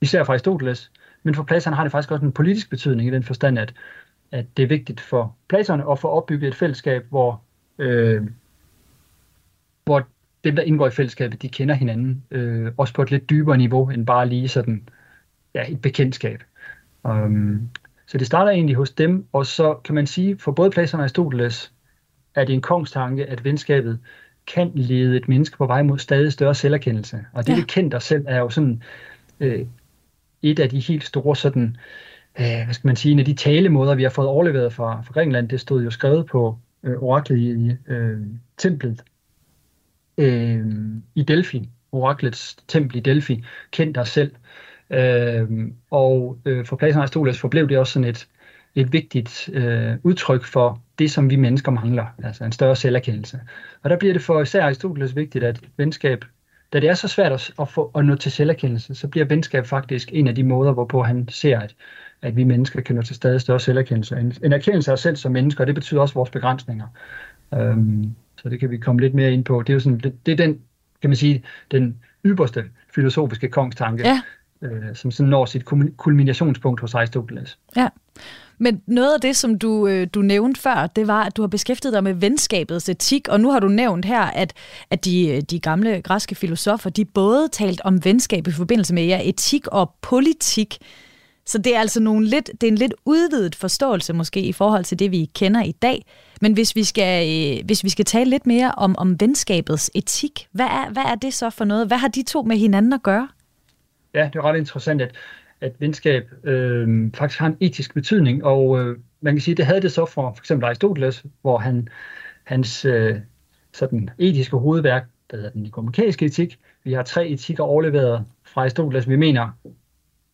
især 0.00 0.24
for 0.24 0.32
Aristoteles, 0.32 0.92
men 1.22 1.34
for 1.34 1.42
Platon 1.42 1.72
har 1.72 1.82
det 1.82 1.92
faktisk 1.92 2.10
også 2.10 2.24
en 2.24 2.32
politisk 2.32 2.70
betydning 2.70 3.08
i 3.08 3.12
den 3.12 3.22
forstand, 3.22 3.58
at, 3.58 3.74
at 4.32 4.46
det 4.56 4.62
er 4.62 4.66
vigtigt 4.66 5.00
for 5.00 5.36
Platon 5.48 5.92
at 5.92 5.98
få 5.98 6.08
opbygget 6.08 6.48
et 6.48 6.54
fællesskab, 6.54 7.06
hvor, 7.08 7.42
øh, 7.78 8.22
hvor 9.84 10.06
dem, 10.44 10.56
der 10.56 10.62
indgår 10.62 10.86
i 10.86 10.90
fællesskabet, 10.90 11.42
de 11.42 11.48
kender 11.48 11.74
hinanden, 11.74 12.24
øh, 12.30 12.72
også 12.76 12.94
på 12.94 13.02
et 13.02 13.10
lidt 13.10 13.30
dybere 13.30 13.56
niveau, 13.56 13.90
end 13.90 14.06
bare 14.06 14.28
lige 14.28 14.48
sådan, 14.48 14.88
ja, 15.54 15.72
et 15.72 15.82
bekendtskab. 15.82 16.42
Um, 17.04 17.68
så 18.06 18.18
det 18.18 18.26
starter 18.26 18.50
egentlig 18.50 18.76
hos 18.76 18.90
dem, 18.90 19.26
og 19.32 19.46
så 19.46 19.74
kan 19.74 19.94
man 19.94 20.06
sige, 20.06 20.38
for 20.38 20.52
både 20.52 20.70
Platon 20.70 21.00
og 21.00 21.04
Aristoteles, 21.04 21.72
er 22.34 22.44
det 22.44 22.54
en 22.54 22.62
kongstanke, 22.62 23.26
at 23.26 23.44
venskabet 23.44 23.98
kan 24.54 24.72
lede 24.74 25.16
et 25.16 25.28
menneske 25.28 25.56
på 25.56 25.66
vej 25.66 25.82
mod 25.82 25.98
stadig 25.98 26.32
større 26.32 26.54
selverkendelse. 26.54 27.24
Og 27.32 27.46
det, 27.46 27.52
ja. 27.52 27.56
vi 27.56 27.64
kendt 27.68 27.94
os 27.94 28.04
selv, 28.04 28.24
er 28.28 28.38
jo 28.38 28.48
sådan 28.48 28.82
øh, 29.40 29.66
et 30.42 30.58
af 30.58 30.68
de 30.68 30.80
helt 30.80 31.04
store 31.04 31.36
sådan, 31.36 31.76
øh, 32.40 32.64
hvad 32.64 32.74
skal 32.74 32.88
man 32.88 32.96
sige, 32.96 33.12
en 33.12 33.18
af 33.18 33.24
de 33.24 33.34
talemåder, 33.34 33.94
vi 33.94 34.02
har 34.02 34.10
fået 34.10 34.28
overleveret 34.28 34.72
fra, 34.72 35.02
fra 35.02 35.12
Grækenland, 35.12 35.48
det 35.48 35.60
stod 35.60 35.84
jo 35.84 35.90
skrevet 35.90 36.26
på 36.26 36.58
øh, 36.82 37.02
oraklet 37.02 37.38
i 37.38 37.76
øh, 37.92 38.20
templet 38.56 39.02
øh, 40.18 40.66
i 41.14 41.22
Delphi, 41.22 41.68
oraklets 41.92 42.56
tempel 42.68 42.96
i 42.96 43.00
Delphi, 43.00 43.44
kendt 43.70 43.98
os 43.98 44.08
selv. 44.08 44.32
Øh, 44.90 45.48
og 45.90 46.38
øh, 46.44 46.66
for 46.66 46.76
Platon 46.76 47.00
Aristoteles 47.00 47.40
forblev 47.40 47.68
det 47.68 47.78
også 47.78 47.92
sådan 47.92 48.08
et, 48.08 48.28
et 48.80 48.92
vigtigt 48.92 49.50
øh, 49.52 49.94
udtryk 50.02 50.44
for 50.44 50.82
det, 50.98 51.10
som 51.10 51.30
vi 51.30 51.36
mennesker 51.36 51.72
mangler, 51.72 52.06
altså 52.24 52.44
en 52.44 52.52
større 52.52 52.76
selverkendelse. 52.76 53.40
Og 53.82 53.90
der 53.90 53.96
bliver 53.96 54.14
det 54.14 54.22
for 54.22 54.40
især 54.40 54.64
Aristoteles 54.64 55.16
vigtigt, 55.16 55.44
at 55.44 55.60
venskab, 55.76 56.24
da 56.72 56.80
det 56.80 56.88
er 56.88 56.94
så 56.94 57.08
svært 57.08 57.32
at, 57.32 57.50
at, 57.60 57.68
få, 57.68 57.90
at 57.94 58.04
nå 58.04 58.14
til 58.14 58.32
selverkendelse, 58.32 58.94
så 58.94 59.08
bliver 59.08 59.26
venskab 59.26 59.66
faktisk 59.66 60.08
en 60.12 60.28
af 60.28 60.34
de 60.34 60.42
måder, 60.42 60.72
hvorpå 60.72 61.02
han 61.02 61.28
ser, 61.28 61.58
at, 61.58 61.74
at 62.22 62.36
vi 62.36 62.44
mennesker 62.44 62.80
kan 62.80 62.96
nå 62.96 63.02
til 63.02 63.16
stadig 63.16 63.40
større 63.40 63.60
selverkendelse. 63.60 64.16
En, 64.16 64.32
en 64.44 64.52
erkendelse 64.52 64.90
af 64.90 64.92
os 64.92 65.00
selv 65.00 65.16
som 65.16 65.32
mennesker, 65.32 65.60
og 65.60 65.66
det 65.66 65.74
betyder 65.74 66.00
også 66.00 66.14
vores 66.14 66.30
begrænsninger. 66.30 66.86
Um, 67.50 68.14
så 68.42 68.48
det 68.48 68.60
kan 68.60 68.70
vi 68.70 68.78
komme 68.78 69.00
lidt 69.00 69.14
mere 69.14 69.32
ind 69.32 69.44
på. 69.44 69.62
Det 69.62 69.70
er 69.70 69.74
jo 69.74 69.80
sådan, 69.80 69.98
det, 69.98 70.26
det 70.26 70.32
er 70.32 70.36
den, 70.36 70.60
kan 71.00 71.10
man 71.10 71.16
sige, 71.16 71.44
den 71.70 71.96
ypperste 72.24 72.64
filosofiske 72.94 73.48
kongstanke, 73.48 74.08
ja. 74.08 74.20
øh, 74.62 74.94
som 74.94 75.10
sådan 75.10 75.30
når 75.30 75.44
sit 75.44 75.64
kulminationspunkt 75.96 76.80
hos 76.80 76.94
Aristoteles. 76.94 77.58
Ja. 77.76 77.88
Men 78.58 78.82
noget 78.86 79.14
af 79.14 79.20
det, 79.20 79.36
som 79.36 79.58
du, 79.58 79.86
øh, 79.86 80.06
du 80.14 80.22
nævnte 80.22 80.60
før, 80.60 80.86
det 80.86 81.06
var, 81.06 81.24
at 81.24 81.36
du 81.36 81.42
har 81.42 81.48
beskæftiget 81.48 81.92
dig 81.92 82.04
med 82.04 82.14
venskabets 82.14 82.88
etik, 82.88 83.28
og 83.28 83.40
nu 83.40 83.50
har 83.50 83.60
du 83.60 83.68
nævnt 83.68 84.04
her, 84.04 84.20
at, 84.20 84.52
at 84.90 85.04
de, 85.04 85.28
øh, 85.28 85.42
de 85.42 85.60
gamle 85.60 86.02
græske 86.02 86.34
filosofer, 86.34 86.90
de 86.90 87.04
både 87.04 87.48
talt 87.48 87.80
om 87.84 88.04
venskab 88.04 88.46
i 88.46 88.50
forbindelse 88.50 88.94
med 88.94 89.04
ja, 89.04 89.20
etik 89.24 89.66
og 89.66 89.94
politik. 90.02 90.78
Så 91.46 91.58
det 91.58 91.76
er 91.76 91.80
altså 91.80 92.00
nogle 92.00 92.26
lidt, 92.26 92.50
det 92.60 92.62
er 92.66 92.72
en 92.72 92.78
lidt 92.78 92.94
udvidet 93.04 93.54
forståelse 93.54 94.12
måske 94.12 94.40
i 94.40 94.52
forhold 94.52 94.84
til 94.84 94.98
det, 94.98 95.10
vi 95.10 95.30
kender 95.34 95.62
i 95.62 95.72
dag. 95.72 96.04
Men 96.40 96.52
hvis 96.52 96.76
vi 96.76 96.84
skal, 96.84 97.28
øh, 97.28 97.64
hvis 97.64 97.84
vi 97.84 97.88
skal 97.88 98.04
tale 98.04 98.30
lidt 98.30 98.46
mere 98.46 98.72
om, 98.76 98.98
om 98.98 99.20
venskabets 99.20 99.90
etik, 99.94 100.46
hvad 100.52 100.66
er, 100.66 100.90
hvad 100.90 101.02
er 101.02 101.14
det 101.14 101.34
så 101.34 101.50
for 101.50 101.64
noget? 101.64 101.86
Hvad 101.86 101.98
har 101.98 102.08
de 102.08 102.22
to 102.22 102.42
med 102.42 102.56
hinanden 102.56 102.92
at 102.92 103.02
gøre? 103.02 103.28
ja, 104.14 104.24
det 104.32 104.36
er 104.36 104.42
ret 104.42 104.56
interessant, 104.58 105.02
at, 105.02 105.16
at 105.60 105.72
venskab 105.78 106.30
øh, 106.44 107.10
faktisk 107.14 107.40
har 107.40 107.46
en 107.46 107.56
etisk 107.60 107.94
betydning, 107.94 108.44
og 108.44 108.80
øh, 108.80 108.98
man 109.20 109.34
kan 109.34 109.40
sige, 109.40 109.54
det 109.54 109.66
havde 109.66 109.80
det 109.80 109.92
så 109.92 110.06
for 110.06 110.32
for 110.32 110.42
eksempel 110.42 110.64
Aristoteles, 110.64 111.24
hvor 111.42 111.58
han, 111.58 111.88
hans 112.44 112.84
øh, 112.84 113.16
sådan 113.72 114.10
etiske 114.18 114.56
hovedværk, 114.56 115.06
der 115.30 115.36
hedder 115.36 115.50
den 115.50 115.62
nikomakæiske 115.62 116.26
etik, 116.26 116.58
vi 116.84 116.92
har 116.92 117.02
tre 117.02 117.28
etikker 117.28 117.64
overleveret 117.64 118.24
fra 118.44 118.60
Aristoteles, 118.60 119.08
vi 119.08 119.16
mener 119.16 119.50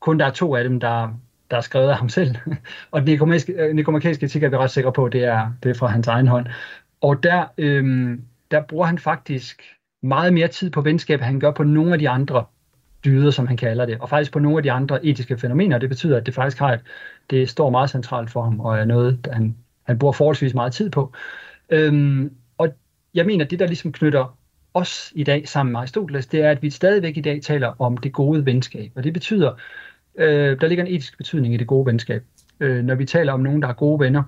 kun 0.01 0.19
der 0.19 0.27
er 0.27 0.31
to 0.31 0.55
af 0.55 0.65
dem, 0.65 0.81
der, 0.81 1.21
der 1.51 1.57
er 1.57 1.61
skrevet 1.61 1.89
af 1.89 1.97
ham 1.97 2.09
selv, 2.09 2.37
og 2.91 3.07
den 3.07 3.33
øh, 3.57 3.75
nikomakæiske 3.75 4.27
etik 4.27 4.43
er 4.43 4.49
vi 4.49 4.57
ret 4.57 4.71
sikre 4.71 4.93
på, 4.93 5.09
det 5.09 5.25
er, 5.25 5.53
det 5.63 5.71
er 5.71 5.75
fra 5.75 5.87
hans 5.87 6.07
egen 6.07 6.29
hånd. 6.29 6.47
Og 7.01 7.23
der, 7.23 7.45
øh, 7.59 8.19
der 8.51 8.63
bruger 8.63 8.87
han 8.87 8.99
faktisk 8.99 9.63
meget 10.03 10.35
mere 10.35 10.49
tid 10.49 10.71
på 10.71 10.81
venskab, 10.81 11.19
end 11.19 11.25
han 11.25 11.41
gør 11.41 11.51
på 11.51 11.63
nogle 11.63 11.93
af 11.93 11.99
de 11.99 12.09
andre 12.09 12.45
dyder, 13.05 13.31
som 13.31 13.47
han 13.47 13.57
kalder 13.57 13.87
det, 13.87 13.99
og 14.01 14.09
faktisk 14.09 14.33
på 14.33 14.39
nogle 14.39 14.57
af 14.57 14.63
de 14.63 14.73
andre 14.73 15.07
etiske 15.07 15.39
fænomener. 15.39 15.79
Det 15.79 15.89
betyder, 15.89 16.17
at 16.17 16.27
det 16.27 16.35
faktisk 16.35 16.59
har 16.59 16.73
et, 16.73 16.81
det 17.31 17.49
står 17.49 17.71
meget 17.71 17.91
centralt 17.91 18.31
for 18.31 18.43
ham, 18.43 18.61
og 18.61 18.79
er 18.79 18.85
noget, 18.85 19.29
han, 19.33 19.57
han 19.83 19.99
bruger 19.99 20.13
forholdsvis 20.13 20.55
meget 20.55 20.73
tid 20.73 20.91
på. 20.91 21.13
Øhm, 21.71 22.33
og 22.59 22.69
jeg 23.15 23.27
mener, 23.27 23.45
at 23.45 23.51
det, 23.51 23.59
der 23.59 23.67
ligesom 23.67 23.93
knytter 23.93 24.39
os 24.75 25.13
i 25.15 25.25
dag 25.25 25.49
sammen 25.49 25.73
med 25.73 25.81
Aristoteles, 25.81 26.27
det 26.27 26.41
er, 26.41 26.51
at 26.51 26.63
vi 26.63 26.71
stadigvæk 26.71 27.17
i 27.17 27.21
dag 27.21 27.43
taler 27.43 27.83
om 27.83 27.97
det 27.97 28.13
gode 28.13 28.47
venskab. 28.47 28.93
Og 28.95 29.05
det 29.05 29.13
betyder, 29.13 29.53
øh, 30.15 30.61
der 30.61 30.67
ligger 30.67 30.85
en 30.85 30.95
etisk 30.95 31.17
betydning 31.17 31.55
i 31.55 31.57
det 31.57 31.67
gode 31.67 31.87
venskab. 31.87 32.25
Øh, 32.61 32.85
når 32.85 32.95
vi 32.95 33.05
taler 33.05 33.33
om 33.33 33.41
nogen, 33.41 33.63
der 33.63 33.69
er 33.69 33.73
gode 33.73 34.01
venner, 34.01 34.23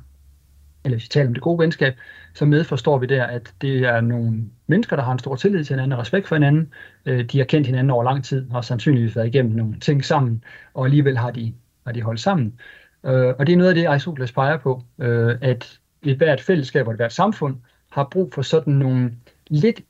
eller 0.87 0.97
hvis 0.97 1.05
vi 1.05 1.09
taler 1.09 1.27
om 1.27 1.35
det 1.35 1.43
gode 1.43 1.59
venskab, 1.59 1.95
så 2.35 2.45
medforstår 2.45 2.99
vi 2.99 3.07
der, 3.07 3.25
at 3.25 3.55
det 3.61 3.79
er 3.79 4.01
nogle 4.01 4.45
mennesker, 4.67 4.97
der 4.97 5.03
har 5.03 5.13
en 5.13 5.19
stor 5.19 5.37
tillid 5.37 5.65
til 5.65 5.75
hinanden 5.75 5.93
og 5.93 5.99
respekt 5.99 6.29
for 6.29 6.35
hinanden. 6.35 6.73
Øh, 7.07 7.25
de 7.25 7.39
har 7.39 7.45
kendt 7.45 7.67
hinanden 7.67 7.91
over 7.91 8.05
lang 8.05 8.25
tid, 8.25 8.47
og 8.49 8.55
har 8.55 8.61
sandsynligvis 8.61 9.17
været 9.17 9.27
igennem 9.27 9.53
nogle 9.53 9.81
ting 9.81 10.05
sammen, 10.05 10.45
og 10.75 10.85
alligevel 10.85 11.19
har 11.19 11.31
de, 11.31 11.55
har 11.87 11.93
de 11.93 12.03
holdt 12.03 12.21
sammen. 12.21 12.61
Øh, 13.07 13.35
og 13.39 13.47
det 13.47 13.53
er 13.53 13.57
noget 13.57 13.69
af 13.69 13.75
det, 13.75 13.85
Aristoteles 13.87 14.33
peger 14.33 14.57
på, 14.57 14.83
øh, 14.99 15.37
at 15.41 15.79
et 16.03 16.17
hvert 16.17 16.41
fællesskab 16.41 16.87
og 16.87 16.93
et 16.93 16.99
hvert 16.99 17.13
samfund 17.13 17.57
har 17.93 18.09
brug 18.13 18.33
for 18.35 18.43
sådan 18.43 18.73
nogle 18.73 19.13
lidt 19.49 19.81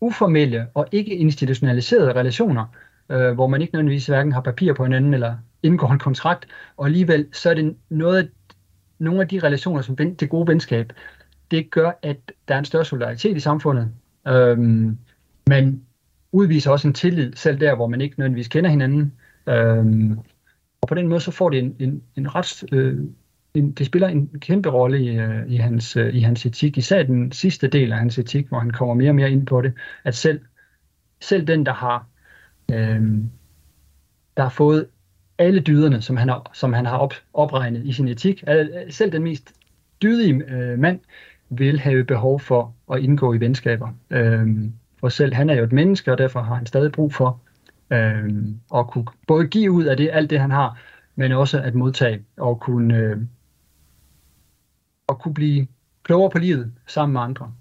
uformelle 0.00 0.66
og 0.74 0.86
ikke 0.92 1.16
institutionaliserede 1.16 2.12
relationer, 2.12 2.66
øh, 3.10 3.32
hvor 3.32 3.46
man 3.46 3.60
ikke 3.60 3.74
nødvendigvis 3.74 4.06
hverken 4.06 4.32
har 4.32 4.40
papir 4.40 4.72
på 4.72 4.84
hinanden 4.84 5.14
eller 5.14 5.36
indgår 5.62 5.92
en 5.92 5.98
kontrakt, 5.98 6.46
og 6.76 6.86
alligevel 6.86 7.26
så 7.32 7.50
er 7.50 7.54
det 7.54 7.76
noget 7.88 8.18
af 8.18 8.28
nogle 8.98 9.20
af 9.20 9.28
de 9.28 9.38
relationer, 9.38 9.82
som 9.82 9.98
ven, 9.98 10.14
det 10.14 10.30
gode 10.30 10.48
venskab, 10.48 10.92
det 11.50 11.70
gør, 11.70 11.90
at 12.02 12.32
der 12.48 12.54
er 12.54 12.58
en 12.58 12.64
større 12.64 12.84
solidaritet 12.84 13.36
i 13.36 13.40
samfundet. 13.40 13.90
Øhm, 14.28 14.98
man 15.46 15.82
udviser 16.32 16.70
også 16.70 16.88
en 16.88 16.94
tillid, 16.94 17.32
selv 17.32 17.60
der, 17.60 17.74
hvor 17.74 17.86
man 17.86 18.00
ikke 18.00 18.18
nødvendigvis 18.18 18.48
kender 18.48 18.70
hinanden. 18.70 19.12
Øhm, 19.48 20.18
og 20.80 20.88
på 20.88 20.94
den 20.94 21.08
måde, 21.08 21.20
så 21.20 21.30
får 21.30 21.50
det 21.50 21.58
en, 21.58 21.76
en, 21.78 22.02
en 22.16 22.34
ret... 22.34 22.64
Øh, 22.72 22.98
en, 23.54 23.72
det 23.72 23.86
spiller 23.86 24.08
en 24.08 24.30
kæmpe 24.40 24.68
rolle 24.68 25.00
i, 25.00 25.18
øh, 25.18 25.52
i, 25.52 25.56
hans, 25.56 25.96
øh, 25.96 26.14
i 26.14 26.20
hans 26.20 26.46
etik, 26.46 26.78
især 26.78 27.02
den 27.02 27.32
sidste 27.32 27.68
del 27.68 27.92
af 27.92 27.98
hans 27.98 28.18
etik, 28.18 28.48
hvor 28.48 28.58
han 28.58 28.70
kommer 28.70 28.94
mere 28.94 29.10
og 29.10 29.14
mere 29.14 29.30
ind 29.30 29.46
på 29.46 29.62
det, 29.62 29.72
at 30.04 30.14
selv, 30.14 30.40
selv 31.20 31.46
den, 31.46 31.66
der 31.66 31.72
har, 31.72 32.06
øh, 32.72 33.02
der 34.36 34.42
har 34.42 34.48
fået 34.48 34.86
alle 35.38 35.60
dyderne, 35.60 36.02
som 36.02 36.16
han 36.16 36.28
har, 36.28 36.50
som 36.52 36.72
han 36.72 36.86
har 36.86 36.98
op, 36.98 37.14
opregnet 37.34 37.86
i 37.86 37.92
sin 37.92 38.08
etik. 38.08 38.44
Selv 38.90 39.12
den 39.12 39.22
mest 39.22 39.52
dydige 40.02 40.44
øh, 40.48 40.78
mand 40.78 41.00
vil 41.48 41.80
have 41.80 42.04
behov 42.04 42.40
for 42.40 42.74
at 42.92 43.00
indgå 43.00 43.32
i 43.32 43.40
venskaber. 43.40 43.88
Øh, 44.10 44.48
for 45.00 45.08
selv 45.08 45.34
han 45.34 45.50
er 45.50 45.54
jo 45.54 45.64
et 45.64 45.72
menneske, 45.72 46.12
og 46.12 46.18
derfor 46.18 46.42
har 46.42 46.54
han 46.54 46.66
stadig 46.66 46.92
brug 46.92 47.14
for 47.14 47.40
øh, 47.90 48.30
at 48.74 48.86
kunne 48.86 49.06
både 49.26 49.46
give 49.46 49.70
ud 49.70 49.84
af 49.84 49.96
det, 49.96 50.10
alt 50.12 50.30
det 50.30 50.40
han 50.40 50.50
har, 50.50 50.78
men 51.16 51.32
også 51.32 51.60
at 51.60 51.74
modtage 51.74 52.24
og 52.36 52.60
kunne, 52.60 52.96
øh, 52.96 53.16
og 55.06 55.18
kunne 55.18 55.34
blive 55.34 55.66
klogere 56.02 56.30
på 56.30 56.38
livet 56.38 56.72
sammen 56.86 57.12
med 57.12 57.20
andre. 57.20 57.52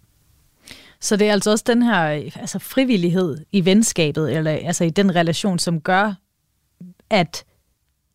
Så 1.00 1.18
det 1.18 1.28
er 1.28 1.34
altså 1.34 1.52
også 1.52 1.64
den 1.68 1.82
her 1.82 2.02
altså 2.36 2.60
frivillighed 2.60 3.38
i 3.52 3.66
venskabet, 3.66 4.36
eller 4.36 4.52
altså 4.52 4.84
i 4.84 4.90
den 4.90 5.16
relation, 5.16 5.60
som 5.60 5.82
gør, 5.82 6.14
at 7.10 7.46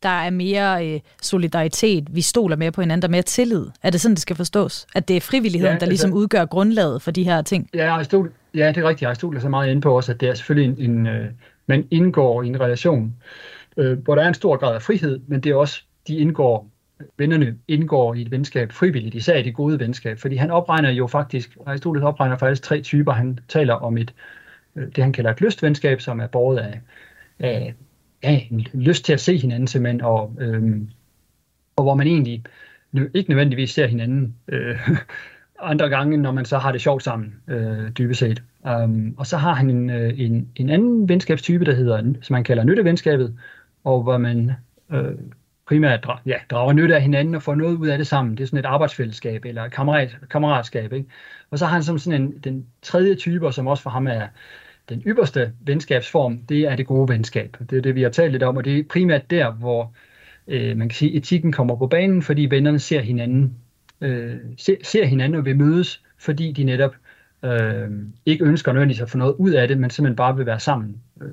der 0.03 0.09
er 0.09 0.31
mere 0.31 0.89
øh, 0.89 1.01
solidaritet, 1.23 2.09
vi 2.11 2.21
stoler 2.21 2.57
mere 2.57 2.73
på 2.73 2.81
hinanden, 2.81 3.03
der 3.03 3.09
er 3.09 3.11
mere 3.11 3.23
tillid. 3.23 3.67
Er 3.83 3.91
det 3.91 4.01
sådan, 4.01 4.15
det 4.15 4.23
skal 4.23 4.37
forstås? 4.37 4.87
At 4.95 5.09
det 5.09 5.17
er 5.17 5.21
frivilligheden, 5.21 5.75
ja, 5.75 5.81
der 5.81 5.87
ligesom 5.87 6.09
altså, 6.09 6.19
udgør 6.19 6.45
grundlaget 6.45 7.03
for 7.03 7.11
de 7.11 7.25
her 7.25 7.43
ting? 7.43 7.69
Ja, 7.75 7.95
Aristotle, 7.95 8.31
ja 8.55 8.69
det 8.69 8.77
er 8.77 8.89
rigtigt. 8.89 9.09
Aristoteles 9.09 9.45
er 9.45 9.49
meget 9.49 9.71
inde 9.71 9.81
på 9.81 9.97
også, 9.97 10.13
at 10.13 10.21
det 10.21 10.29
er 10.29 10.35
selvfølgelig 10.35 10.85
en, 10.85 10.91
en 10.91 11.07
øh, 11.07 11.27
man 11.67 11.89
indgår 11.91 12.43
i 12.43 12.47
en 12.47 12.61
relation, 12.61 13.15
øh, 13.77 13.99
hvor 13.99 14.15
der 14.15 14.23
er 14.23 14.29
en 14.29 14.35
stor 14.35 14.57
grad 14.57 14.75
af 14.75 14.83
frihed, 14.83 15.21
men 15.27 15.41
det 15.41 15.51
er 15.51 15.57
også, 15.57 15.83
de 16.09 16.17
indgår, 16.17 16.71
vennerne 17.19 17.57
indgår 17.69 18.15
i 18.15 18.23
et 18.23 18.31
venskab 18.31 18.73
frivilligt, 18.73 19.15
især 19.15 19.37
i 19.37 19.43
det 19.43 19.55
gode 19.55 19.81
venskab, 19.81 20.19
fordi 20.19 20.37
han 20.37 20.51
opregner 20.51 20.91
jo 20.91 21.07
faktisk, 21.07 21.57
Aristoteles 21.67 22.05
opregner 22.05 22.37
faktisk 22.37 22.63
tre 22.63 22.81
typer. 22.81 23.13
Han 23.13 23.39
taler 23.49 23.75
om 23.75 23.99
et, 23.99 24.15
øh, 24.77 24.87
det 24.97 25.05
han 25.05 25.13
kalder 25.13 25.31
et 25.31 25.41
lystvenskab, 25.41 26.01
som 26.01 26.21
er 26.21 26.27
båret 26.27 26.59
af, 26.59 26.81
af 27.39 27.75
ja, 28.23 28.41
en 28.51 28.61
lyst 28.75 29.05
til 29.05 29.13
at 29.13 29.21
se 29.21 29.37
hinanden 29.37 29.67
simpelthen, 29.67 30.01
og, 30.01 30.37
øh, 30.41 30.81
og 31.77 31.83
hvor 31.85 31.95
man 31.95 32.07
egentlig 32.07 32.43
ikke 33.15 33.31
nødvendigvis 33.31 33.71
ser 33.71 33.87
hinanden 33.87 34.37
øh, 34.49 34.91
andre 35.61 35.89
gange, 35.89 36.17
når 36.17 36.33
man 36.33 36.45
så 36.45 36.59
har 36.59 36.73
det 36.73 36.81
sjovt 36.81 37.03
sammen, 37.03 37.35
øh, 37.49 37.91
dybest 37.91 38.21
set. 38.21 38.43
Um, 38.85 39.15
og 39.19 39.27
så 39.27 39.37
har 39.37 39.55
han 39.55 39.71
en, 39.71 39.91
øh, 39.91 40.21
en, 40.21 40.49
en 40.57 40.71
anden 40.71 41.09
venskabstype, 41.09 41.65
der 41.65 41.75
hedder, 41.75 42.15
som 42.23 42.35
man 42.35 42.45
kalder 42.45 42.65
nyttevenskabet, 42.65 43.39
og 43.85 44.03
hvor 44.03 44.19
man 44.19 44.53
øh, 44.93 45.15
primært 45.67 46.07
dra- 46.07 46.23
ja, 46.27 46.37
drager 46.51 46.73
nytte 46.73 46.95
af 46.95 47.03
hinanden 47.03 47.35
og 47.35 47.43
får 47.43 47.55
noget 47.55 47.77
ud 47.77 47.89
af 47.89 47.99
det 47.99 48.07
sammen. 48.07 48.37
Det 48.37 48.43
er 48.43 48.47
sådan 48.47 48.59
et 48.59 48.67
arbejdsfællesskab 48.67 49.45
eller 49.45 49.69
kammerat, 49.69 50.17
kammeratskab. 50.31 50.93
Ikke? 50.93 51.09
Og 51.51 51.59
så 51.59 51.67
har 51.67 51.73
han 51.73 51.83
som 51.83 51.99
sådan 51.99 52.23
en, 52.23 52.39
den 52.39 52.67
tredje 52.83 53.15
type, 53.15 53.53
som 53.53 53.67
også 53.67 53.83
for 53.83 53.91
ham 53.91 54.07
er 54.07 54.27
den 54.91 55.03
ypperste 55.07 55.53
venskabsform, 55.61 56.39
det 56.49 56.59
er 56.59 56.77
det 56.77 56.87
gode 56.87 57.09
venskab. 57.09 57.57
Det 57.71 57.79
er 57.79 57.83
det, 57.83 57.95
vi 57.95 58.03
har 58.03 58.11
talt 58.11 58.33
lidt 58.33 58.43
om, 58.43 58.57
og 58.57 58.65
det 58.65 58.79
er 58.79 58.85
primært 58.91 59.31
der, 59.31 59.53
hvor 59.53 59.93
øh, 60.49 60.77
man 60.77 60.89
kan 60.89 60.97
sige, 60.97 61.15
etikken 61.15 61.53
kommer 61.53 61.77
på 61.77 61.87
banen, 61.87 62.23
fordi 62.23 62.47
vennerne 62.51 62.79
ser 62.79 63.01
hinanden, 63.01 63.55
øh, 64.01 64.37
ser, 64.57 64.77
ser 64.83 65.07
hinanden 65.07 65.39
og 65.39 65.45
vil 65.45 65.57
mødes, 65.57 66.03
fordi 66.19 66.53
de 66.53 66.65
netop 66.65 66.97
øh, 67.45 67.91
ikke 68.27 68.45
ønsker 68.45 68.73
nødvendigvis 68.73 69.03
at 69.03 69.11
få 69.11 69.19
noget 69.19 69.35
ud 69.39 69.51
af 69.51 69.69
det, 69.69 69.79
men 69.79 69.91
simpelthen 69.91 70.17
bare 70.17 70.37
vil 70.37 70.47
være 70.47 70.61
sammen 70.61 70.97
øh, 71.23 71.33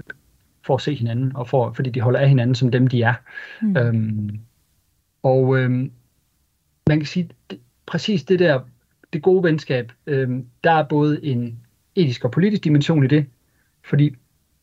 for 0.66 0.76
at 0.76 0.82
se 0.82 0.94
hinanden, 0.94 1.32
og 1.36 1.48
for, 1.48 1.74
fordi 1.74 1.90
de 1.90 2.02
holder 2.02 2.20
af 2.20 2.30
hinanden 2.30 2.56
som 2.56 2.72
dem, 2.72 2.88
de 2.88 3.02
er. 3.02 3.14
Mm. 3.62 3.78
Øhm, 3.78 4.40
og 5.24 5.58
øh, 5.58 5.70
man 6.88 7.00
kan 7.00 7.06
sige, 7.06 7.30
det, 7.50 7.60
præcis 7.86 8.24
det 8.24 8.40
der, 8.40 8.60
det 9.14 9.22
gode 9.22 9.44
venskab, 9.44 9.92
øh, 10.08 10.30
der 10.64 10.72
er 10.72 10.84
både 10.84 11.26
en 11.26 11.60
etisk 11.96 12.26
og 12.26 12.32
politisk 12.32 12.64
dimension 12.64 13.04
i 13.04 13.08
det, 13.08 13.26
fordi 13.88 14.16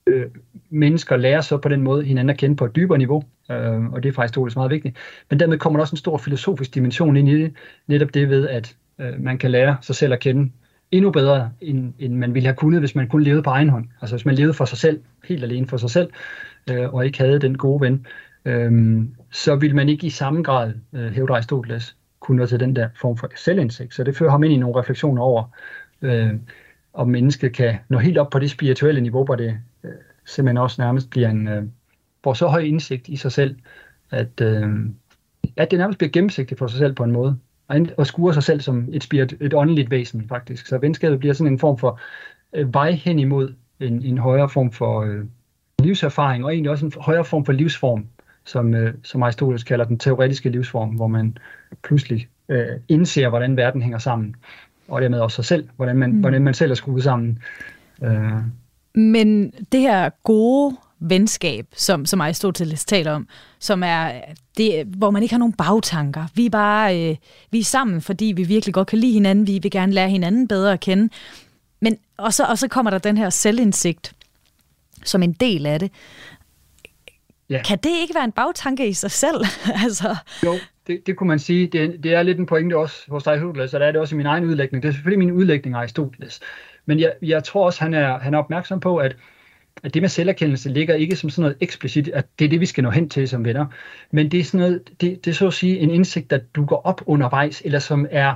øh, 0.07 0.27
mennesker 0.71 1.17
lærer 1.17 1.41
så 1.41 1.57
på 1.57 1.69
den 1.69 1.83
måde 1.83 2.05
hinanden 2.05 2.31
at 2.31 2.39
kende 2.39 2.57
på 2.57 2.65
et 2.65 2.77
dybere 2.77 2.99
niveau, 2.99 3.23
øh, 3.51 3.85
og 3.85 4.03
det 4.03 4.09
er 4.09 4.13
faktisk 4.13 4.39
også 4.39 4.59
meget 4.59 4.71
vigtigt. 4.71 4.97
Men 5.31 5.41
dermed 5.41 5.59
kommer 5.59 5.79
der 5.79 5.83
også 5.83 5.93
en 5.93 5.99
stor 5.99 6.19
filosofisk 6.19 6.75
dimension 6.75 7.17
ind 7.17 7.29
i 7.29 7.43
det, 7.43 7.53
netop 7.87 8.15
det 8.15 8.29
ved, 8.29 8.49
at 8.49 8.77
øh, 8.99 9.21
man 9.21 9.39
kan 9.39 9.51
lære 9.51 9.77
sig 9.81 9.95
selv 9.95 10.13
at 10.13 10.21
kende 10.21 10.51
endnu 10.91 11.11
bedre, 11.11 11.51
end, 11.61 11.95
end 11.99 12.15
man 12.15 12.35
ville 12.35 12.47
have 12.47 12.57
kunnet, 12.57 12.81
hvis 12.81 12.95
man 12.95 13.09
kun 13.09 13.23
levede 13.23 13.43
på 13.43 13.51
egen 13.51 13.69
hånd. 13.69 13.87
Altså 14.01 14.17
hvis 14.17 14.27
man 14.27 14.35
levede 14.35 14.55
for 14.55 14.65
sig 14.65 14.79
selv, 14.79 15.01
helt 15.25 15.45
alene 15.45 15.67
for 15.67 15.77
sig 15.77 15.91
selv, 15.91 16.11
øh, 16.71 16.95
og 16.95 17.07
ikke 17.07 17.19
havde 17.19 17.39
den 17.39 17.59
gode 17.59 17.81
ven, 17.81 18.07
øh, 18.45 19.03
så 19.31 19.57
ville 19.57 19.77
man 19.77 19.89
ikke 19.89 20.07
i 20.07 20.11
samme 20.11 20.43
grad, 20.43 20.73
øh, 20.93 21.13
hævde 21.13 21.33
Aristoteles, 21.33 21.97
kunne 22.21 22.37
nå 22.37 22.47
til 22.47 22.61
den 22.61 22.77
der 22.77 22.89
form 23.01 23.17
for 23.17 23.31
selvindsigt. 23.37 23.95
Så 23.95 24.05
det 24.05 24.17
fører 24.17 24.31
ham 24.31 24.45
ind 24.45 24.53
i 24.53 24.57
nogle 24.57 24.81
refleksioner 24.81 25.23
over, 25.23 25.45
øh, 26.03 26.31
om 26.95 27.09
mennesket 27.09 27.53
kan 27.53 27.77
nå 27.89 27.99
helt 27.99 28.19
op 28.19 28.31
på 28.31 28.39
det 28.39 28.51
spirituelle 28.51 29.01
niveau, 29.01 29.25
hvor 29.25 29.35
det 29.35 29.59
øh, 29.85 29.91
simpelthen 30.25 30.59
også 30.59 30.83
nærmest 30.83 31.11
bliver 31.11 31.29
en, 31.29 31.49
øh, 31.49 31.63
får 32.25 32.35
så 32.35 32.47
høj 32.47 32.61
indsigt 32.61 33.09
i 33.09 33.17
sig 33.17 33.33
selv, 33.33 33.57
at, 34.11 34.41
øh, 34.41 34.69
at 35.57 35.71
det 35.71 35.79
nærmest 35.79 35.99
bliver 35.99 36.11
gennemsigtigt 36.11 36.59
for 36.59 36.67
sig 36.67 36.79
selv 36.79 36.95
på 36.95 37.05
en 37.05 37.13
måde, 37.13 37.39
og, 37.69 37.81
og 37.97 38.07
skuer 38.07 38.33
sig 38.33 38.43
selv 38.43 38.61
som 38.61 38.89
et, 38.93 39.03
spirit, 39.03 39.35
et 39.41 39.55
åndeligt 39.55 39.91
væsen 39.91 40.29
faktisk. 40.29 40.67
Så 40.67 40.79
venskabet 40.79 41.19
bliver 41.19 41.35
sådan 41.35 41.53
en 41.53 41.59
form 41.59 41.79
for 41.79 42.01
øh, 42.53 42.75
vej 42.75 42.91
hen 42.91 43.19
imod 43.19 43.55
en, 43.81 44.03
en 44.03 44.19
højere 44.19 44.49
form 44.49 44.73
for 44.73 45.01
øh, 45.01 45.25
livserfaring, 45.79 46.45
og 46.45 46.53
egentlig 46.53 46.71
også 46.71 46.87
en 46.87 46.93
højere 47.01 47.25
form 47.25 47.45
for 47.45 47.53
livsform, 47.53 48.07
som, 48.45 48.75
øh, 48.75 48.95
som 49.03 49.23
Aristoteles 49.23 49.65
kalder 49.65 49.85
den 49.85 49.99
teoretiske 49.99 50.49
livsform, 50.49 50.89
hvor 50.89 51.07
man 51.07 51.39
pludselig 51.83 52.29
øh, 52.49 52.67
indser, 52.89 53.29
hvordan 53.29 53.57
verden 53.57 53.83
hænger 53.83 53.99
sammen 53.99 54.37
og 54.89 55.01
dermed 55.03 55.19
også 55.19 55.35
sig 55.35 55.45
selv, 55.45 55.69
hvordan 55.77 55.97
man, 55.97 56.13
mm. 56.13 56.21
hvordan 56.21 56.43
man 56.43 56.55
selv 56.55 56.71
er 56.71 56.75
skruet 56.75 57.05
sammen. 57.05 57.39
Øh. 58.03 58.33
Men 58.95 59.53
det 59.73 59.81
her 59.81 60.11
gode 60.23 60.77
venskab, 61.01 61.67
som, 61.77 62.07
som 62.07 62.21
Aristoteles 62.21 62.85
taler 62.85 63.13
om, 63.13 63.29
som 63.59 63.83
er 63.83 64.21
det, 64.57 64.87
hvor 64.87 65.11
man 65.11 65.23
ikke 65.23 65.33
har 65.33 65.39
nogen 65.39 65.53
bagtanker. 65.53 66.27
Vi 66.35 66.47
er 66.47 66.51
bare 66.51 67.01
øh, 67.01 67.17
vi 67.51 67.59
er 67.59 67.65
sammen, 67.65 68.01
fordi 68.01 68.33
vi 68.37 68.43
virkelig 68.43 68.75
godt 68.75 68.89
kan 68.89 68.99
lide 68.99 69.13
hinanden. 69.13 69.47
Vi 69.47 69.59
vil 69.59 69.71
gerne 69.71 69.93
lære 69.93 70.09
hinanden 70.09 70.49
bedre 70.49 70.73
at 70.73 70.81
kende. 70.81 71.09
Men, 71.81 71.97
og, 72.17 72.35
så, 72.35 72.45
og 72.45 72.59
så 72.59 72.69
kommer 72.69 72.91
der 72.91 72.99
den 72.99 73.17
her 73.17 73.31
selvindsigt 73.31 74.13
som 75.05 75.23
en 75.23 75.33
del 75.33 75.67
af 75.67 75.81
det. 75.81 75.91
Ja. 77.51 77.63
Kan 77.63 77.79
det 77.79 77.91
ikke 78.01 78.15
være 78.15 78.25
en 78.25 78.33
bagtanke 78.33 78.89
i 78.89 78.93
sig 78.93 79.11
selv? 79.11 79.45
altså... 79.85 80.17
Jo, 80.45 80.55
det, 80.87 81.07
det 81.07 81.17
kunne 81.17 81.29
man 81.29 81.39
sige. 81.39 81.67
Det, 81.67 82.05
det 82.05 82.15
er 82.15 82.23
lidt 82.23 82.39
en 82.39 82.47
pointe 82.47 82.77
også 82.77 83.11
hos 83.11 83.27
Aristoteles, 83.27 83.75
og 83.75 83.81
der 83.81 83.87
er 83.87 83.93
det 83.93 84.01
også 84.01 84.15
i 84.15 84.19
min 84.19 84.27
egen 84.27 84.45
udlægning. 84.45 84.83
Det 84.83 84.89
er 84.89 84.93
selvfølgelig 84.93 85.19
min 85.19 85.33
udlægning 85.33 85.77
af 85.77 85.81
Aristoteles. 85.81 86.41
Men 86.87 87.01
jeg, 87.01 87.13
jeg 87.23 87.45
tror 87.45 87.67
også, 87.67 87.81
han 87.81 87.95
er, 87.95 88.19
han 88.19 88.35
er 88.35 88.39
opmærksom 88.39 88.81
på, 88.81 88.97
at, 88.97 89.17
at 89.83 89.95
det 89.95 90.03
med 90.03 90.09
selverkendelse 90.09 90.69
ligger 90.69 90.95
ikke 90.95 91.17
som 91.17 91.31
sådan 91.31 91.43
noget 91.43 91.57
eksplicit, 91.61 92.09
at 92.09 92.27
det 92.39 92.45
er 92.45 92.49
det, 92.49 92.61
vi 92.61 92.67
skal 92.67 92.85
nå 92.85 92.91
hen 92.91 93.09
til 93.09 93.29
som 93.29 93.45
venner. 93.45 93.67
Men 94.11 94.31
det 94.31 94.41
er 94.41 94.45
sådan 94.45 94.61
noget, 94.61 95.01
det, 95.01 95.25
det 95.25 95.31
er 95.31 95.35
så 95.35 95.47
at 95.47 95.53
sige 95.53 95.79
en 95.79 95.91
indsigt, 95.91 96.31
der 96.31 96.39
dukker 96.39 96.77
op 96.87 97.03
undervejs, 97.07 97.63
eller 97.65 97.79
som 97.79 98.07
er 98.11 98.35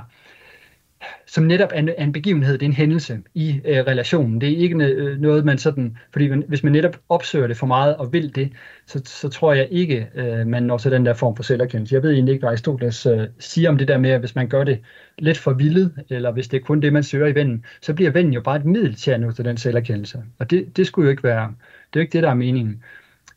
som 1.25 1.43
netop 1.43 1.69
er 1.73 2.03
en 2.03 2.11
begivenhed, 2.11 2.53
det 2.53 2.61
er 2.61 2.69
en 2.69 2.73
hændelse 2.73 3.19
i 3.33 3.61
øh, 3.65 3.77
relationen. 3.77 4.41
Det 4.41 4.51
er 4.51 4.57
ikke 4.57 4.75
øh, 4.75 5.19
noget, 5.19 5.45
man 5.45 5.57
sådan, 5.57 5.97
fordi 6.11 6.27
man, 6.27 6.43
hvis 6.47 6.63
man 6.63 6.71
netop 6.71 6.97
opsøger 7.09 7.47
det 7.47 7.57
for 7.57 7.67
meget 7.67 7.95
og 7.95 8.13
vil 8.13 8.35
det, 8.35 8.51
så, 8.85 9.01
så 9.05 9.29
tror 9.29 9.53
jeg 9.53 9.67
ikke, 9.71 10.07
øh, 10.15 10.47
man 10.47 10.63
når 10.63 10.77
til 10.77 10.91
den 10.91 11.05
der 11.05 11.13
form 11.13 11.35
for 11.35 11.43
selverkendelse. 11.43 11.95
Jeg 11.95 12.03
ved 12.03 12.11
egentlig 12.11 12.33
ikke, 12.33 12.41
hvad 12.41 12.49
Aristoteles 12.49 13.05
øh, 13.05 13.27
siger 13.39 13.69
om 13.69 13.77
det 13.77 13.87
der 13.87 13.97
med, 13.97 14.09
at 14.09 14.19
hvis 14.19 14.35
man 14.35 14.49
gør 14.49 14.63
det 14.63 14.79
lidt 15.17 15.37
for 15.37 15.53
vildt, 15.53 15.93
eller 16.09 16.31
hvis 16.31 16.47
det 16.47 16.57
er 16.57 16.65
kun 16.65 16.81
det, 16.81 16.93
man 16.93 17.03
søger 17.03 17.27
i 17.27 17.35
vennen, 17.35 17.65
så 17.81 17.93
bliver 17.93 18.11
vennen 18.11 18.33
jo 18.33 18.41
bare 18.41 18.57
et 18.57 18.65
middel 18.65 18.95
til 18.95 19.11
at 19.11 19.19
nå 19.19 19.31
til 19.31 19.45
den 19.45 19.57
selverkendelse. 19.57 20.23
Og 20.39 20.51
det, 20.51 20.77
det 20.77 20.87
skulle 20.87 21.05
jo 21.05 21.09
ikke 21.09 21.23
være, 21.23 21.53
det 21.93 21.99
er 21.99 21.99
jo 21.99 22.01
ikke 22.01 22.13
det, 22.13 22.23
der 22.23 22.29
er 22.29 22.33
meningen. 22.33 22.83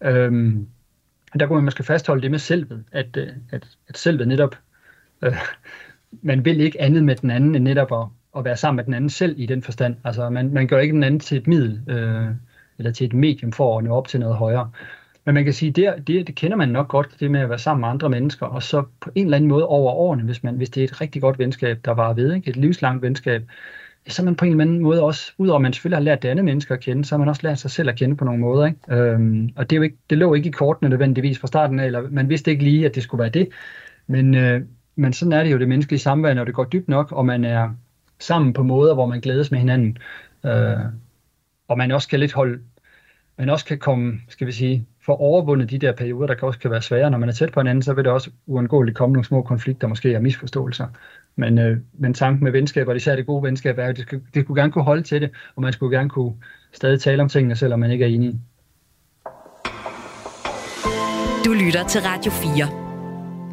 Øhm, 0.03 0.67
der 1.41 1.47
kunne 1.47 1.57
man 1.57 1.65
måske 1.65 1.83
fastholde 1.85 2.23
det 2.23 2.31
med 2.31 2.39
selvet, 2.39 2.85
at, 2.93 3.17
øh, 3.17 3.29
at, 3.51 3.67
at 3.89 3.99
selvet 3.99 4.29
netop 4.29 4.59
øh, 5.23 5.37
man 6.23 6.45
vil 6.45 6.61
ikke 6.61 6.81
andet 6.81 7.05
med 7.05 7.17
den 7.17 7.31
anden, 7.31 7.55
end 7.55 7.65
netop 7.65 7.93
at, 7.93 8.07
at 8.39 8.45
være 8.45 8.57
sammen 8.57 8.77
med 8.77 8.85
den 8.85 8.95
anden 8.95 9.11
selv 9.11 9.35
i 9.39 9.47
den 9.47 9.63
forstand. 9.63 9.97
Altså, 10.05 10.31
man, 10.31 10.53
man 10.53 10.67
gør 10.67 10.79
ikke 10.79 10.95
den 10.95 11.03
anden 11.03 11.21
til 11.21 11.39
et 11.39 11.47
middel, 11.47 11.81
øh, 11.89 12.27
eller 12.79 12.93
til 12.93 13.07
et 13.07 13.13
medium 13.13 13.53
for 13.53 13.79
at 13.79 13.85
nå 13.85 13.95
op 13.95 14.09
til 14.09 14.21
noget 14.21 14.37
højere. 14.37 14.71
Men 15.25 15.35
man 15.35 15.45
kan 15.45 15.53
sige, 15.53 15.71
det, 15.71 15.95
det, 16.07 16.27
det 16.27 16.35
kender 16.35 16.57
man 16.57 16.69
nok 16.69 16.89
godt, 16.89 17.17
det 17.21 17.31
med 17.31 17.41
at 17.41 17.49
være 17.49 17.59
sammen 17.59 17.81
med 17.81 17.89
andre 17.89 18.11
mennesker, 18.11 18.47
og 18.47 18.63
så 18.63 18.85
på 19.01 19.11
en 19.15 19.25
eller 19.25 19.37
anden 19.37 19.49
måde 19.49 19.67
over 19.67 19.93
årene, 19.93 20.23
hvis, 20.23 20.43
man, 20.43 20.57
hvis 20.57 20.71
det 20.71 20.81
er 20.81 20.85
et 20.85 21.01
rigtig 21.01 21.23
godt 21.23 21.39
venskab, 21.39 21.79
der 21.85 21.91
var 21.91 22.13
ved, 22.13 22.35
ikke? 22.35 22.51
et 22.51 22.57
livslangt 22.57 23.03
venskab, 23.03 23.43
så 24.09 24.23
er 24.23 24.25
man 24.25 24.37
på 24.37 24.45
en 24.45 24.51
eller 24.51 24.65
anden 24.65 24.81
måde 24.81 25.03
også, 25.03 25.33
udover 25.39 25.59
at 25.59 25.63
man 25.63 25.73
selvfølgelig 25.73 25.97
har 25.97 26.03
lært 26.03 26.23
det 26.23 26.29
andet 26.29 26.45
mennesker 26.45 26.75
at 26.75 26.81
kende, 26.81 27.05
så 27.05 27.15
har 27.15 27.19
man 27.19 27.29
også 27.29 27.41
lært 27.45 27.59
sig 27.59 27.71
selv 27.71 27.89
at 27.89 27.97
kende 27.97 28.17
på 28.17 28.25
nogle 28.25 28.41
måder. 28.41 28.67
Ikke? 28.67 28.95
Øhm, 28.97 29.51
og 29.57 29.71
det, 29.71 29.77
er 29.77 29.79
jo 29.79 29.83
ikke, 29.83 29.97
det 30.11 30.19
lå 30.19 30.35
ikke 30.35 30.49
i 30.49 30.53
kortene 30.53 30.89
nødvendigvis 30.89 31.39
fra 31.39 31.47
starten 31.47 31.81
af, 31.81 31.87
eller 31.87 32.11
man 32.11 32.29
vidste 32.29 32.51
ikke 32.51 32.65
lige, 32.65 32.87
at 32.87 32.95
det 32.95 33.03
skulle 33.03 33.23
være 33.23 33.31
det. 33.31 33.49
Men, 34.07 34.35
øh, 34.35 34.61
men 34.97 35.12
sådan 35.12 35.32
er 35.32 35.43
det 35.43 35.53
jo 35.53 35.59
det 35.59 35.68
menneskelige 35.68 36.01
samvær, 36.01 36.34
når 36.34 36.45
det 36.45 36.55
går 36.55 36.64
dybt 36.64 36.88
nok, 36.88 37.12
og 37.12 37.26
man 37.26 37.45
er 37.45 37.70
sammen 38.18 38.53
på 38.53 38.62
måder, 38.62 38.95
hvor 38.95 39.07
man 39.07 39.20
glædes 39.20 39.51
med 39.51 39.59
hinanden. 39.59 39.99
Øh, 40.47 40.78
og 41.68 41.78
man 41.78 41.90
også 41.90 42.09
kan 42.09 42.20
lidt 42.20 42.32
holde, 42.32 42.59
man 43.38 43.51
også 43.51 43.64
kan 43.64 43.78
komme, 43.78 44.20
skal 44.28 44.47
vi 44.47 44.53
sige, 44.53 44.86
for 45.07 45.20
overvundet 45.20 45.70
de 45.70 45.78
der 45.78 45.93
perioder, 45.93 46.26
der 46.26 46.47
også 46.47 46.59
kan 46.59 46.70
være 46.70 46.82
svære. 46.82 47.11
Når 47.11 47.18
man 47.18 47.28
er 47.28 47.32
tæt 47.32 47.53
på 47.53 47.61
hinanden, 47.61 47.82
så 47.82 47.93
vil 47.93 48.05
det 48.05 48.12
også 48.12 48.30
uundgåeligt 48.47 48.97
komme 48.97 49.12
nogle 49.12 49.24
små 49.24 49.43
konflikter, 49.43 49.88
måske 49.88 50.16
og 50.16 50.22
misforståelser. 50.22 50.86
Men, 51.36 51.59
øh, 51.59 51.78
men 51.93 52.14
tanken 52.14 52.45
med 52.45 52.53
venskaber, 52.53 52.95
især 52.95 53.16
det 53.16 53.26
gode 53.26 53.43
venskab, 53.43 53.78
er, 53.78 53.84
at 53.84 53.97
det, 53.97 54.05
skulle, 54.05 54.24
det 54.34 54.45
skulle 54.45 54.61
gerne 54.62 54.72
kunne 54.72 54.84
holde 54.84 55.03
til 55.03 55.20
det, 55.20 55.30
og 55.57 55.62
man 55.62 55.72
skulle 55.72 55.97
gerne 55.97 56.09
kunne 56.09 56.32
stadig 56.72 57.01
tale 57.01 57.22
om 57.22 57.28
tingene, 57.28 57.57
selvom 57.57 57.80
man 57.80 57.90
ikke 57.90 58.05
er 58.05 58.09
enig. 58.09 58.40
Du 61.45 61.53
lytter 61.53 61.84
til 61.88 62.01
Radio 62.01 62.32
4. 62.32 62.91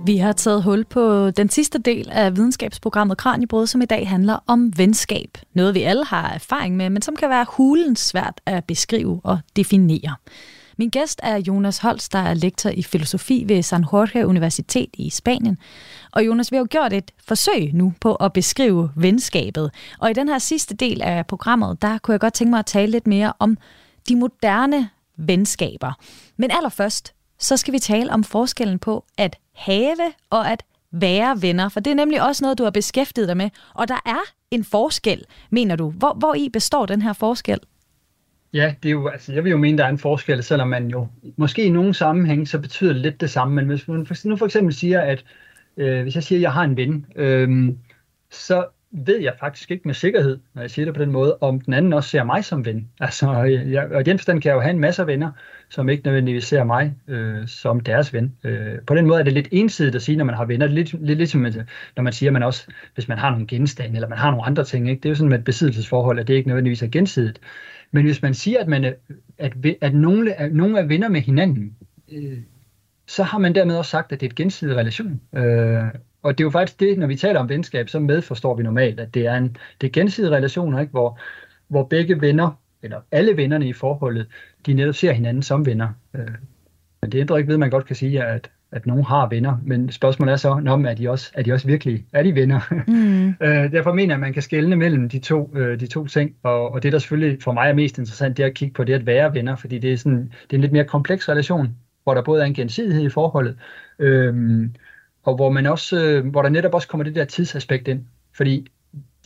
Vi 0.05 0.17
har 0.17 0.33
taget 0.33 0.63
hul 0.63 0.85
på 0.85 1.31
den 1.31 1.49
sidste 1.49 1.79
del 1.79 2.09
af 2.11 2.35
videnskabsprogrammet 2.35 3.17
Kranjebrød, 3.17 3.67
som 3.67 3.81
i 3.81 3.85
dag 3.85 4.09
handler 4.09 4.43
om 4.47 4.77
venskab. 4.77 5.37
Noget 5.53 5.75
vi 5.75 5.81
alle 5.81 6.05
har 6.05 6.29
erfaring 6.29 6.77
med, 6.77 6.89
men 6.89 7.01
som 7.01 7.15
kan 7.15 7.29
være 7.29 7.45
hulens 7.49 7.99
svært 7.99 8.41
at 8.45 8.65
beskrive 8.65 9.21
og 9.23 9.39
definere. 9.55 10.15
Min 10.77 10.89
gæst 10.89 11.19
er 11.23 11.37
Jonas 11.37 11.77
Holst, 11.77 12.13
der 12.13 12.19
er 12.19 12.33
lektor 12.33 12.69
i 12.69 12.83
filosofi 12.83 13.43
ved 13.47 13.63
San 13.63 13.81
Jorge 13.81 14.27
Universitet 14.27 14.89
i 14.93 15.09
Spanien. 15.09 15.57
Og 16.11 16.25
Jonas, 16.25 16.51
vi 16.51 16.55
har 16.55 16.61
jo 16.61 16.67
gjort 16.69 16.93
et 16.93 17.11
forsøg 17.27 17.73
nu 17.73 17.93
på 18.01 18.15
at 18.15 18.33
beskrive 18.33 18.89
venskabet. 18.95 19.71
Og 19.99 20.09
i 20.09 20.13
den 20.13 20.27
her 20.27 20.39
sidste 20.39 20.75
del 20.75 21.01
af 21.01 21.27
programmet, 21.27 21.81
der 21.81 21.97
kunne 21.97 22.13
jeg 22.13 22.19
godt 22.19 22.33
tænke 22.33 22.49
mig 22.49 22.59
at 22.59 22.65
tale 22.65 22.91
lidt 22.91 23.07
mere 23.07 23.33
om 23.39 23.57
de 24.09 24.15
moderne 24.15 24.89
venskaber. 25.17 25.93
Men 26.37 26.51
allerførst, 26.51 27.13
så 27.39 27.57
skal 27.57 27.73
vi 27.73 27.79
tale 27.79 28.11
om 28.11 28.23
forskellen 28.23 28.79
på 28.79 29.05
at 29.17 29.37
have 29.53 30.13
og 30.29 30.51
at 30.51 30.63
være 30.91 31.41
venner, 31.41 31.69
for 31.69 31.79
det 31.79 31.91
er 31.91 31.95
nemlig 31.95 32.21
også 32.27 32.43
noget, 32.43 32.57
du 32.57 32.63
har 32.63 32.71
beskæftiget 32.71 33.27
dig 33.27 33.37
med. 33.37 33.49
Og 33.73 33.87
der 33.87 34.01
er 34.05 34.19
en 34.51 34.63
forskel, 34.63 35.23
mener 35.49 35.75
du. 35.75 35.89
Hvor, 35.89 36.13
hvor 36.13 36.33
i 36.33 36.49
består 36.53 36.85
den 36.85 37.01
her 37.01 37.13
forskel? 37.13 37.59
Ja, 38.53 38.75
det 38.83 38.89
er 38.89 38.93
jo, 38.93 39.07
altså, 39.07 39.33
jeg 39.33 39.43
vil 39.43 39.49
jo 39.49 39.57
mene, 39.57 39.77
der 39.77 39.85
er 39.85 39.89
en 39.89 39.97
forskel, 39.97 40.43
selvom 40.43 40.67
man 40.67 40.87
jo 40.87 41.07
måske 41.37 41.63
i 41.63 41.69
nogle 41.69 41.93
sammenhæng, 41.93 42.47
så 42.47 42.59
betyder 42.59 42.93
det 42.93 43.01
lidt 43.01 43.21
det 43.21 43.29
samme. 43.29 43.55
Men 43.55 43.67
hvis 43.67 43.87
man 43.87 44.07
nu 44.23 44.35
for 44.35 44.45
eksempel 44.45 44.73
siger, 44.73 45.01
at 45.01 45.25
øh, 45.77 46.01
hvis 46.01 46.15
jeg 46.15 46.23
siger, 46.23 46.39
at 46.39 46.41
jeg 46.41 46.53
har 46.53 46.63
en 46.63 46.77
ven, 46.77 47.05
øh, 47.15 47.69
så 48.31 48.65
ved 48.91 49.19
jeg 49.19 49.33
faktisk 49.39 49.71
ikke 49.71 49.87
med 49.87 49.93
sikkerhed, 49.93 50.39
når 50.53 50.61
jeg 50.61 50.71
siger 50.71 50.85
det 50.85 50.95
på 50.95 51.01
den 51.01 51.11
måde, 51.11 51.37
om 51.41 51.61
den 51.61 51.73
anden 51.73 51.93
også 51.93 52.09
ser 52.09 52.23
mig 52.23 52.45
som 52.45 52.65
ven. 52.65 52.89
Altså, 52.99 53.31
jeg, 53.43 53.91
og 53.91 54.01
i 54.01 54.03
den 54.03 54.17
forstand 54.17 54.41
kan 54.41 54.49
jeg 54.49 54.55
jo 54.55 54.61
have 54.61 54.73
en 54.73 54.79
masse 54.79 55.07
venner, 55.07 55.31
som 55.69 55.89
ikke 55.89 56.05
nødvendigvis 56.05 56.43
ser 56.43 56.63
mig 56.63 56.95
øh, 57.07 57.47
som 57.47 57.79
deres 57.79 58.13
ven. 58.13 58.35
Øh, 58.43 58.79
på 58.87 58.95
den 58.95 59.05
måde 59.05 59.19
er 59.19 59.23
det 59.23 59.33
lidt 59.33 59.47
ensidigt 59.51 59.95
at 59.95 60.01
sige, 60.01 60.17
når 60.17 60.25
man 60.25 60.35
har 60.35 60.45
venner. 60.45 60.67
Det 60.67 60.73
er 60.73 60.75
lidt, 60.75 61.05
lidt 61.05 61.17
ligesom, 61.17 61.41
når 61.95 62.01
man 62.01 62.13
siger, 62.13 62.31
man 62.31 62.43
også, 62.43 62.67
hvis 62.93 63.07
man 63.07 63.17
har 63.17 63.29
nogle 63.29 63.47
genstande, 63.47 63.95
eller 63.95 64.09
man 64.09 64.17
har 64.17 64.31
nogle 64.31 64.45
andre 64.45 64.63
ting. 64.63 64.89
Ikke? 64.89 64.99
Det 64.99 65.05
er 65.05 65.09
jo 65.09 65.15
sådan 65.15 65.29
med 65.29 65.39
et 65.39 65.45
besiddelsesforhold, 65.45 66.19
at 66.19 66.27
det 66.27 66.33
ikke 66.33 66.47
nødvendigvis 66.47 66.83
er 66.83 66.87
gensidigt. 66.87 67.39
Men 67.91 68.05
hvis 68.05 68.21
man 68.21 68.33
siger, 68.33 68.59
at, 68.59 68.67
man 68.67 68.83
er, 68.83 68.93
at, 69.37 69.53
at 69.81 69.93
nogle, 69.93 70.33
at 70.33 70.53
nogle 70.53 70.79
er 70.79 70.85
venner 70.85 71.09
med 71.09 71.21
hinanden, 71.21 71.75
øh, 72.11 72.37
så 73.07 73.23
har 73.23 73.37
man 73.37 73.55
dermed 73.55 73.75
også 73.75 73.91
sagt, 73.91 74.11
at 74.11 74.21
det 74.21 74.25
er 74.25 74.29
et 74.29 74.35
gensidigt 74.35 74.77
relation. 74.77 75.21
Øh, 75.35 75.83
og 76.21 76.37
det 76.37 76.43
er 76.43 76.45
jo 76.45 76.49
faktisk 76.49 76.79
det, 76.79 76.97
når 76.97 77.07
vi 77.07 77.15
taler 77.15 77.39
om 77.39 77.49
venskab, 77.49 77.89
så 77.89 77.99
medforstår 77.99 78.55
vi 78.55 78.63
normalt, 78.63 78.99
at 78.99 79.13
det 79.13 79.25
er, 79.25 79.35
en, 79.35 79.57
det 79.81 79.87
er 79.87 79.91
gensidige 79.91 80.35
relationer, 80.35 80.79
ikke? 80.79 80.91
Hvor, 80.91 81.19
hvor 81.67 81.83
begge 81.83 82.21
venner, 82.21 82.59
eller 82.83 82.99
alle 83.11 83.37
vennerne 83.37 83.67
i 83.67 83.73
forholdet, 83.73 84.27
de 84.65 84.73
netop 84.73 84.95
ser 84.95 85.11
hinanden 85.11 85.43
som 85.43 85.65
venner. 85.65 85.87
Øh, 86.13 86.27
men 87.01 87.11
det 87.11 87.19
ændrer 87.19 87.37
ikke 87.37 87.47
ved, 87.47 87.55
at 87.55 87.59
man 87.59 87.69
godt 87.69 87.85
kan 87.85 87.95
sige, 87.95 88.23
at, 88.23 88.51
at 88.71 88.85
nogen 88.85 89.03
har 89.03 89.29
venner, 89.29 89.57
men 89.63 89.91
spørgsmålet 89.91 90.31
er 90.31 90.35
så, 90.35 90.49
om 90.49 90.85
er 90.85 90.93
de 90.93 91.09
også, 91.09 91.31
er 91.35 91.43
de 91.43 91.53
også 91.53 91.67
virkelig 91.67 92.05
er 92.13 92.23
de 92.23 92.35
venner? 92.35 92.59
Mm. 92.87 93.27
øh, 93.47 93.71
derfor 93.71 93.93
mener 93.93 94.13
jeg, 94.13 94.17
at 94.17 94.19
man 94.19 94.33
kan 94.33 94.41
skelne 94.41 94.75
mellem 94.75 95.09
de 95.09 95.19
to, 95.19 95.51
øh, 95.55 95.79
de 95.79 95.87
to 95.87 96.07
ting, 96.07 96.35
og, 96.43 96.71
og 96.71 96.83
det, 96.83 96.93
der 96.93 96.99
selvfølgelig 96.99 97.43
for 97.43 97.51
mig 97.51 97.69
er 97.69 97.73
mest 97.73 97.97
interessant, 97.97 98.37
det 98.37 98.43
er 98.43 98.47
at 98.47 98.53
kigge 98.53 98.73
på 98.73 98.83
det 98.83 98.93
at 98.93 99.05
være 99.05 99.33
venner, 99.33 99.55
fordi 99.55 99.79
det 99.79 99.93
er, 99.93 99.97
sådan, 99.97 100.33
det 100.43 100.53
er 100.53 100.57
en 100.57 100.61
lidt 100.61 100.73
mere 100.73 100.85
kompleks 100.85 101.29
relation, 101.29 101.75
hvor 102.03 102.13
der 102.13 102.21
både 102.21 102.41
er 102.41 102.45
en 102.45 102.53
gensidighed 102.53 103.05
i 103.05 103.09
forholdet, 103.09 103.57
øh, 103.99 104.69
og 105.23 105.35
hvor, 105.35 105.49
man 105.49 105.65
også, 105.65 106.03
øh, 106.03 106.27
hvor 106.27 106.41
der 106.41 106.49
netop 106.49 106.73
også 106.73 106.87
kommer 106.87 107.03
det 107.03 107.15
der 107.15 107.25
tidsaspekt 107.25 107.87
ind. 107.87 108.05
Fordi 108.33 108.67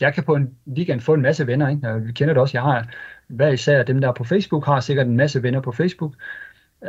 jeg 0.02 0.14
kan 0.14 0.24
på 0.24 0.36
en 0.36 0.56
weekend 0.68 1.02
få 1.02 1.14
en 1.14 1.22
masse 1.22 1.48
venner, 1.48 1.70
ikke? 1.70 2.06
vi 2.06 2.12
kender 2.12 2.34
det 2.34 2.42
også, 2.42 2.58
jeg 2.58 2.64
har 2.64 2.88
hver 3.28 3.50
især 3.50 3.84
dem, 3.84 4.02
der 4.02 4.08
er 4.08 4.14
på 4.14 4.24
Facebook, 4.24 4.66
har 4.66 4.80
sikkert 4.80 5.08
en 5.08 5.18
masse 5.18 5.44
venner 5.44 5.62
på 5.62 5.72
Facebook, 5.72 6.14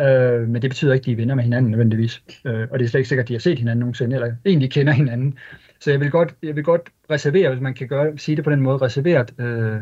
øh, 0.00 0.48
men 0.48 0.62
det 0.62 0.70
betyder 0.70 0.92
ikke, 0.92 1.02
at 1.02 1.06
de 1.06 1.12
er 1.12 1.16
venner 1.16 1.34
med 1.34 1.44
hinanden 1.44 1.70
nødvendigvis. 1.70 2.22
Øh, 2.44 2.68
og 2.70 2.78
det 2.78 2.84
er 2.84 2.88
slet 2.88 3.00
ikke 3.00 3.08
sikkert, 3.08 3.24
at 3.24 3.28
de 3.28 3.34
har 3.34 3.40
set 3.40 3.58
hinanden 3.58 3.80
nogensinde, 3.80 4.16
eller 4.16 4.32
egentlig 4.46 4.70
kender 4.70 4.92
hinanden. 4.92 5.38
Så 5.80 5.90
jeg 5.90 6.00
vil 6.00 6.10
godt, 6.10 6.34
jeg 6.42 6.56
vil 6.56 6.64
godt 6.64 6.90
reservere, 7.10 7.48
hvis 7.48 7.62
man 7.62 7.74
kan 7.74 7.88
gøre, 7.88 8.18
sige 8.18 8.36
det 8.36 8.44
på 8.44 8.50
den 8.50 8.60
måde, 8.60 8.78
reserveret 8.78 9.40
øh, 9.40 9.80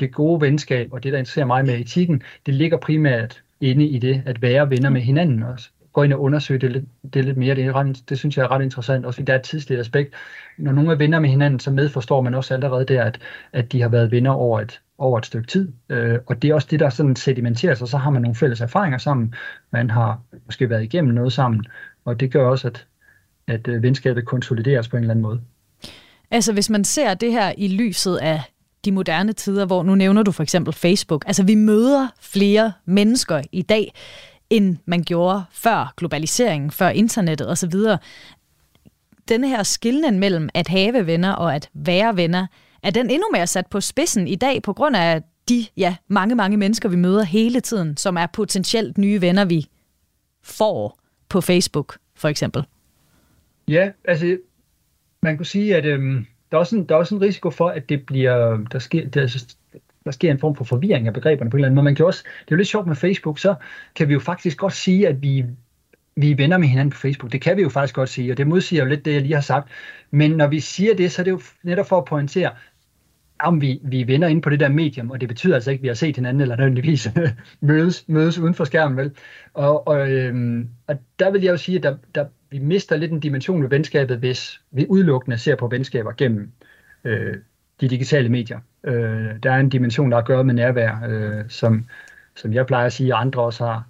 det 0.00 0.12
gode 0.12 0.40
venskab, 0.40 0.92
og 0.92 1.02
det, 1.02 1.12
der 1.12 1.18
interesserer 1.18 1.46
mig 1.46 1.64
med 1.64 1.74
etikken, 1.74 2.22
det 2.46 2.54
ligger 2.54 2.76
primært 2.76 3.42
inde 3.60 3.86
i 3.86 3.98
det, 3.98 4.22
at 4.26 4.42
være 4.42 4.70
venner 4.70 4.90
med 4.90 5.00
hinanden 5.00 5.42
også 5.42 5.70
gå 5.92 6.02
ind 6.02 6.12
og 6.12 6.20
undersøge 6.20 6.60
det 6.60 6.72
lidt, 6.72 6.84
det 7.14 7.24
lidt 7.24 7.36
mere. 7.36 7.54
Det, 7.54 7.64
er 7.64 7.76
ret, 7.76 8.02
det 8.08 8.18
synes 8.18 8.36
jeg 8.36 8.42
er 8.42 8.50
ret 8.50 8.62
interessant, 8.62 9.06
også 9.06 9.16
fordi 9.16 9.24
der 9.24 9.32
er 9.32 9.38
et 9.38 9.44
tidsligt 9.44 9.80
aspekt. 9.80 10.14
Når 10.58 10.72
nogen 10.72 10.90
er 10.90 10.94
venner 10.94 11.20
med 11.20 11.28
hinanden, 11.28 11.60
så 11.60 11.70
medforstår 11.70 12.20
man 12.20 12.34
også 12.34 12.54
allerede 12.54 12.84
der, 12.84 13.04
at, 13.04 13.18
at 13.52 13.72
de 13.72 13.82
har 13.82 13.88
været 13.88 14.10
venner 14.10 14.30
over 14.30 14.60
et, 14.60 14.80
over 14.98 15.18
et 15.18 15.26
stykke 15.26 15.46
tid. 15.46 15.72
Øh, 15.88 16.18
og 16.26 16.42
det 16.42 16.50
er 16.50 16.54
også 16.54 16.68
det, 16.70 16.80
der 16.80 16.90
sådan 16.90 17.16
sedimenterer 17.16 17.74
sig. 17.74 17.88
Så 17.88 17.96
har 17.96 18.10
man 18.10 18.22
nogle 18.22 18.36
fælles 18.36 18.60
erfaringer 18.60 18.98
sammen. 18.98 19.34
Man 19.72 19.90
har 19.90 20.20
måske 20.46 20.70
været 20.70 20.82
igennem 20.82 21.14
noget 21.14 21.32
sammen. 21.32 21.64
Og 22.04 22.20
det 22.20 22.32
gør 22.32 22.46
også, 22.46 22.68
at, 22.68 22.86
at 23.46 23.68
øh, 23.68 23.82
venskabet 23.82 24.26
konsolideres 24.26 24.88
på 24.88 24.96
en 24.96 25.02
eller 25.02 25.14
anden 25.14 25.22
måde. 25.22 25.40
Altså 26.30 26.52
hvis 26.52 26.70
man 26.70 26.84
ser 26.84 27.14
det 27.14 27.32
her 27.32 27.52
i 27.56 27.68
lyset 27.68 28.16
af 28.16 28.42
de 28.84 28.92
moderne 28.92 29.32
tider, 29.32 29.66
hvor 29.66 29.82
nu 29.82 29.94
nævner 29.94 30.22
du 30.22 30.32
for 30.32 30.42
eksempel 30.42 30.74
Facebook. 30.74 31.24
Altså 31.26 31.42
vi 31.42 31.54
møder 31.54 32.08
flere 32.20 32.72
mennesker 32.84 33.42
i 33.52 33.62
dag 33.62 33.92
end 34.50 34.76
man 34.84 35.02
gjorde 35.02 35.44
før 35.50 35.94
globaliseringen, 35.96 36.70
før 36.70 36.88
internettet 36.88 37.50
osv. 37.50 37.72
Denne 39.28 39.48
her 39.48 39.62
skillen 39.62 40.18
mellem 40.18 40.48
at 40.54 40.68
have 40.68 41.06
venner 41.06 41.32
og 41.32 41.54
at 41.54 41.70
være 41.74 42.16
venner, 42.16 42.46
er 42.82 42.90
den 42.90 43.10
endnu 43.10 43.26
mere 43.32 43.46
sat 43.46 43.66
på 43.66 43.80
spidsen 43.80 44.28
i 44.28 44.34
dag 44.34 44.62
på 44.62 44.72
grund 44.72 44.96
af 44.96 45.22
de 45.48 45.66
ja, 45.76 45.96
mange, 46.08 46.34
mange 46.34 46.56
mennesker, 46.56 46.88
vi 46.88 46.96
møder 46.96 47.24
hele 47.24 47.60
tiden, 47.60 47.96
som 47.96 48.16
er 48.16 48.26
potentielt 48.26 48.98
nye 48.98 49.20
venner, 49.20 49.44
vi 49.44 49.66
får 50.42 50.98
på 51.28 51.40
Facebook, 51.40 51.98
for 52.14 52.28
eksempel? 52.28 52.64
Ja, 53.68 53.90
altså 54.04 54.38
man 55.22 55.36
kunne 55.36 55.46
sige, 55.46 55.76
at 55.76 55.84
øhm, 55.84 56.26
der, 56.50 56.56
er 56.56 56.58
også 56.58 56.76
en, 56.76 56.84
der 56.84 56.94
er 56.94 56.98
også 56.98 57.14
en 57.14 57.20
risiko 57.20 57.50
for, 57.50 57.68
at 57.68 57.88
det 57.88 58.06
bliver, 58.06 58.56
der 58.72 58.78
sker, 58.78 59.08
der, 59.08 59.44
der 60.04 60.10
sker 60.10 60.30
en 60.30 60.38
form 60.38 60.54
for 60.54 60.64
forvirring 60.64 61.06
af 61.06 61.14
begreberne 61.14 61.50
på 61.50 61.56
en 61.56 61.58
eller 61.58 61.66
anden 61.66 61.74
måde. 61.74 61.84
Man 61.84 61.94
kan 61.94 62.06
også, 62.06 62.22
det 62.22 62.52
er 62.52 62.56
jo 62.56 62.56
lidt 62.56 62.68
sjovt 62.68 62.86
med 62.86 62.96
Facebook, 62.96 63.38
så 63.38 63.54
kan 63.94 64.08
vi 64.08 64.12
jo 64.12 64.20
faktisk 64.20 64.58
godt 64.58 64.72
sige, 64.72 65.08
at 65.08 65.22
vi 65.22 65.44
vi 66.16 66.30
er 66.30 66.36
venner 66.36 66.58
med 66.58 66.68
hinanden 66.68 66.90
på 66.90 66.98
Facebook. 66.98 67.32
Det 67.32 67.40
kan 67.40 67.56
vi 67.56 67.62
jo 67.62 67.68
faktisk 67.68 67.94
godt 67.94 68.08
sige, 68.08 68.32
og 68.32 68.36
det 68.36 68.46
modsiger 68.46 68.82
jo 68.82 68.88
lidt 68.88 69.04
det, 69.04 69.12
jeg 69.12 69.22
lige 69.22 69.34
har 69.34 69.40
sagt. 69.40 69.70
Men 70.10 70.30
når 70.30 70.46
vi 70.46 70.60
siger 70.60 70.94
det, 70.94 71.12
så 71.12 71.22
er 71.22 71.24
det 71.24 71.30
jo 71.30 71.40
netop 71.62 71.88
for 71.88 71.98
at 71.98 72.04
pointere, 72.04 72.50
om 73.38 73.60
vi, 73.60 73.80
vi 73.84 74.06
vender 74.06 74.28
ind 74.28 74.42
på 74.42 74.50
det 74.50 74.60
der 74.60 74.68
medium, 74.68 75.10
og 75.10 75.20
det 75.20 75.28
betyder 75.28 75.54
altså 75.54 75.70
ikke, 75.70 75.80
at 75.80 75.82
vi 75.82 75.88
har 75.88 75.94
set 75.94 76.16
hinanden, 76.16 76.40
eller 76.40 76.56
nødvendigvis 76.56 77.08
mødes, 77.60 78.04
mødes 78.08 78.38
uden 78.38 78.54
for 78.54 78.64
skærmen, 78.64 78.96
vel? 78.98 79.12
Og, 79.54 79.86
og, 79.86 80.10
øhm, 80.10 80.68
og 80.86 80.96
der 81.18 81.30
vil 81.30 81.42
jeg 81.42 81.52
jo 81.52 81.56
sige, 81.56 81.76
at 81.76 81.82
der, 81.82 81.96
der, 82.14 82.26
vi 82.50 82.58
mister 82.58 82.96
lidt 82.96 83.12
en 83.12 83.20
dimension 83.20 83.62
ved 83.62 83.68
venskabet, 83.68 84.18
hvis 84.18 84.60
vi 84.70 84.86
udelukkende 84.88 85.38
ser 85.38 85.56
på 85.56 85.68
venskaber 85.68 86.12
gennem 86.12 86.52
øh, 87.04 87.36
de 87.80 87.88
digitale 87.88 88.28
medier. 88.28 88.60
Øh, 88.84 89.42
der 89.42 89.52
er 89.52 89.56
en 89.56 89.68
dimension, 89.68 90.10
der 90.10 90.16
har 90.16 90.22
at 90.22 90.26
gøre 90.26 90.44
med 90.44 90.54
nærvær, 90.54 91.00
øh, 91.08 91.44
som, 91.48 91.84
som 92.36 92.52
jeg 92.52 92.66
plejer 92.66 92.86
at 92.86 92.92
sige, 92.92 93.14
og 93.14 93.20
andre 93.20 93.42
også 93.42 93.64
har, 93.64 93.88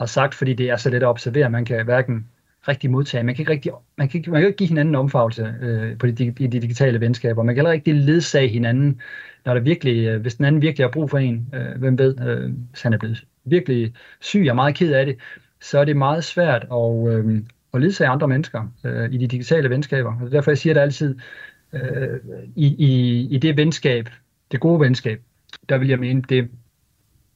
har 0.00 0.06
sagt, 0.06 0.34
fordi 0.34 0.54
det 0.54 0.70
er 0.70 0.76
så 0.76 0.90
let 0.90 1.02
at 1.02 1.08
observere. 1.08 1.50
Man 1.50 1.64
kan 1.64 1.84
hverken 1.84 2.26
rigtig 2.68 2.90
modtage. 2.90 3.24
Man 3.24 3.34
kan 3.34 3.42
ikke, 3.42 3.52
rigtig, 3.52 3.72
man 3.98 4.08
kan, 4.08 4.24
man 4.26 4.40
kan 4.40 4.46
ikke 4.46 4.56
give 4.56 4.68
hinanden 4.68 4.94
omfavnelse 4.94 5.54
øh, 5.60 5.98
på 5.98 6.06
de, 6.06 6.24
i 6.24 6.46
de 6.46 6.60
digitale 6.60 7.00
venskaber. 7.00 7.42
Man 7.42 7.54
kan 7.54 7.60
heller 7.60 7.72
ikke 7.72 7.92
ledsage 7.92 8.48
hinanden, 8.48 9.00
når 9.44 9.54
der 9.54 9.60
virkelig, 9.60 10.06
øh, 10.06 10.20
hvis 10.20 10.34
den 10.34 10.44
anden 10.44 10.62
virkelig 10.62 10.84
har 10.84 10.90
brug 10.90 11.10
for 11.10 11.18
en, 11.18 11.48
øh, 11.54 11.78
hvem 11.78 11.98
ved, 11.98 12.28
øh, 12.28 12.52
hvis 12.70 12.82
han 12.82 12.92
er 12.92 12.98
blevet 12.98 13.24
virkelig 13.44 13.94
syg 14.20 14.46
og 14.50 14.56
meget 14.56 14.74
ked 14.74 14.92
af 14.92 15.06
det, 15.06 15.16
så 15.60 15.78
er 15.78 15.84
det 15.84 15.96
meget 15.96 16.24
svært 16.24 16.66
at, 16.72 17.08
øh, 17.08 17.42
at 17.74 17.80
ledsage 17.80 18.08
andre 18.08 18.28
mennesker 18.28 18.72
øh, 18.84 19.12
i 19.12 19.18
de 19.18 19.26
digitale 19.26 19.70
venskaber. 19.70 20.20
Og 20.20 20.32
derfor 20.32 20.50
jeg 20.50 20.58
siger 20.58 20.74
det 20.74 20.80
altid, 20.80 21.18
øh, 21.72 22.20
i, 22.56 22.66
i, 22.66 23.20
i 23.30 23.38
det 23.38 23.56
venskab, 23.56 24.08
det 24.52 24.60
gode 24.60 24.80
venskab, 24.80 25.22
der 25.68 25.78
vil 25.78 25.88
jeg 25.88 25.98
mene, 25.98 26.22
det, 26.28 26.48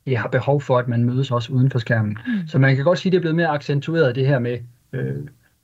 jeg 0.06 0.20
har 0.20 0.28
behov 0.28 0.60
for, 0.60 0.78
at 0.78 0.88
man 0.88 1.04
mødes 1.04 1.30
også 1.30 1.52
uden 1.52 1.70
for 1.70 1.78
skærmen. 1.78 2.18
Mm. 2.26 2.46
Så 2.46 2.58
man 2.58 2.76
kan 2.76 2.84
godt 2.84 2.98
sige, 2.98 3.10
at 3.10 3.12
det 3.12 3.18
er 3.18 3.20
blevet 3.20 3.36
mere 3.36 3.48
accentueret, 3.48 4.14
det 4.14 4.26
her 4.26 4.38
med 4.38 4.58
øh, 4.92 5.16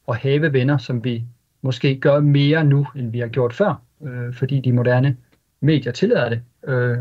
at 0.08 0.16
have 0.16 0.52
venner, 0.52 0.78
som 0.78 1.04
vi 1.04 1.24
måske 1.62 2.00
gør 2.00 2.20
mere 2.20 2.64
nu, 2.64 2.86
end 2.96 3.10
vi 3.10 3.18
har 3.18 3.28
gjort 3.28 3.52
før, 3.52 3.82
øh, 4.06 4.34
fordi 4.34 4.60
de 4.60 4.72
moderne 4.72 5.16
medier 5.60 5.92
tillader 5.92 6.28
det. 6.28 6.42
Øh, 6.68 6.98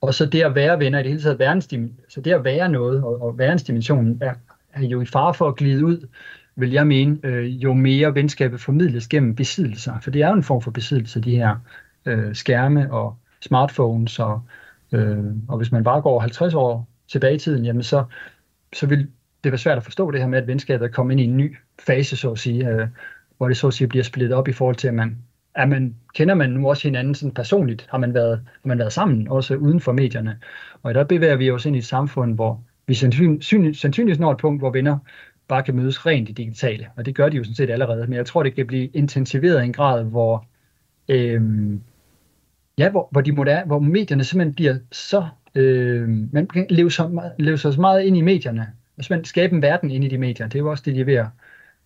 og 0.00 0.14
så 0.14 0.26
det 0.26 0.42
at 0.42 0.54
være 0.54 0.78
venner 0.78 0.98
i 0.98 1.02
det 1.02 1.10
hele 1.10 1.22
taget, 1.22 1.38
værens, 1.38 1.68
så 2.08 2.20
det 2.20 2.32
at 2.32 2.44
være 2.44 2.68
noget, 2.68 3.04
og, 3.04 3.22
og 3.22 3.38
værensdimensionen 3.38 4.18
er, 4.20 4.34
er 4.72 4.82
jo 4.82 5.00
i 5.00 5.06
fare 5.06 5.34
for 5.34 5.48
at 5.48 5.56
glide 5.56 5.84
ud, 5.84 6.08
vil 6.56 6.70
jeg 6.70 6.86
mene, 6.86 7.18
øh, 7.24 7.46
jo 7.46 7.72
mere 7.74 8.14
venskabet 8.14 8.60
formidles 8.60 9.08
gennem 9.08 9.34
besiddelser. 9.34 10.00
For 10.00 10.10
det 10.10 10.22
er 10.22 10.28
jo 10.28 10.34
en 10.34 10.42
form 10.42 10.62
for 10.62 10.70
besiddelse, 10.70 11.20
de 11.20 11.36
her 11.36 11.56
øh, 12.06 12.34
skærme 12.34 12.92
og 12.92 13.16
smartphones. 13.42 14.18
Og, 14.18 14.42
øh, 14.92 15.24
og 15.48 15.56
hvis 15.56 15.72
man 15.72 15.84
bare 15.84 16.00
går 16.00 16.20
50 16.20 16.54
år 16.54 16.88
tilbage 17.08 17.34
i 17.34 17.38
tiden, 17.38 17.64
jamen 17.64 17.82
så, 17.82 18.04
så 18.72 18.86
vil 18.86 19.08
det 19.44 19.52
være 19.52 19.58
svært 19.58 19.78
at 19.78 19.84
forstå 19.84 20.10
det 20.10 20.20
her 20.20 20.28
med, 20.28 20.38
at 20.38 20.46
venskabet 20.46 20.84
er 20.84 20.90
kommet 20.90 21.12
ind 21.12 21.20
i 21.20 21.24
en 21.24 21.36
ny 21.36 21.56
fase, 21.86 22.16
så 22.16 22.30
at 22.30 22.38
sige, 22.38 22.68
øh, 22.68 22.88
hvor 23.36 23.48
det 23.48 23.56
så 23.56 23.66
at 23.66 23.74
sige 23.74 23.88
bliver 23.88 24.04
splittet 24.04 24.36
op 24.36 24.48
i 24.48 24.52
forhold 24.52 24.76
til, 24.76 24.88
at 24.88 24.94
man, 24.94 25.18
at 25.54 25.68
man 25.68 25.96
kender 26.14 26.34
man 26.34 26.50
nu 26.50 26.68
også 26.68 26.88
hinanden 26.88 27.14
sådan 27.14 27.34
personligt, 27.34 27.86
har 27.90 27.98
man 27.98 28.14
været, 28.14 28.40
har 28.62 28.68
man 28.68 28.78
været 28.78 28.92
sammen, 28.92 29.28
også 29.28 29.54
uden 29.56 29.80
for 29.80 29.92
medierne. 29.92 30.38
Og 30.82 30.94
der 30.94 31.04
bevæger 31.04 31.36
vi 31.36 31.50
os 31.50 31.66
ind 31.66 31.76
i 31.76 31.78
et 31.78 31.84
samfund, 31.84 32.34
hvor 32.34 32.64
vi 32.86 32.94
sandsynligvis 32.94 33.78
sandsynlig 33.80 34.20
når 34.20 34.32
et 34.32 34.38
punkt, 34.38 34.60
hvor 34.60 34.70
venner 34.70 34.98
bare 35.48 35.62
kan 35.62 35.76
mødes 35.76 36.06
rent 36.06 36.28
i 36.28 36.32
digitale, 36.32 36.86
og 36.96 37.06
det 37.06 37.14
gør 37.14 37.28
de 37.28 37.36
jo 37.36 37.44
sådan 37.44 37.54
set 37.54 37.70
allerede, 37.70 38.06
men 38.06 38.16
jeg 38.16 38.26
tror, 38.26 38.42
det 38.42 38.54
kan 38.54 38.66
blive 38.66 38.86
intensiveret 38.86 39.62
i 39.62 39.64
en 39.64 39.72
grad, 39.72 40.04
hvor, 40.04 40.46
øhm, 41.08 41.82
ja, 42.78 42.90
hvor, 42.90 43.08
hvor, 43.10 43.20
de 43.20 43.32
moderne, 43.32 43.66
hvor 43.66 43.78
medierne 43.78 44.24
simpelthen 44.24 44.54
bliver 44.54 44.78
så, 44.92 45.28
øh, 45.54 46.08
man 46.32 46.46
kan 46.46 46.66
leve 46.70 46.90
så, 46.90 47.30
leve 47.38 47.58
så 47.58 47.80
meget 47.80 48.02
ind 48.02 48.16
i 48.16 48.20
medierne, 48.20 48.66
og 48.98 49.04
simpelthen 49.04 49.24
skabe 49.24 49.54
en 49.56 49.62
verden 49.62 49.90
ind 49.90 50.04
i 50.04 50.08
de 50.08 50.18
medier, 50.18 50.48
det 50.48 50.54
er 50.54 50.62
jo 50.62 50.70
også 50.70 50.82
det, 50.86 50.94
de 50.94 51.00
er 51.00 51.04
ved 51.04 51.14
at, 51.14 51.26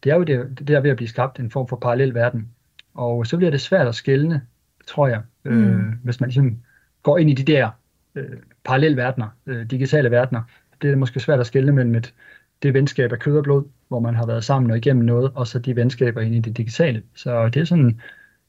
det 0.05 0.12
er 0.12 0.16
jo 0.16 0.22
det, 0.22 0.59
det 0.59 0.70
er 0.70 0.80
ved 0.80 0.91
at 0.91 0.97
blive 0.97 1.09
skabt, 1.09 1.41
en 1.41 1.51
form 1.51 1.68
for 1.68 1.76
parallel 1.76 2.14
verden, 2.14 2.49
og 2.95 3.26
så 3.26 3.37
bliver 3.37 3.51
det 3.51 3.61
svært 3.61 3.87
at 3.87 3.95
skelne, 3.95 4.43
tror 4.87 5.09
jeg, 5.09 5.22
øh, 5.45 5.57
mm. 5.57 5.99
hvis 6.03 6.20
man 6.20 6.28
ligesom 6.28 6.59
går 7.03 7.18
ind 7.18 7.30
i 7.30 7.34
de 7.34 7.53
der 7.53 7.70
øh, 8.14 8.37
parallel 8.64 8.97
verdener, 8.97 9.28
øh, 9.47 9.70
digitale 9.70 10.11
verdener, 10.11 10.43
det 10.82 10.91
er 10.91 10.97
måske 10.97 11.20
svært 11.20 11.41
at 11.41 11.47
skelne 11.47 11.72
mellem 11.72 11.95
et, 11.95 12.14
det 12.62 12.74
venskab 12.74 13.12
af 13.12 13.18
kød 13.18 13.37
og 13.37 13.45
blod, 13.45 13.64
hvor 13.89 14.01
man 14.01 14.14
har 14.14 14.26
været 14.26 14.45
sammen 14.45 14.70
og 14.70 14.76
igennem 14.76 15.05
noget, 15.05 15.30
og 15.34 15.47
så 15.47 15.59
de 15.59 15.76
venskaber 15.76 16.20
ind 16.20 16.34
i 16.34 16.41
det 16.41 16.57
digitale. 16.57 17.03
Så 17.14 17.49
det 17.49 17.61
er 17.61 17.64
sådan, 17.64 18.01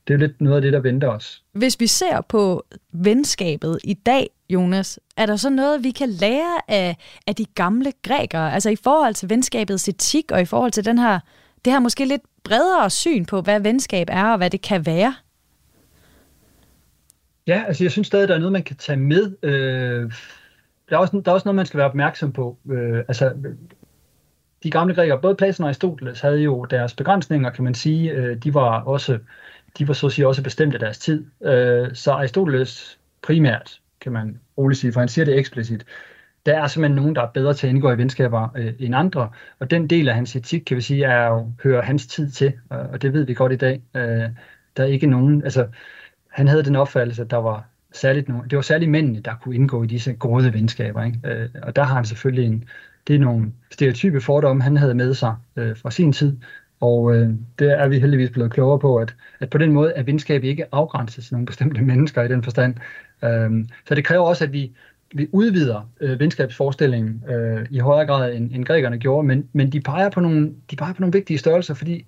det 0.08 0.14
er 0.14 0.18
lidt 0.18 0.42
noget 0.42 0.56
af 0.56 0.62
det, 0.62 0.74
der 0.74 0.80
venter 0.80 1.08
os. 1.08 1.44
Hvis 1.52 1.80
vi 1.80 1.88
ser 1.88 2.22
på 2.22 2.66
venskabet 2.92 3.80
i 3.84 3.94
dag, 3.94 4.30
Jonas, 4.50 5.00
er 5.18 5.26
der 5.26 5.36
så 5.36 5.50
noget, 5.50 5.84
vi 5.84 5.92
kan 5.92 6.10
lære 6.10 6.62
af, 6.68 6.98
af 7.28 7.36
de 7.36 7.46
gamle 7.46 7.94
grækere? 8.04 8.54
Altså 8.54 8.70
i 8.70 8.76
forhold 8.76 9.14
til 9.14 9.30
venskabets 9.30 9.90
etik, 9.90 10.32
og 10.32 10.42
i 10.42 10.46
forhold 10.46 10.72
til 10.72 10.86
den 10.86 10.98
her, 11.00 11.20
det 11.66 11.74
her 11.74 11.80
måske 11.80 12.06
lidt 12.06 12.22
bredere 12.44 12.90
syn 12.90 13.26
på, 13.26 13.42
hvad 13.42 13.60
venskab 13.60 14.08
er, 14.12 14.32
og 14.32 14.38
hvad 14.38 14.50
det 14.50 14.62
kan 14.62 14.86
være? 14.86 15.16
Ja, 17.48 17.64
altså 17.68 17.84
jeg 17.84 17.92
synes 17.92 18.08
stadig, 18.08 18.28
der 18.28 18.36
er 18.36 18.40
noget, 18.40 18.52
man 18.52 18.64
kan 18.64 18.76
tage 18.76 18.98
med. 18.98 19.38
Øh, 19.44 20.12
der, 20.90 20.96
er 20.96 20.98
også, 20.98 21.22
der 21.26 21.32
er 21.32 21.36
også 21.36 21.48
noget, 21.48 21.56
man 21.56 21.66
skal 21.66 21.78
være 21.78 21.88
opmærksom 21.88 22.32
på. 22.32 22.58
Øh, 22.72 22.98
altså 23.08 23.34
de 24.64 24.72
gamle 24.72 24.96
grækere, 24.96 25.22
både 25.22 25.36
Platon 25.36 25.64
og 25.64 25.68
Aristoteles, 25.68 26.20
havde 26.20 26.40
jo 26.40 26.66
deres 26.66 26.94
begrænsninger, 26.94 27.50
kan 27.50 27.64
man 27.64 27.74
sige. 27.74 28.12
Øh, 28.12 28.38
de 28.38 28.54
var 28.54 28.82
også, 28.82 29.20
de 29.78 29.88
var 29.88 29.94
så 29.94 30.06
at 30.06 30.14
sige 30.14 30.28
også 30.28 30.44
bestemt 30.44 30.74
af 30.74 30.80
deres 30.80 30.98
tid. 30.98 31.26
Øh, 31.46 31.96
så 31.96 32.12
Aristoteles 32.12 33.00
primært, 33.22 33.80
kan 34.02 34.12
man 34.12 34.40
roligt 34.58 34.80
sige, 34.80 34.94
for 34.94 35.00
han 35.00 35.10
siger 35.10 35.26
det 35.26 35.38
eksplicit, 35.38 35.86
der 36.46 36.58
er 36.64 36.68
simpelthen 36.68 36.96
nogen, 36.96 37.16
der 37.16 37.22
er 37.22 37.32
bedre 37.32 37.54
til 37.54 37.68
at 37.68 37.74
indgå 37.74 37.92
i 37.92 37.98
venskaber 37.98 38.50
øh, 38.58 38.74
end 38.80 38.96
andre, 38.96 39.30
og 39.60 39.72
den 39.72 39.88
del 39.88 40.10
af 40.10 40.16
hans 40.16 40.36
etik, 40.36 40.62
kan 40.62 40.78
vi 40.78 40.82
sige, 40.82 41.06
er 41.06 41.28
jo, 41.28 41.52
hører 41.64 41.82
hans 41.82 42.08
tid 42.08 42.30
til, 42.30 42.54
øh, 42.74 42.80
og 42.92 43.02
det 43.02 43.14
ved 43.14 43.24
vi 43.24 43.34
godt 43.34 43.52
i 43.52 43.56
dag. 43.56 43.82
Øh, 43.96 44.30
der 44.78 44.84
er 44.84 44.86
ikke 44.86 45.08
nogen, 45.08 45.44
altså, 45.44 45.68
han 46.28 46.48
havde 46.48 46.64
den 46.64 46.76
opfattelse, 46.76 47.22
at 47.22 47.32
der 47.32 47.38
var 47.38 47.66
særligt 47.94 48.30
nogen, 48.30 48.50
det 48.50 48.56
var 48.56 48.62
særligt 48.62 48.92
mændene, 48.92 49.20
der 49.20 49.36
kunne 49.42 49.56
indgå 49.56 49.84
i 49.84 49.88
disse 49.88 50.14
gode 50.14 50.54
venskaber, 50.54 51.04
ikke? 51.04 51.20
Øh, 51.26 51.50
og 51.64 51.76
der 51.76 51.84
har 51.84 51.96
han 51.96 52.06
selvfølgelig 52.06 52.46
en, 52.46 52.64
det 53.08 53.16
er 53.16 53.20
nogle 53.20 53.52
stereotype 53.72 54.22
fordomme, 54.22 54.64
han 54.64 54.78
havde 54.78 54.94
med 54.94 55.14
sig 55.14 55.36
øh, 55.56 55.78
fra 55.78 55.92
sin 55.92 56.14
tid, 56.14 56.38
og 56.80 57.16
øh, 57.16 57.30
det 57.60 57.72
er 57.72 57.88
vi 57.88 58.00
heldigvis 58.00 58.30
blevet 58.30 58.52
klogere 58.52 58.80
på, 58.80 58.98
at, 58.98 59.16
at 59.40 59.50
på 59.50 59.58
den 59.58 59.72
måde 59.72 59.94
er 59.94 60.04
venskab 60.04 60.44
ikke 60.44 60.66
afgrænset 60.76 61.24
til 61.24 61.34
nogle 61.34 61.46
bestemte 61.46 61.82
mennesker 61.92 62.24
i 62.24 62.28
den 62.28 62.44
forstand. 62.44 62.76
Øh, 63.24 63.66
så 63.88 63.96
det 63.96 64.06
kræver 64.06 64.26
også, 64.26 64.44
at 64.44 64.54
vi, 64.54 64.72
vi 65.14 65.28
udvider 65.32 65.90
øh, 66.02 66.20
venskabsforestillingen 66.20 67.24
øh, 67.30 67.66
i 67.70 67.80
højere 67.80 68.08
grad, 68.08 68.34
end, 68.34 68.52
end 68.52 68.66
grækerne 68.66 68.98
gjorde, 68.98 69.28
men, 69.28 69.50
men 69.54 69.72
de, 69.72 69.82
peger 69.82 70.10
på 70.10 70.20
nogle, 70.20 70.54
de 70.72 70.76
peger 70.76 70.94
på 70.94 71.02
nogle 71.02 71.14
vigtige 71.14 71.38
størrelser, 71.38 71.74
fordi 71.74 72.06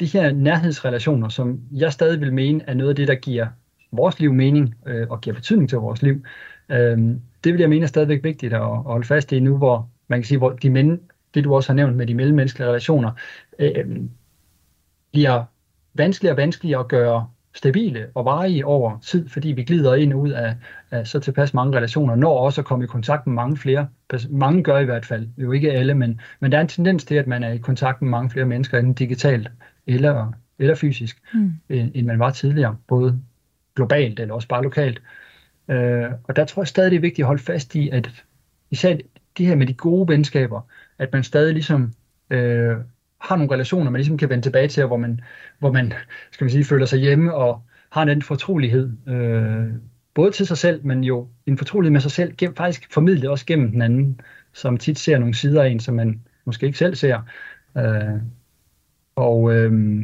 de 0.00 0.06
her 0.06 0.32
nærhedsrelationer, 0.32 1.28
som 1.28 1.60
jeg 1.72 1.92
stadig 1.92 2.20
vil 2.20 2.32
mene, 2.32 2.64
er 2.66 2.74
noget 2.74 2.90
af 2.90 2.96
det, 2.96 3.08
der 3.08 3.14
giver 3.14 3.46
vores 3.92 4.20
liv 4.20 4.32
mening 4.32 4.74
øh, 4.86 5.06
og 5.10 5.20
giver 5.20 5.34
betydning 5.36 5.68
til 5.68 5.78
vores 5.78 6.02
liv, 6.02 6.24
øh, 6.68 6.98
det 7.44 7.52
vil 7.52 7.60
jeg 7.60 7.68
mene 7.68 7.82
er 7.82 7.88
stadigvæk 7.88 8.24
vigtigt 8.24 8.52
at, 8.52 8.62
at 8.62 8.82
holde 8.82 9.06
fast 9.06 9.32
i 9.32 9.40
nu, 9.40 9.56
hvor 9.56 9.90
man 10.08 10.18
kan 10.18 10.24
sige, 10.26 10.38
hvor 10.38 10.50
de 10.50 10.70
men, 10.70 11.00
det 11.34 11.44
du 11.44 11.54
også 11.54 11.68
har 11.68 11.74
nævnt 11.74 11.96
med 11.96 12.06
de 12.06 12.14
mellemmenneskelige 12.14 12.68
relationer, 12.68 13.10
øh, 13.58 14.00
bliver 15.12 15.44
vanskeligere 15.94 16.34
og 16.34 16.36
vanskeligere 16.36 16.80
at 16.80 16.88
gøre 16.88 17.28
stabile 17.54 18.06
og 18.14 18.24
varige 18.24 18.66
over 18.66 18.98
tid, 18.98 19.28
fordi 19.28 19.48
vi 19.48 19.64
glider 19.64 19.94
ind 19.94 20.12
og 20.12 20.20
ud 20.20 20.30
af, 20.30 20.56
af 20.90 21.06
så 21.06 21.20
tilpas 21.20 21.54
mange 21.54 21.76
relationer, 21.76 22.14
når 22.14 22.38
også 22.38 22.60
at 22.60 22.64
komme 22.64 22.84
i 22.84 22.88
kontakt 22.88 23.26
med 23.26 23.34
mange 23.34 23.56
flere. 23.56 23.88
Mange 24.30 24.62
gør 24.62 24.78
i 24.78 24.84
hvert 24.84 25.06
fald, 25.06 25.28
jo 25.38 25.52
ikke 25.52 25.72
alle, 25.72 25.94
men, 25.94 26.20
men 26.40 26.52
der 26.52 26.58
er 26.58 26.62
en 26.62 26.68
tendens 26.68 27.04
til, 27.04 27.14
at 27.14 27.26
man 27.26 27.42
er 27.42 27.52
i 27.52 27.58
kontakt 27.58 28.02
med 28.02 28.10
mange 28.10 28.30
flere 28.30 28.46
mennesker, 28.46 28.78
enten 28.78 28.94
digitalt 28.94 29.48
eller, 29.86 30.32
eller 30.58 30.74
fysisk, 30.74 31.22
mm. 31.34 31.52
end, 31.68 31.90
end 31.94 32.06
man 32.06 32.18
var 32.18 32.30
tidligere, 32.30 32.76
både 32.88 33.20
globalt 33.76 34.20
eller 34.20 34.34
også 34.34 34.48
bare 34.48 34.62
lokalt. 34.62 35.02
Øh, 35.68 36.10
og 36.24 36.36
der 36.36 36.44
tror 36.44 36.62
jeg 36.62 36.68
stadig, 36.68 36.90
det 36.90 36.96
er 36.96 37.00
vigtigt 37.00 37.24
at 37.24 37.26
holde 37.26 37.42
fast 37.42 37.74
i, 37.74 37.88
at 37.88 38.24
især 38.70 38.96
det 39.38 39.46
her 39.46 39.56
med 39.56 39.66
de 39.66 39.74
gode 39.74 40.08
venskaber, 40.08 40.60
at 41.00 41.12
man 41.12 41.24
stadig 41.24 41.52
ligesom 41.52 41.92
øh, 42.30 42.76
har 43.20 43.36
nogle 43.36 43.52
relationer, 43.52 43.90
man 43.90 43.98
ligesom 43.98 44.18
kan 44.18 44.28
vende 44.28 44.44
tilbage 44.46 44.68
til, 44.68 44.86
hvor 44.86 44.96
man, 44.96 45.20
hvor 45.58 45.72
man 45.72 45.92
skal 46.30 46.44
man 46.44 46.50
sige, 46.50 46.64
føler 46.64 46.86
sig 46.86 46.98
hjemme 46.98 47.34
og 47.34 47.62
har 47.90 48.02
en 48.02 48.22
fortrolighed, 48.22 48.92
øh, 49.08 49.66
både 50.14 50.30
til 50.30 50.46
sig 50.46 50.58
selv, 50.58 50.86
men 50.86 51.04
jo 51.04 51.28
en 51.46 51.58
fortrolighed 51.58 51.92
med 51.92 52.00
sig 52.00 52.10
selv, 52.10 52.34
gennem, 52.36 52.56
faktisk 52.56 52.92
formidlet 52.92 53.30
også 53.30 53.46
gennem 53.46 53.70
den 53.70 53.82
anden, 53.82 54.20
som 54.52 54.76
tit 54.76 54.98
ser 54.98 55.18
nogle 55.18 55.34
sider 55.34 55.62
af 55.62 55.68
en, 55.68 55.80
som 55.80 55.94
man 55.94 56.20
måske 56.44 56.66
ikke 56.66 56.78
selv 56.78 56.94
ser. 56.94 57.20
Øh, 57.78 58.20
og, 59.16 59.54
øh, 59.54 60.00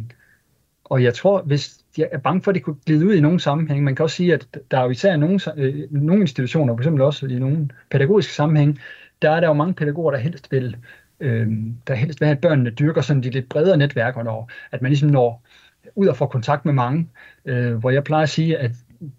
og 0.85 1.03
jeg 1.03 1.15
tror, 1.15 1.43
hvis 1.43 1.79
jeg 1.99 2.09
er 2.13 2.19
bange 2.19 2.43
for, 2.43 2.51
at 2.51 2.55
det 2.55 2.63
kunne 2.63 2.77
glide 2.87 3.07
ud 3.07 3.15
i 3.15 3.21
nogle 3.21 3.41
sammenhæng. 3.41 3.85
Man 3.85 3.95
kan 3.97 4.03
også 4.03 4.17
sige, 4.17 4.35
at 4.35 4.59
der 4.71 4.79
er 4.79 4.85
jo 4.85 4.91
især 4.91 5.17
nogle, 5.17 5.41
øh, 5.57 5.75
nogle 5.91 6.21
institutioner, 6.21 6.77
f.eks. 6.77 6.87
også 6.87 7.27
i 7.27 7.39
nogle 7.39 7.69
pædagogiske 7.91 8.33
sammenhæng, 8.33 8.81
der 9.23 9.31
er 9.31 9.41
der 9.41 9.47
jo 9.47 9.53
mange 9.53 9.75
pædagoger, 9.75 10.11
der 10.11 10.19
helst 10.19 10.53
vil, 10.53 10.77
øh, 11.21 11.49
der 11.87 11.95
helst 11.95 12.21
vil 12.21 12.27
have, 12.27 12.37
at 12.37 12.41
børnene 12.41 12.71
dyrker 12.71 13.01
sådan 13.01 13.23
de 13.23 13.31
lidt 13.31 13.49
bredere 13.49 13.77
netværker, 13.77 14.23
når, 14.23 14.51
at 14.73 14.83
man 14.83 14.91
ligesom 14.91 15.09
når 15.09 15.43
ud 15.95 16.07
og 16.07 16.17
får 16.17 16.27
kontakt 16.27 16.65
med 16.65 16.73
mange, 16.73 17.09
øh, 17.45 17.75
hvor 17.75 17.91
jeg 17.91 18.05
plejer 18.05 18.23
at 18.23 18.29
sige, 18.29 18.59
at 18.59 18.71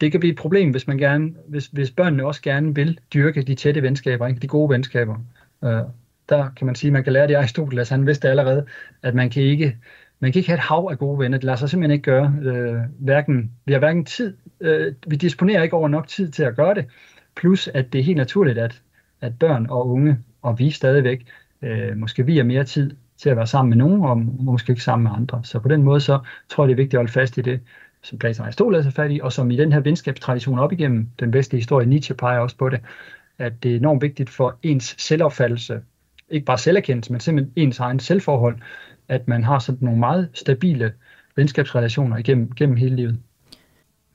det 0.01 0.11
kan 0.11 0.19
blive 0.19 0.31
et 0.31 0.39
problem, 0.39 0.71
hvis, 0.71 0.87
man 0.87 0.97
gerne, 0.97 1.33
hvis, 1.47 1.65
hvis 1.65 1.91
børnene 1.91 2.25
også 2.25 2.41
gerne 2.41 2.75
vil 2.75 2.99
dyrke 3.13 3.41
de 3.41 3.55
tætte 3.55 3.83
venskaber, 3.83 4.27
ikke? 4.27 4.39
de 4.39 4.47
gode 4.47 4.69
venskaber. 4.69 5.15
Øh, 5.63 5.81
der 6.29 6.49
kan 6.57 6.65
man 6.65 6.75
sige, 6.75 6.89
at 6.89 6.93
man 6.93 7.03
kan 7.03 7.13
lære 7.13 7.27
det 7.27 7.35
Aristoteles, 7.35 7.89
han 7.89 8.07
vidste 8.07 8.29
allerede, 8.29 8.65
at 9.03 9.15
man 9.15 9.29
kan 9.29 9.43
ikke 9.43 9.77
man 10.19 10.31
kan 10.31 10.39
ikke 10.39 10.49
have 10.49 10.57
et 10.57 10.63
hav 10.63 10.87
af 10.91 10.97
gode 10.97 11.19
venner. 11.19 11.37
Det 11.37 11.45
lader 11.45 11.57
sig 11.57 11.69
simpelthen 11.69 11.91
ikke 11.91 12.03
gøre. 12.03 12.35
Øh, 12.41 12.79
hverken, 12.99 13.51
vi 13.65 13.73
har 13.73 13.79
hverken 13.79 14.05
tid, 14.05 14.37
øh, 14.59 14.93
vi 15.07 15.15
disponerer 15.15 15.63
ikke 15.63 15.75
over 15.75 15.87
nok 15.87 16.07
tid 16.07 16.31
til 16.31 16.43
at 16.43 16.55
gøre 16.55 16.75
det, 16.75 16.85
plus 17.35 17.67
at 17.67 17.93
det 17.93 17.99
er 17.99 18.03
helt 18.03 18.17
naturligt, 18.17 18.57
at, 18.57 18.81
at 19.21 19.39
børn 19.39 19.65
og 19.69 19.89
unge, 19.89 20.17
og 20.41 20.59
vi 20.59 20.71
stadigvæk, 20.71 21.25
øh, 21.61 21.97
måske 21.97 22.25
vi 22.25 22.37
har 22.37 22.43
mere 22.43 22.63
tid 22.63 22.91
til 23.17 23.29
at 23.29 23.37
være 23.37 23.47
sammen 23.47 23.69
med 23.69 23.77
nogen, 23.77 24.01
og 24.01 24.17
måske 24.17 24.71
ikke 24.71 24.83
sammen 24.83 25.03
med 25.03 25.11
andre. 25.15 25.41
Så 25.43 25.59
på 25.59 25.67
den 25.67 25.83
måde, 25.83 26.01
så 26.01 26.19
tror 26.49 26.63
jeg, 26.63 26.67
det 26.67 26.73
er 26.73 26.83
vigtigt 26.83 26.93
at 26.93 26.99
holde 26.99 27.11
fast 27.11 27.37
i 27.37 27.41
det, 27.41 27.59
som 28.01 28.17
Platon 28.17 28.41
og 28.41 28.45
Aristoteles 28.45 28.85
er 28.85 28.91
fat 28.91 29.11
i, 29.11 29.19
og 29.23 29.33
som 29.33 29.51
i 29.51 29.57
den 29.57 29.71
her 29.71 29.79
venskabstradition 29.79 30.59
op 30.59 30.71
igennem 30.71 31.09
den 31.19 31.31
bedste 31.31 31.57
historie, 31.57 31.87
Nietzsche 31.87 32.15
peger 32.15 32.39
også 32.39 32.57
på 32.57 32.69
det, 32.69 32.79
at 33.37 33.63
det 33.63 33.71
er 33.71 33.77
enormt 33.77 34.01
vigtigt 34.01 34.29
for 34.29 34.57
ens 34.63 34.95
selvopfattelse, 34.97 35.81
ikke 36.29 36.45
bare 36.45 36.57
selverkendelse, 36.57 37.11
men 37.11 37.19
simpelthen 37.19 37.53
ens 37.55 37.79
egen 37.79 37.99
selvforhold, 37.99 38.57
at 39.07 39.27
man 39.27 39.43
har 39.43 39.59
sådan 39.59 39.79
nogle 39.81 39.99
meget 39.99 40.29
stabile 40.33 40.93
venskabsrelationer 41.35 42.17
igennem, 42.17 42.55
gennem 42.55 42.75
hele 42.75 42.95
livet. 42.95 43.19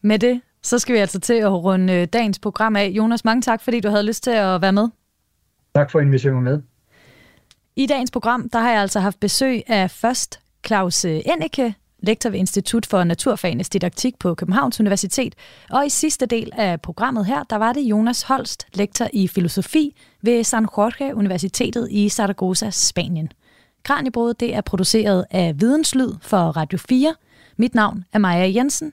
Med 0.03 0.19
det, 0.19 0.41
så 0.63 0.79
skal 0.79 0.95
vi 0.95 0.99
altså 0.99 1.21
til 1.21 1.35
at 1.35 1.53
runde 1.53 1.93
øh, 1.93 2.07
dagens 2.13 2.39
program 2.39 2.77
af. 2.77 2.89
Jonas, 2.89 3.25
mange 3.25 3.43
tak, 3.43 3.63
fordi 3.63 3.81
du 3.81 3.89
havde 3.89 4.03
lyst 4.03 4.23
til 4.23 4.31
at 4.31 4.63
være 4.63 4.73
med. 4.73 4.89
Tak 5.75 5.91
for 5.91 6.01
mig 6.33 6.43
med. 6.43 6.63
I 7.77 7.87
dagens 7.87 8.11
program, 8.11 8.49
der 8.49 8.59
har 8.59 8.71
jeg 8.71 8.81
altså 8.81 9.01
haft 9.01 9.21
besøg 9.21 9.63
af 9.67 9.91
først 9.91 10.41
Claus 10.67 11.05
øh, 11.05 11.21
Enneke, 11.27 11.75
lektor 12.03 12.31
ved 12.31 12.39
Institut 12.39 12.87
for 12.87 13.05
Naturfagenes 13.05 13.69
Didaktik 13.69 14.19
på 14.19 14.35
Københavns 14.35 14.81
Universitet. 14.81 15.35
Og 15.71 15.87
i 15.87 15.89
sidste 15.89 16.27
del 16.27 16.51
af 16.53 16.81
programmet 16.81 17.27
her, 17.27 17.43
der 17.43 17.57
var 17.57 17.73
det 17.73 17.81
Jonas 17.81 18.23
Holst, 18.23 18.67
lektor 18.75 19.09
i 19.13 19.29
filosofi 19.29 19.97
ved 20.23 20.45
San 20.45 20.63
Jorge 20.63 21.15
Universitetet 21.15 21.89
i 21.91 22.09
Zaragoza, 22.09 22.71
Spanien. 22.71 23.29
Kranjebrud, 23.83 24.35
det 24.35 24.55
er 24.55 24.61
produceret 24.61 25.25
af 25.31 25.55
Videnslyd 25.61 26.13
for 26.21 26.39
Radio 26.39 26.79
4. 26.89 27.15
Mit 27.57 27.75
navn 27.75 28.05
er 28.13 28.19
Maja 28.19 28.53
Jensen. 28.55 28.93